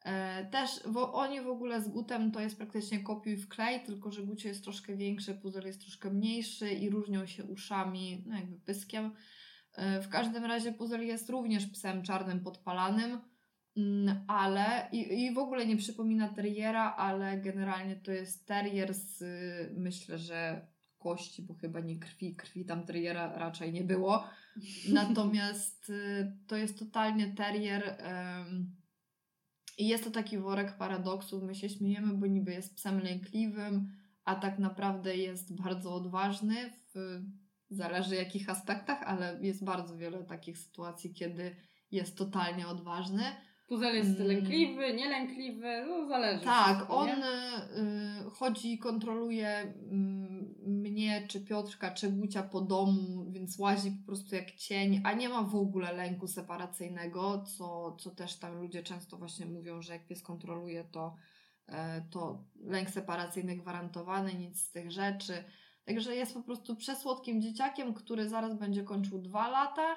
e, 0.05 0.47
też, 0.51 0.71
bo 0.89 1.13
oni 1.13 1.41
w 1.41 1.49
ogóle 1.49 1.81
z 1.81 1.89
Gutem 1.89 2.33
to 2.33 2.41
jest 2.41 2.57
praktycznie 2.57 3.01
kopiuj 3.01 3.37
w 3.37 3.49
klej, 3.49 3.81
tylko 3.81 4.13
że 4.13 4.23
Gucie 4.23 4.49
jest 4.49 4.65
troszkę 4.65 4.97
większy, 4.97 5.35
puzzle 5.35 5.67
jest 5.67 5.81
troszkę 5.81 6.11
mniejszy 6.11 6.71
i 6.71 6.91
różnią 6.91 7.27
się 7.27 7.45
uszami, 7.45 8.25
no 8.27 8.37
jakby 8.37 8.57
pyskiem. 8.57 9.11
E, 9.73 10.03
w 10.03 10.09
każdym 10.09 10.45
razie 10.45 10.73
puzzle 10.73 11.05
jest 11.05 11.31
również 11.31 11.67
psem 11.67 12.03
czarnym 12.03 12.41
podpalanym, 12.41 13.21
mm, 13.77 14.25
ale 14.27 14.89
i, 14.93 15.25
i 15.25 15.35
w 15.35 15.39
ogóle 15.39 15.67
nie 15.67 15.77
przypomina 15.77 16.29
terriera, 16.29 16.95
ale 16.95 17.39
generalnie 17.39 17.97
to 17.97 18.13
jest 18.13 18.47
terrier 18.47 18.95
z 18.95 19.25
myślę, 19.79 20.19
że 20.19 20.67
kości, 21.07 21.43
bo 21.43 21.55
chyba 21.55 21.81
nie 21.81 21.99
krwi, 21.99 22.37
krwi 22.37 22.65
tam 22.65 22.87
terriera 22.87 23.39
raczej 23.39 23.73
nie 23.73 23.85
było. 23.85 24.25
Natomiast 24.93 25.91
y, 25.91 26.33
to 26.47 26.57
jest 26.57 26.79
totalnie 26.79 27.35
terrier 27.35 27.97
i 29.79 29.89
jest 29.89 30.05
to 30.05 30.11
taki 30.11 30.39
worek 30.39 30.77
paradoksów. 30.77 31.43
My 31.43 31.55
się 31.55 31.69
śmiejemy, 31.69 32.15
bo 32.15 32.27
niby 32.27 32.53
jest 32.53 32.75
psem 32.75 33.01
lękliwym, 33.01 33.93
a 34.25 34.35
tak 34.35 34.59
naprawdę 34.59 35.17
jest 35.17 35.63
bardzo 35.63 35.95
odważny 35.95 36.73
w 36.95 37.21
zależy 37.71 38.15
jakich 38.17 38.51
aspektach, 38.51 39.03
ale 39.03 39.39
jest 39.43 39.65
bardzo 39.65 39.97
wiele 39.97 40.25
takich 40.25 40.59
sytuacji, 40.59 41.15
kiedy 41.15 41.57
jest 41.91 42.17
totalnie 42.19 42.69
odważny. 42.69 43.23
Puzel 43.69 43.95
jest 43.95 44.21
mm. 44.21 44.29
lękliwy, 44.29 44.95
nielękliwy, 44.95 45.85
no 45.89 46.09
zależy. 46.09 46.45
Tak, 46.45 46.77
wszystko, 46.77 46.97
on 46.97 47.09
y, 47.09 48.31
chodzi, 48.31 48.79
kontroluje 48.79 49.63
y, 49.63 50.46
mnie, 50.67 51.27
czy 51.29 51.41
Piotrka, 51.41 51.91
czy 51.91 52.11
Gucia 52.11 52.43
po 52.43 52.61
domu, 52.61 53.27
więc 53.31 53.59
łazi 53.59 53.91
po 53.91 54.07
prostu 54.07 54.35
jak 54.35 54.53
cień, 54.53 55.01
a 55.05 55.13
nie 55.13 55.29
ma 55.29 55.43
w 55.43 55.57
ogóle 55.57 55.93
lęku 55.93 56.29
separacyjnego, 56.29 57.45
co, 57.57 57.97
co 58.01 58.11
też 58.11 58.37
tam 58.39 58.61
ludzie 58.61 58.83
często 58.83 59.17
właśnie 59.17 59.47
mówią, 59.47 59.83
że 59.83 59.93
jak 59.93 60.07
pies 60.07 60.23
kontroluje, 60.23 60.85
to, 60.85 61.17
y, 61.69 61.73
to 62.11 62.45
lęk 62.61 62.91
separacyjny 62.91 63.57
gwarantowany, 63.57 64.35
nic 64.35 64.61
z 64.61 64.71
tych 64.71 64.91
rzeczy. 64.91 65.45
Także 65.85 66.17
jest 66.17 66.35
po 66.35 66.43
prostu 66.43 66.77
przesłodkim 66.77 67.43
dzieciakiem, 67.43 67.95
który 67.95 68.29
zaraz 68.29 68.59
będzie 68.59 68.83
kończył 68.85 69.19
dwa 69.19 69.49
lata 69.49 69.97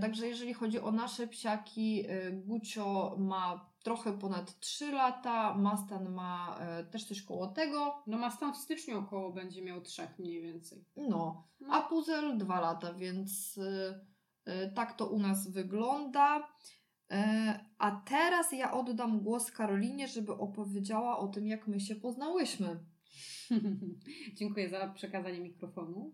także 0.00 0.28
jeżeli 0.28 0.54
chodzi 0.54 0.80
o 0.80 0.92
nasze 0.92 1.26
psiaki, 1.26 2.04
e, 2.08 2.32
Gucio 2.32 3.16
ma 3.18 3.70
trochę 3.84 4.18
ponad 4.18 4.60
3 4.60 4.92
lata, 4.92 5.54
Mastan 5.54 6.12
ma 6.12 6.58
e, 6.60 6.84
też 6.84 7.04
coś 7.04 7.22
koło 7.22 7.46
tego. 7.46 8.02
No 8.06 8.18
Mastan 8.18 8.54
w 8.54 8.56
styczniu 8.56 8.98
około 8.98 9.32
będzie 9.32 9.62
miał 9.62 9.80
3 9.80 10.08
mniej 10.18 10.42
więcej. 10.42 10.84
No, 10.96 11.48
no. 11.60 11.74
a 11.74 11.82
Puzel 11.82 12.38
2 12.38 12.60
lata, 12.60 12.94
więc 12.94 13.60
tak 14.74 14.96
to 14.96 15.06
u 15.06 15.18
nas 15.18 15.50
wygląda. 15.50 16.48
A 17.78 17.90
teraz 17.90 18.52
ja 18.52 18.72
oddam 18.72 19.20
głos 19.20 19.50
Karolinie, 19.50 20.08
żeby 20.08 20.32
opowiedziała 20.32 21.18
o 21.18 21.28
tym, 21.28 21.46
jak 21.46 21.68
my 21.68 21.80
się 21.80 21.96
poznałyśmy. 21.96 22.84
Dziękuję 24.38 24.68
za 24.68 24.88
przekazanie 24.88 25.40
mikrofonu. 25.40 26.12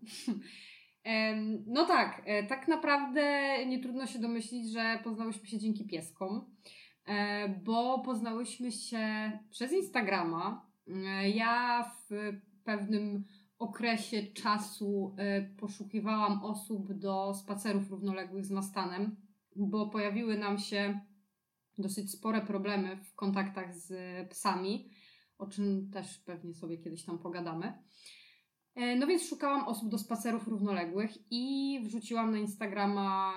No 1.67 1.85
tak, 1.85 2.21
e, 2.25 2.47
tak 2.47 2.67
naprawdę 2.67 3.55
nie 3.65 3.79
trudno 3.79 4.05
się 4.07 4.19
domyślić, 4.19 4.71
że 4.71 4.99
poznałyśmy 5.03 5.47
się 5.47 5.57
dzięki 5.57 5.85
pieskom, 5.85 6.55
e, 7.05 7.49
bo 7.49 7.99
poznałyśmy 7.99 8.71
się 8.71 9.31
przez 9.49 9.71
Instagrama. 9.71 10.69
E, 10.87 11.29
ja 11.29 11.83
w 11.83 12.31
pewnym 12.63 13.25
okresie 13.59 14.23
czasu 14.23 15.15
poszukiwałam 15.57 16.43
osób 16.43 16.93
do 16.93 17.33
spacerów 17.33 17.91
równoległych 17.91 18.45
z 18.45 18.51
Mastanem, 18.51 19.15
bo 19.55 19.87
pojawiły 19.87 20.37
nam 20.37 20.57
się 20.57 20.99
dosyć 21.77 22.11
spore 22.11 22.41
problemy 22.41 22.97
w 22.97 23.15
kontaktach 23.15 23.75
z 23.75 23.93
psami, 24.29 24.89
o 25.37 25.47
czym 25.47 25.89
też 25.91 26.17
pewnie 26.17 26.53
sobie 26.53 26.77
kiedyś 26.77 27.05
tam 27.05 27.19
pogadamy. 27.19 27.73
E, 28.75 28.95
no 28.95 29.07
więc 29.07 29.23
szukałam 29.23 29.67
osób 29.67 29.89
do 29.89 29.97
spacerów 29.97 30.47
równoległych 30.47 31.11
i 31.31 31.79
wrzuciłam 31.83 32.31
na 32.31 32.37
Instagrama 32.37 33.33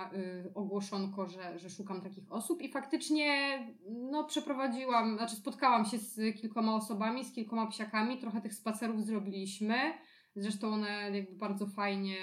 y, 0.46 0.54
ogłoszonko, 0.54 1.26
że, 1.26 1.58
że 1.58 1.70
szukam 1.70 2.00
takich 2.00 2.32
osób 2.32 2.62
i 2.62 2.72
faktycznie 2.72 3.58
no, 4.10 4.24
przeprowadziłam, 4.24 5.16
znaczy 5.16 5.36
spotkałam 5.36 5.84
się 5.84 5.98
z 5.98 6.36
kilkoma 6.36 6.74
osobami, 6.74 7.24
z 7.24 7.32
kilkoma 7.32 7.66
psiakami, 7.66 8.18
trochę 8.18 8.40
tych 8.40 8.54
spacerów 8.54 9.04
zrobiliśmy. 9.04 9.76
Zresztą 10.36 10.68
one 10.68 11.10
jakby 11.12 11.36
bardzo 11.36 11.66
fajnie 11.66 12.16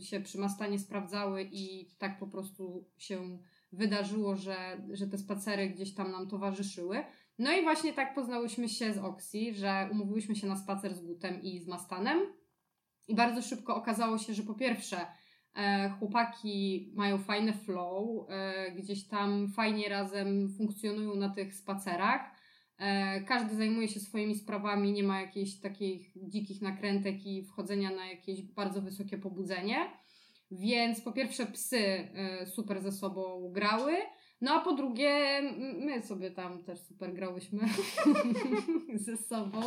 się 0.00 0.20
przy 0.20 0.38
Mastanie 0.38 0.78
sprawdzały 0.78 1.48
i 1.52 1.88
tak 1.98 2.18
po 2.18 2.26
prostu 2.26 2.84
się 2.98 3.38
wydarzyło, 3.72 4.36
że, 4.36 4.82
że 4.92 5.06
te 5.06 5.18
spacery 5.18 5.70
gdzieś 5.70 5.94
tam 5.94 6.12
nam 6.12 6.28
towarzyszyły. 6.28 7.04
No 7.42 7.52
i 7.52 7.62
właśnie 7.62 7.92
tak 7.92 8.14
poznałyśmy 8.14 8.68
się 8.68 8.92
z 8.92 8.98
Oxy, 8.98 9.54
że 9.54 9.88
umówiłyśmy 9.92 10.36
się 10.36 10.46
na 10.46 10.56
spacer 10.56 10.94
z 10.94 11.00
Gutem 11.00 11.42
i 11.42 11.60
z 11.60 11.66
Mastanem. 11.66 12.18
I 13.08 13.14
bardzo 13.14 13.42
szybko 13.42 13.76
okazało 13.76 14.18
się, 14.18 14.34
że 14.34 14.42
po 14.42 14.54
pierwsze 14.54 15.06
e, 15.54 15.90
chłopaki 15.98 16.92
mają 16.96 17.18
fajny 17.18 17.52
flow, 17.52 18.26
e, 18.28 18.72
gdzieś 18.72 19.08
tam 19.08 19.48
fajnie 19.56 19.88
razem 19.88 20.48
funkcjonują 20.58 21.14
na 21.14 21.28
tych 21.28 21.54
spacerach. 21.54 22.20
E, 22.78 23.20
każdy 23.20 23.56
zajmuje 23.56 23.88
się 23.88 24.00
swoimi 24.00 24.34
sprawami, 24.34 24.92
nie 24.92 25.02
ma 25.02 25.20
jakichś 25.20 25.60
takich 25.60 26.12
dzikich 26.28 26.62
nakrętek 26.62 27.26
i 27.26 27.44
wchodzenia 27.44 27.90
na 27.90 28.06
jakieś 28.06 28.42
bardzo 28.42 28.82
wysokie 28.82 29.18
pobudzenie. 29.18 29.76
Więc 30.50 31.00
po 31.00 31.12
pierwsze 31.12 31.46
psy 31.46 32.08
super 32.54 32.82
ze 32.82 32.92
sobą 32.92 33.52
grały, 33.52 33.92
no 34.42 34.52
a 34.52 34.60
po 34.60 34.72
drugie 34.72 35.42
my 35.78 36.02
sobie 36.02 36.30
tam 36.30 36.64
też 36.64 36.80
super 36.80 37.14
grałyśmy 37.14 37.60
ze 39.06 39.16
sobą. 39.16 39.60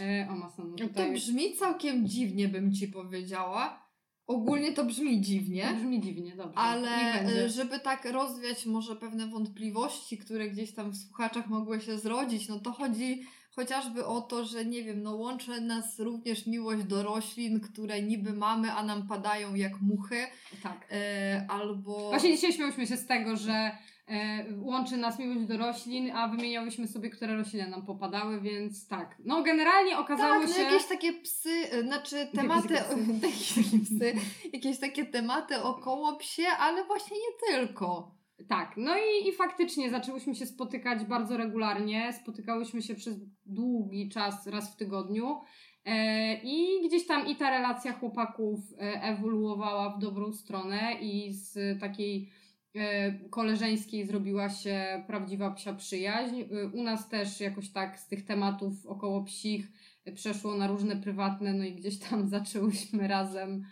E, 0.00 0.28
o, 0.30 0.36
Mason, 0.36 0.76
tutaj... 0.76 1.06
To 1.06 1.12
brzmi 1.12 1.54
całkiem 1.54 2.06
dziwnie, 2.06 2.48
bym 2.48 2.74
Ci 2.74 2.88
powiedziała. 2.88 3.86
Ogólnie 4.26 4.72
to 4.72 4.84
brzmi 4.84 5.20
dziwnie. 5.20 5.68
To 5.68 5.76
brzmi 5.76 6.00
dziwnie, 6.00 6.36
dobrze. 6.36 6.58
Ale 6.58 7.48
żeby 7.48 7.80
tak 7.80 8.04
rozwiać 8.04 8.66
może 8.66 8.96
pewne 8.96 9.26
wątpliwości, 9.26 10.18
które 10.18 10.50
gdzieś 10.50 10.74
tam 10.74 10.90
w 10.90 10.96
słuchaczach 10.96 11.48
mogły 11.48 11.80
się 11.80 11.98
zrodzić, 11.98 12.48
no 12.48 12.60
to 12.60 12.72
chodzi 12.72 13.22
chociażby 13.56 14.06
o 14.06 14.20
to, 14.20 14.44
że 14.44 14.64
nie 14.64 14.82
wiem, 14.82 15.02
no 15.02 15.14
łączy 15.14 15.60
nas 15.60 15.98
również 15.98 16.46
miłość 16.46 16.84
do 16.84 17.02
roślin, 17.02 17.60
które 17.60 18.02
niby 18.02 18.32
mamy, 18.32 18.72
a 18.72 18.82
nam 18.82 19.08
padają 19.08 19.54
jak 19.54 19.80
muchy. 19.80 20.26
Tak. 20.62 20.86
E, 20.90 21.46
albo... 21.48 22.08
Właśnie 22.08 22.34
dzisiaj 22.34 22.52
śmiałyśmy 22.52 22.86
się 22.86 22.96
z 22.96 23.06
tego, 23.06 23.36
że 23.36 23.70
e, 24.08 24.44
łączy 24.56 24.96
nas 24.96 25.18
miłość 25.18 25.46
do 25.46 25.56
roślin, 25.56 26.10
a 26.10 26.28
wymieniałyśmy 26.28 26.88
sobie, 26.88 27.10
które 27.10 27.36
rośliny 27.36 27.68
nam 27.68 27.86
popadały, 27.86 28.40
więc 28.40 28.88
tak. 28.88 29.16
No 29.24 29.42
generalnie 29.42 29.98
okazało 29.98 30.40
tak, 30.40 30.48
no 30.48 30.54
się... 30.54 30.62
jakieś 30.62 30.86
takie 30.86 31.12
psy, 31.12 31.70
e, 31.70 31.82
znaczy 31.82 32.28
tematy, 32.34 32.74
jakieś 33.22 33.54
takie 33.64 33.78
psy, 33.78 34.14
jakieś 34.52 34.78
takie 34.78 35.04
tematy 35.04 35.62
około 35.62 36.16
psie, 36.16 36.46
ale 36.58 36.84
właśnie 36.84 37.16
nie 37.16 37.56
tylko. 37.56 38.16
Tak, 38.48 38.74
no 38.76 38.94
i, 38.96 39.28
i 39.28 39.32
faktycznie 39.32 39.90
zaczęłyśmy 39.90 40.34
się 40.34 40.46
spotykać 40.46 41.04
bardzo 41.04 41.36
regularnie. 41.36 42.12
Spotykałyśmy 42.12 42.82
się 42.82 42.94
przez 42.94 43.16
długi 43.46 44.08
czas, 44.08 44.46
raz 44.46 44.72
w 44.72 44.76
tygodniu. 44.76 45.40
E, 45.86 46.34
I 46.42 46.88
gdzieś 46.88 47.06
tam 47.06 47.26
i 47.26 47.36
ta 47.36 47.50
relacja 47.50 47.92
chłopaków 47.92 48.60
e, 48.72 49.02
ewoluowała 49.02 49.96
w 49.96 49.98
dobrą 49.98 50.32
stronę, 50.32 50.92
i 51.00 51.32
z 51.32 51.80
takiej 51.80 52.30
e, 52.74 53.12
koleżeńskiej 53.28 54.06
zrobiła 54.06 54.48
się 54.50 55.04
prawdziwa 55.06 55.50
psia 55.50 55.74
przyjaźń. 55.74 56.42
U 56.72 56.82
nas 56.82 57.08
też 57.08 57.40
jakoś 57.40 57.72
tak 57.72 57.98
z 57.98 58.08
tych 58.08 58.24
tematów 58.24 58.86
około 58.86 59.24
psich 59.24 59.68
przeszło 60.14 60.54
na 60.54 60.66
różne 60.66 60.96
prywatne, 60.96 61.52
no 61.52 61.64
i 61.64 61.74
gdzieś 61.74 61.98
tam 61.98 62.28
zaczęłyśmy 62.38 63.08
razem 63.08 63.64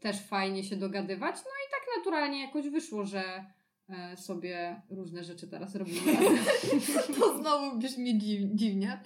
też 0.00 0.20
fajnie 0.20 0.64
się 0.64 0.76
dogadywać. 0.76 1.36
No 1.36 1.50
naturalnie 1.98 2.40
jakoś 2.40 2.68
wyszło, 2.68 3.06
że 3.06 3.44
e, 3.88 4.16
sobie 4.16 4.82
różne 4.90 5.24
rzeczy 5.24 5.48
teraz 5.48 5.74
robimy. 5.74 6.12
to 7.20 7.38
znowu 7.38 7.78
brzmi 7.78 8.18
dziwnie. 8.54 9.00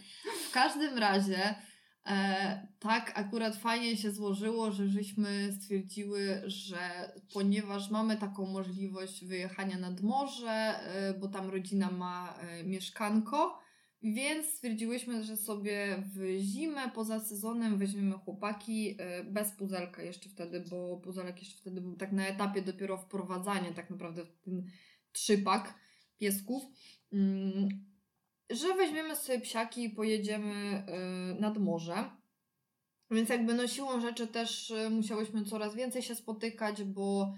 W 0.48 0.52
każdym 0.52 0.98
razie 0.98 1.54
e, 2.06 2.68
tak 2.78 3.12
akurat 3.14 3.56
fajnie 3.56 3.96
się 3.96 4.10
złożyło, 4.10 4.72
że 4.72 4.88
żeśmy 4.88 5.52
stwierdziły, 5.52 6.42
że 6.46 7.12
ponieważ 7.32 7.90
mamy 7.90 8.16
taką 8.16 8.46
możliwość 8.46 9.24
wyjechania 9.24 9.78
nad 9.78 10.00
morze, 10.00 10.50
e, 10.50 11.14
bo 11.14 11.28
tam 11.28 11.50
rodzina 11.50 11.90
ma 11.90 12.34
e, 12.40 12.64
mieszkanko, 12.64 13.63
więc 14.04 14.46
stwierdziłyśmy, 14.46 15.24
że 15.24 15.36
sobie 15.36 16.02
w 16.14 16.38
zimę 16.40 16.90
poza 16.94 17.20
sezonem 17.20 17.78
weźmiemy 17.78 18.14
chłopaki 18.14 18.96
e, 18.98 19.24
bez 19.24 19.52
puzelka 19.52 20.02
jeszcze 20.02 20.28
wtedy, 20.28 20.64
bo 20.70 20.96
puzelek 20.96 21.38
jeszcze 21.38 21.56
wtedy 21.56 21.80
był 21.80 21.96
tak 21.96 22.12
na 22.12 22.26
etapie 22.26 22.62
dopiero 22.62 22.98
wprowadzania 22.98 23.72
tak 23.72 23.90
naprawdę 23.90 24.24
w 24.24 24.38
ten 24.44 24.66
trzypak 25.12 25.74
piesków. 26.18 26.62
Mm, 27.12 27.68
że 28.50 28.74
weźmiemy 28.74 29.16
sobie 29.16 29.40
psiaki 29.40 29.84
i 29.84 29.90
pojedziemy 29.90 30.54
e, 30.54 31.40
nad 31.40 31.58
morze. 31.58 32.10
Więc 33.10 33.28
jakby 33.28 33.54
no 33.54 33.66
siłą 33.66 34.00
rzeczy 34.00 34.26
też 34.26 34.70
e, 34.70 34.90
musiałyśmy 34.90 35.44
coraz 35.44 35.74
więcej 35.74 36.02
się 36.02 36.14
spotykać, 36.14 36.82
bo 36.82 37.34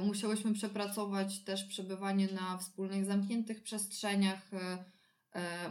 musiałyśmy 0.00 0.52
przepracować 0.52 1.44
też 1.44 1.64
przebywanie 1.64 2.28
na 2.32 2.58
wspólnych 2.58 3.04
zamkniętych 3.04 3.62
przestrzeniach 3.62 4.50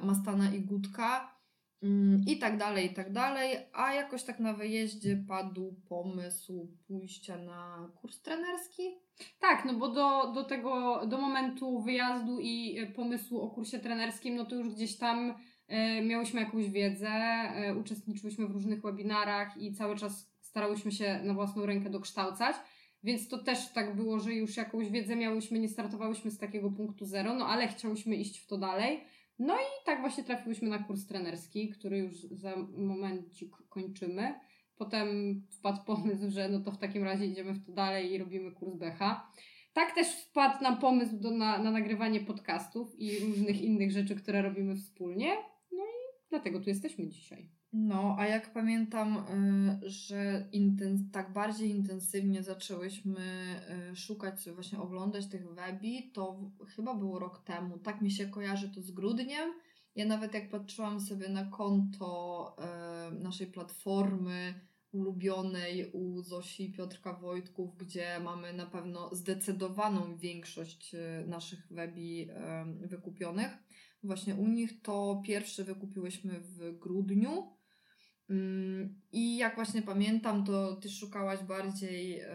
Mastana 0.03 0.53
i 0.55 0.61
Gutka 0.61 1.35
mm, 1.83 2.23
i 2.27 2.37
tak 2.37 2.57
dalej, 2.57 2.91
i 2.91 2.93
tak 2.93 3.11
dalej, 3.11 3.57
a 3.73 3.93
jakoś 3.93 4.23
tak 4.23 4.39
na 4.39 4.53
wyjeździe 4.53 5.23
padł 5.27 5.75
pomysł 5.89 6.67
pójścia 6.87 7.37
na 7.37 7.91
kurs 8.01 8.21
trenerski. 8.21 8.83
Tak, 9.39 9.65
no 9.65 9.73
bo 9.73 9.87
do, 9.87 10.31
do 10.33 10.43
tego, 10.43 11.01
do 11.05 11.17
momentu 11.17 11.81
wyjazdu 11.81 12.39
i 12.39 12.77
e, 12.79 12.87
pomysłu 12.87 13.41
o 13.41 13.49
kursie 13.49 13.79
trenerskim, 13.79 14.35
no 14.35 14.45
to 14.45 14.55
już 14.55 14.75
gdzieś 14.75 14.97
tam 14.97 15.33
e, 15.67 16.01
miałyśmy 16.01 16.41
jakąś 16.41 16.69
wiedzę, 16.69 17.09
e, 17.09 17.75
uczestniczyłyśmy 17.75 18.47
w 18.47 18.51
różnych 18.51 18.81
webinarach 18.81 19.57
i 19.57 19.73
cały 19.73 19.95
czas 19.97 20.35
starałyśmy 20.41 20.91
się 20.91 21.19
na 21.23 21.33
własną 21.33 21.65
rękę 21.65 21.89
dokształcać. 21.89 22.55
Więc 23.03 23.27
to 23.27 23.37
też 23.37 23.69
tak 23.73 23.95
było, 23.95 24.19
że 24.19 24.33
już 24.33 24.57
jakąś 24.57 24.89
wiedzę 24.89 25.15
miałyśmy, 25.15 25.59
nie 25.59 25.69
startowałyśmy 25.69 26.31
z 26.31 26.37
takiego 26.37 26.71
punktu 26.71 27.05
zero, 27.05 27.33
no 27.33 27.47
ale 27.47 27.67
chciałyśmy 27.67 28.15
iść 28.15 28.39
w 28.39 28.47
to 28.47 28.57
dalej. 28.57 29.03
No 29.39 29.55
i 29.55 29.85
tak 29.85 30.01
właśnie 30.01 30.23
trafiłyśmy 30.23 30.69
na 30.69 30.79
kurs 30.79 31.05
trenerski, 31.05 31.69
który 31.69 31.97
już 31.97 32.13
za 32.15 32.55
momencik 32.77 33.55
kończymy. 33.69 34.33
Potem 34.75 35.07
wpadł 35.51 35.83
pomysł, 35.85 36.29
że 36.29 36.49
no 36.49 36.59
to 36.59 36.71
w 36.71 36.77
takim 36.77 37.03
razie 37.03 37.25
idziemy 37.25 37.53
w 37.53 37.65
to 37.65 37.71
dalej 37.71 38.11
i 38.13 38.17
robimy 38.17 38.51
kurs 38.51 38.75
BH. 38.75 38.99
Tak 39.73 39.95
też 39.95 40.07
wpadł 40.07 40.63
nam 40.63 40.77
pomysł 40.77 41.17
do, 41.17 41.31
na, 41.31 41.57
na 41.57 41.71
nagrywanie 41.71 42.19
podcastów 42.19 42.99
i 42.99 43.19
różnych 43.19 43.61
innych 43.61 43.91
rzeczy, 43.91 44.15
które 44.15 44.41
robimy 44.41 44.75
wspólnie. 44.75 45.35
No 45.71 45.83
i 45.83 46.27
dlatego 46.29 46.59
tu 46.59 46.69
jesteśmy 46.69 47.07
dzisiaj. 47.07 47.49
No, 47.77 48.15
a 48.19 48.27
jak 48.27 48.53
pamiętam, 48.53 49.17
y, 49.83 49.89
że 49.89 50.47
tak 51.11 51.33
bardziej 51.33 51.69
intensywnie 51.69 52.43
zaczęłyśmy 52.43 53.21
y, 53.91 53.95
szukać, 53.95 54.49
właśnie 54.49 54.79
oglądać 54.79 55.27
tych 55.27 55.53
webi, 55.53 56.11
to 56.11 56.51
chyba 56.75 56.93
było 56.95 57.19
rok 57.19 57.43
temu. 57.43 57.77
Tak 57.77 58.01
mi 58.01 58.11
się 58.11 58.27
kojarzy 58.27 58.69
to 58.69 58.81
z 58.81 58.91
grudniem. 58.91 59.53
Ja 59.95 60.05
nawet 60.05 60.33
jak 60.33 60.49
patrzyłam 60.49 60.99
sobie 60.99 61.29
na 61.29 61.45
konto 61.45 62.55
y, 63.11 63.19
naszej 63.19 63.47
platformy 63.47 64.53
ulubionej 64.91 65.91
u 65.91 66.21
Zosi 66.21 66.71
Piotrka 66.71 67.13
Wojtków, 67.13 67.77
gdzie 67.77 68.19
mamy 68.19 68.53
na 68.53 68.65
pewno 68.65 69.15
zdecydowaną 69.15 70.17
większość 70.17 70.95
naszych 71.27 71.67
webi 71.71 72.27
wykupionych. 72.81 73.57
Właśnie 74.03 74.35
u 74.35 74.47
nich 74.47 74.81
to 74.81 75.21
pierwszy 75.25 75.63
wykupiłyśmy 75.63 76.39
w 76.39 76.79
grudniu, 76.79 77.55
I 79.11 79.37
jak 79.37 79.55
właśnie 79.55 79.81
pamiętam, 79.81 80.45
to 80.45 80.75
ty 80.75 80.89
szukałaś 80.89 81.43
bardziej 81.43 82.21
y, 82.21 82.25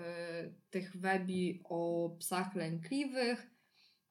tych 0.71 0.97
webi 0.97 1.61
o 1.65 2.11
psach 2.19 2.55
lękliwych, 2.55 3.51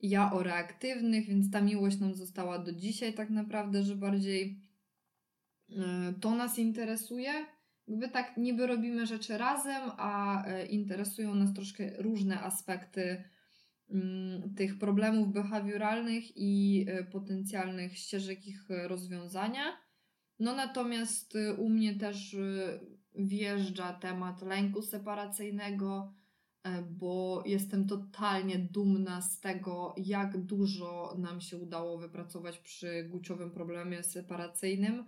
ja 0.02 0.34
o 0.34 0.44
reaktywnych, 0.44 1.28
więc 1.28 1.52
ta 1.52 1.62
miłość 1.62 2.00
nam 2.00 2.16
została 2.16 2.60
do 2.60 2.74
dzisiaj 2.74 3.14
tak 3.14 3.30
naprawdę, 3.30 3.84
że 3.84 3.96
bardziej 3.96 4.62
y, 5.70 5.76
to 6.22 6.32
nas 6.32 6.60
interesuje. 6.60 7.32
Jakby 7.88 8.10
tak 8.10 8.38
niby 8.38 8.68
robimy 8.68 9.06
rzeczy 9.06 9.38
razem, 9.38 9.92
a 9.98 10.44
y, 10.48 10.66
interesują 10.66 11.36
nas 11.36 11.54
troszkę 11.54 12.02
różne 12.02 12.42
aspekty 12.42 13.24
mm, 13.90 14.56
tych 14.56 14.80
problemów 14.80 15.34
behawioralnych 15.34 16.24
i 16.36 16.86
e, 16.88 17.04
potencjalnych 17.04 17.98
ścieżek 17.98 18.48
ich 18.48 18.66
rozwiązania. 18.70 19.89
No 20.40 20.56
natomiast 20.56 21.36
e, 21.36 21.54
u 21.54 21.70
mnie 21.70 21.96
też 21.96 22.34
e, 22.34 22.80
wjeżdża 23.16 23.94
temat 23.94 24.42
lęku 24.42 24.82
separacyjnego, 24.82 26.14
bo 26.90 27.44
jestem 27.46 27.88
totalnie 27.88 28.60
dumna 28.60 29.22
z 29.22 29.40
tego, 29.40 29.94
jak 29.98 30.46
dużo 30.46 31.16
nam 31.18 31.42
się 31.42 31.58
udało 31.58 31.98
wypracować 31.98 32.58
przy 32.58 33.04
guciowym 33.04 33.52
problemie 33.52 34.04
separacyjnym 34.04 35.06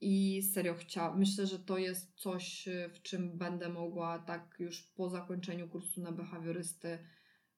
i 0.00 0.42
serio 0.42 0.74
chciałam. 0.74 1.18
Myślę, 1.18 1.46
że 1.46 1.58
to 1.58 1.78
jest 1.78 2.20
coś, 2.20 2.68
y, 2.68 2.90
w 2.94 3.02
czym 3.02 3.38
będę 3.38 3.68
mogła 3.68 4.18
tak 4.18 4.56
już 4.58 4.82
po 4.82 5.08
zakończeniu 5.08 5.68
kursu 5.68 6.00
na 6.00 6.12
behawiorysty 6.12 6.98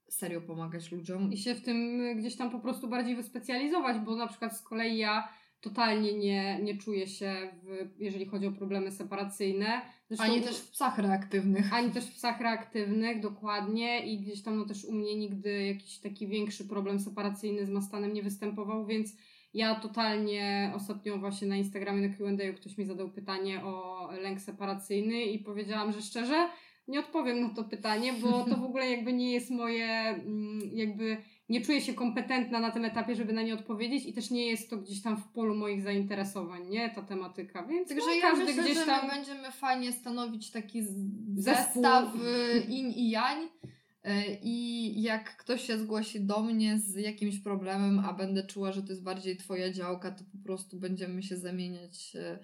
serio 0.09 0.41
pomagać 0.41 0.93
ludziom. 0.93 1.33
I 1.33 1.39
się 1.39 1.55
w 1.55 1.63
tym 1.63 2.01
y, 2.01 2.15
gdzieś 2.15 2.37
tam 2.37 2.51
po 2.51 2.61
prostu 2.61 2.89
bardziej 2.89 3.17
wyspecjalizować, 3.17 3.99
bo 4.05 4.17
na 4.17 4.27
przykład 4.27 4.57
z 4.57 4.63
kolei 4.63 4.99
ja 4.99 5.29
totalnie 5.69 6.13
nie, 6.13 6.59
nie 6.63 6.79
czuję 6.79 7.07
się, 7.07 7.35
w, 7.63 7.89
jeżeli 7.99 8.27
chodzi 8.27 8.47
o 8.47 8.53
problemy 8.53 8.93
separacyjne. 8.93 9.81
Zresztą, 10.09 10.25
ani 10.25 10.43
też 10.43 10.59
w 10.59 10.71
psach 10.71 10.99
reaktywnych. 10.99 11.73
Ani 11.73 11.91
też 11.91 12.05
w 12.05 12.15
psach 12.15 12.41
reaktywnych, 12.41 13.21
dokładnie. 13.21 14.07
I 14.07 14.19
gdzieś 14.19 14.43
tam 14.43 14.59
no 14.59 14.65
też 14.65 14.85
u 14.85 14.93
mnie 14.93 15.17
nigdy 15.17 15.67
jakiś 15.67 15.99
taki 15.99 16.27
większy 16.29 16.69
problem 16.69 17.01
separacyjny 17.01 17.67
z 17.67 17.71
Mastanem 17.71 18.13
nie 18.13 18.23
występował, 18.23 18.87
więc 18.87 19.17
ja 19.55 19.75
totalnie 19.75 20.73
ostatnio 20.75 21.19
właśnie 21.19 21.49
na 21.49 21.57
Instagramie 21.57 22.09
na 22.09 22.15
Q&A 22.15 22.53
ktoś 22.53 22.79
mi 22.79 22.85
zadał 22.85 23.11
pytanie 23.11 23.65
o 23.65 24.09
lęk 24.21 24.41
separacyjny 24.41 25.23
i 25.23 25.39
powiedziałam, 25.39 25.93
że 25.93 26.03
szczerze 26.03 26.49
nie 26.89 27.01
odpowiem 27.01 27.41
na 27.41 27.49
to 27.49 27.65
pytanie, 27.65 28.13
bo 28.13 28.45
to 28.45 28.57
w 28.57 28.65
ogóle 28.65 28.91
jakby 28.91 29.13
nie 29.13 29.33
jest 29.33 29.51
moje, 29.51 29.87
mm, 29.87 30.61
jakby 30.73 31.17
nie 31.49 31.61
czuję 31.61 31.81
się 31.81 31.95
kompetentna 31.95 32.61
na 32.61 32.71
tym 32.71 32.85
etapie, 32.85 33.15
żeby 33.15 33.33
na 33.33 33.43
nie 33.43 33.55
odpowiedzieć 33.55 34.07
i 34.07 34.13
też 34.13 34.31
nie 34.31 34.47
jest 34.47 34.71
to 34.71 34.77
gdzieś 34.77 35.03
tam 35.03 35.17
w 35.17 35.29
polu 35.29 35.55
moich 35.55 35.83
zainteresowań, 35.83 36.69
nie, 36.69 36.91
ta 36.91 37.03
tematyka, 37.03 37.67
więc 37.67 37.89
Także 37.89 38.07
no, 38.07 38.15
ja 38.15 38.21
każdy 38.21 38.45
myślę, 38.45 38.63
gdzieś 38.63 38.87
tam... 38.87 39.09
będziemy 39.09 39.53
fajnie 39.53 39.93
stanowić 39.93 40.51
taki 40.51 40.83
zestaw 41.37 42.15
y, 42.15 42.59
in 42.69 42.91
i 42.91 43.11
jań, 43.11 43.49
E, 44.07 44.35
I 44.43 45.03
jak 45.03 45.37
ktoś 45.37 45.67
się 45.67 45.79
zgłosi 45.79 46.21
do 46.21 46.43
mnie 46.43 46.79
z 46.79 46.95
jakimś 46.95 47.39
problemem, 47.39 47.99
a 47.99 48.13
będę 48.13 48.47
czuła, 48.47 48.73
że 48.73 48.83
to 48.83 48.89
jest 48.89 49.03
bardziej 49.03 49.37
Twoja 49.37 49.73
działka, 49.73 50.11
to 50.11 50.25
po 50.33 50.39
prostu 50.45 50.81
będziemy 50.81 51.23
się 51.23 51.37
zamieniać 51.37 52.17
E, 52.17 52.39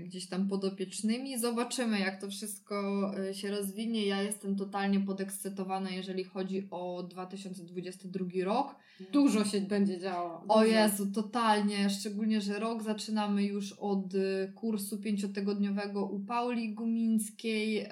gdzieś 0.00 0.28
tam 0.28 0.48
podopiecznymi. 0.48 1.38
Zobaczymy, 1.38 2.00
jak 2.00 2.20
to 2.20 2.30
wszystko 2.30 3.10
e, 3.28 3.34
się 3.34 3.50
rozwinie. 3.50 4.06
Ja 4.06 4.22
jestem 4.22 4.56
totalnie 4.56 5.00
podekscytowana, 5.00 5.90
jeżeli 5.90 6.24
chodzi 6.24 6.68
o 6.70 7.02
2022 7.02 8.26
rok. 8.44 8.74
Dużo 9.12 9.44
się 9.44 9.60
będzie 9.60 10.00
działo. 10.00 10.40
Dużo. 10.40 10.54
O 10.54 10.64
Jezu, 10.64 11.06
totalnie. 11.06 11.90
Szczególnie, 11.90 12.40
że 12.40 12.58
rok 12.58 12.82
zaczynamy 12.82 13.44
już 13.44 13.72
od 13.72 14.14
e, 14.14 14.48
kursu 14.52 14.98
pięciotygodniowego 14.98 16.06
u 16.06 16.20
Pauli 16.20 16.74
Gumińskiej. 16.74 17.86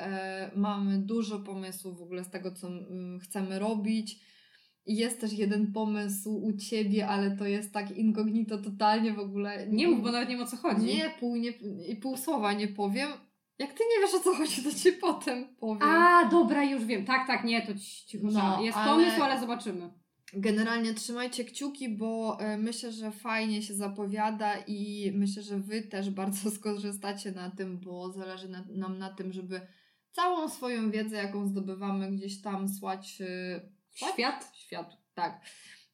mamy 0.56 0.98
dużo 0.98 1.38
pomysłów 1.38 1.98
w 1.98 2.02
ogóle 2.02 2.24
z 2.24 2.30
tego, 2.30 2.52
co 2.52 2.68
mm, 2.68 3.20
chcemy 3.20 3.58
robić 3.58 4.20
jest 4.86 5.20
też 5.20 5.32
jeden 5.32 5.72
pomysł 5.72 6.36
u 6.36 6.52
ciebie, 6.52 7.08
ale 7.08 7.36
to 7.36 7.46
jest 7.46 7.72
tak 7.72 7.90
incognito 7.90 8.58
totalnie 8.58 9.12
w 9.12 9.18
ogóle. 9.18 9.66
Nie 9.68 9.88
mów, 9.88 10.02
bo 10.02 10.12
nawet 10.12 10.28
nie 10.28 10.36
wiem 10.36 10.44
o 10.44 10.48
co 10.48 10.56
chodzi. 10.56 10.86
Nie, 10.86 11.10
pół, 11.20 11.36
nie, 11.36 11.52
pół 12.02 12.16
słowa 12.16 12.52
nie 12.52 12.68
powiem. 12.68 13.08
Jak 13.58 13.72
ty 13.72 13.84
nie 13.94 14.06
wiesz 14.06 14.14
o 14.14 14.20
co 14.20 14.34
chodzi, 14.34 14.62
to 14.62 14.74
ci 14.74 14.92
potem 14.92 15.56
powiem. 15.56 15.82
A, 15.82 16.28
dobra, 16.30 16.64
już 16.64 16.84
wiem. 16.84 17.04
Tak, 17.04 17.26
tak, 17.26 17.44
nie, 17.44 17.66
to 17.66 17.72
cicho. 18.06 18.26
No, 18.32 18.62
jest 18.62 18.78
ale... 18.78 18.92
pomysł, 18.92 19.22
ale 19.22 19.40
zobaczymy. 19.40 19.90
Generalnie 20.32 20.94
trzymajcie 20.94 21.44
kciuki, 21.44 21.88
bo 21.88 22.38
y, 22.54 22.58
myślę, 22.58 22.92
że 22.92 23.10
fajnie 23.10 23.62
się 23.62 23.74
zapowiada 23.74 24.54
i 24.66 25.12
myślę, 25.14 25.42
że 25.42 25.58
wy 25.58 25.82
też 25.82 26.10
bardzo 26.10 26.50
skorzystacie 26.56 27.32
na 27.32 27.50
tym, 27.50 27.78
bo 27.78 28.12
zależy 28.12 28.48
na, 28.48 28.64
nam 28.70 28.98
na 28.98 29.10
tym, 29.10 29.32
żeby 29.32 29.60
całą 30.12 30.48
swoją 30.48 30.90
wiedzę, 30.90 31.16
jaką 31.16 31.46
zdobywamy 31.46 32.12
gdzieś 32.12 32.42
tam 32.42 32.68
słać 32.68 33.22
y, 34.02 34.12
Świat? 34.12 34.52
Świat, 34.54 34.96
tak. 35.14 35.40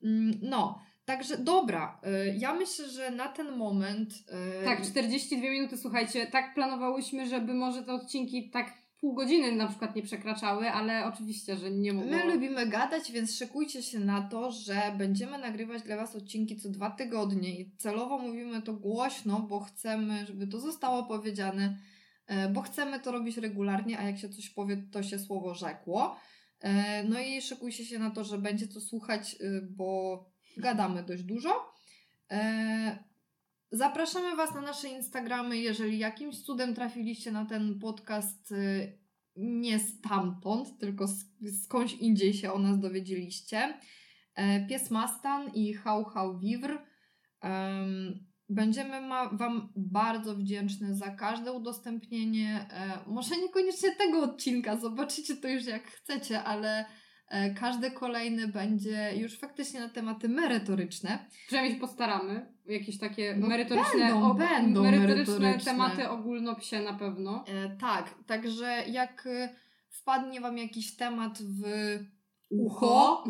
Mm, 0.02 0.38
no, 0.42 0.82
także 1.04 1.38
dobra. 1.38 2.00
Y, 2.06 2.34
ja 2.38 2.54
myślę, 2.54 2.88
że 2.88 3.10
na 3.10 3.28
ten 3.28 3.56
moment. 3.56 4.14
Y, 4.62 4.64
tak, 4.64 4.82
42 4.82 5.50
minuty, 5.50 5.78
słuchajcie. 5.78 6.26
Tak 6.26 6.54
planowałyśmy, 6.54 7.28
żeby 7.28 7.54
może 7.54 7.82
te 7.82 7.92
odcinki 7.92 8.50
tak 8.50 8.82
pół 9.02 9.14
godziny 9.14 9.52
na 9.52 9.68
przykład 9.68 9.96
nie 9.96 10.02
przekraczały, 10.02 10.70
ale 10.70 11.04
oczywiście, 11.04 11.56
że 11.56 11.70
nie 11.70 11.92
mogło. 11.92 12.10
My 12.10 12.24
lubimy 12.34 12.66
gadać, 12.66 13.12
więc 13.12 13.36
szykujcie 13.36 13.82
się 13.82 14.00
na 14.00 14.28
to, 14.28 14.50
że 14.50 14.94
będziemy 14.98 15.38
nagrywać 15.38 15.82
dla 15.82 15.96
Was 15.96 16.16
odcinki 16.16 16.56
co 16.56 16.68
dwa 16.68 16.90
tygodnie 16.90 17.60
i 17.60 17.76
celowo 17.76 18.18
mówimy 18.18 18.62
to 18.62 18.72
głośno, 18.72 19.40
bo 19.40 19.60
chcemy, 19.60 20.26
żeby 20.26 20.46
to 20.46 20.60
zostało 20.60 21.02
powiedziane, 21.02 21.78
y, 22.30 22.48
bo 22.52 22.62
chcemy 22.62 23.00
to 23.00 23.12
robić 23.12 23.36
regularnie, 23.36 23.98
a 23.98 24.02
jak 24.02 24.18
się 24.18 24.28
coś 24.28 24.50
powie, 24.50 24.76
to 24.92 25.02
się 25.02 25.18
słowo 25.18 25.54
rzekło. 25.54 26.16
E, 26.62 27.04
no 27.04 27.20
i 27.20 27.42
szykujcie 27.42 27.84
się 27.84 27.98
na 27.98 28.10
to, 28.10 28.24
że 28.24 28.38
będzie 28.38 28.68
to 28.68 28.80
słuchać, 28.80 29.36
y, 29.40 29.68
bo 29.70 30.24
gadamy 30.56 31.02
dość 31.02 31.22
dużo. 31.22 31.74
E, 32.30 33.04
zapraszamy 33.72 34.36
Was 34.36 34.54
na 34.54 34.60
nasze 34.60 34.88
Instagramy, 34.88 35.58
jeżeli 35.58 35.98
jakimś 35.98 36.42
cudem 36.42 36.74
trafiliście 36.74 37.32
na 37.32 37.44
ten 37.44 37.78
podcast 37.78 38.52
y, 38.52 38.98
nie 39.36 39.78
stamtąd, 39.78 40.78
tylko 40.78 41.06
skądś 41.62 41.94
indziej 41.94 42.34
się 42.34 42.52
o 42.52 42.58
nas 42.58 42.80
dowiedzieliście. 42.80 43.78
E, 44.34 44.66
Pies 44.66 44.90
Mastan 44.90 45.50
i 45.54 45.74
Hał 45.74 46.04
Hał 46.04 46.38
Vivre. 46.38 46.78
Będziemy 48.54 49.00
ma, 49.00 49.28
Wam 49.28 49.72
bardzo 49.76 50.36
wdzięczne 50.36 50.94
za 50.94 51.10
każde 51.10 51.52
udostępnienie. 51.52 52.66
E, 52.70 52.98
może 53.06 53.36
niekoniecznie 53.36 53.96
tego 53.96 54.22
odcinka, 54.22 54.76
zobaczycie 54.76 55.36
to 55.36 55.48
już 55.48 55.64
jak 55.66 55.86
chcecie, 55.86 56.42
ale 56.42 56.84
e, 57.28 57.54
każdy 57.54 57.90
kolejny 57.90 58.48
będzie 58.48 59.12
już 59.16 59.38
faktycznie 59.38 59.80
na 59.80 59.88
tematy 59.88 60.28
merytoryczne. 60.28 61.26
Przynajmniej 61.46 61.74
się 61.74 61.80
postaramy. 61.80 62.52
Jakieś 62.66 62.98
takie 62.98 63.36
no 63.36 63.46
merytoryczne, 63.46 63.98
będą, 63.98 64.30
o, 64.30 64.34
będą 64.34 64.82
merytoryczne, 64.82 65.38
merytoryczne 65.38 65.72
tematy 65.72 66.08
ogólnopsie 66.08 66.80
na 66.80 66.94
pewno. 66.94 67.44
E, 67.48 67.76
tak, 67.76 68.14
także 68.26 68.84
jak 68.88 69.26
e, 69.26 69.48
wpadnie 69.90 70.40
Wam 70.40 70.58
jakiś 70.58 70.96
temat 70.96 71.38
w 71.38 71.62
ucho, 72.52 73.24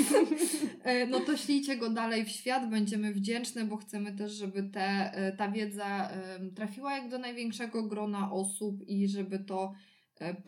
e, 0.84 1.06
no 1.06 1.20
to 1.20 1.36
ślijcie 1.36 1.76
go 1.76 1.90
dalej 1.90 2.24
w 2.24 2.28
świat, 2.28 2.70
będziemy 2.70 3.14
wdzięczne, 3.14 3.64
bo 3.64 3.76
chcemy 3.76 4.16
też, 4.16 4.32
żeby 4.32 4.62
te, 4.62 5.12
e, 5.12 5.32
ta 5.36 5.50
wiedza 5.50 6.10
trafiła 6.54 6.96
jak 6.96 7.10
do 7.10 7.18
największego 7.18 7.82
grona 7.82 8.32
osób 8.32 8.88
i 8.88 9.08
żeby 9.08 9.38
to 9.38 9.72
e, 10.20 10.42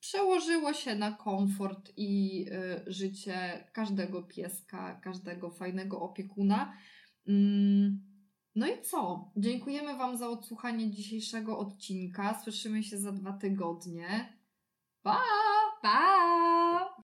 przełożyło 0.00 0.72
się 0.72 0.94
na 0.94 1.12
komfort 1.12 1.92
i 1.96 2.44
życie 2.86 3.64
każdego 3.72 4.22
pieska, 4.22 5.00
każdego 5.02 5.50
fajnego 5.50 6.00
opiekuna. 6.00 6.72
Mm, 7.28 8.00
no 8.54 8.66
i 8.66 8.82
co? 8.82 9.30
Dziękujemy 9.36 9.96
Wam 9.96 10.16
za 10.16 10.28
odsłuchanie 10.28 10.90
dzisiejszego 10.90 11.58
odcinka. 11.58 12.40
Słyszymy 12.42 12.82
się 12.82 12.98
za 12.98 13.12
dwa 13.12 13.32
tygodnie. 13.32 14.38
Pa! 15.02 15.20
Pa! 15.82 17.03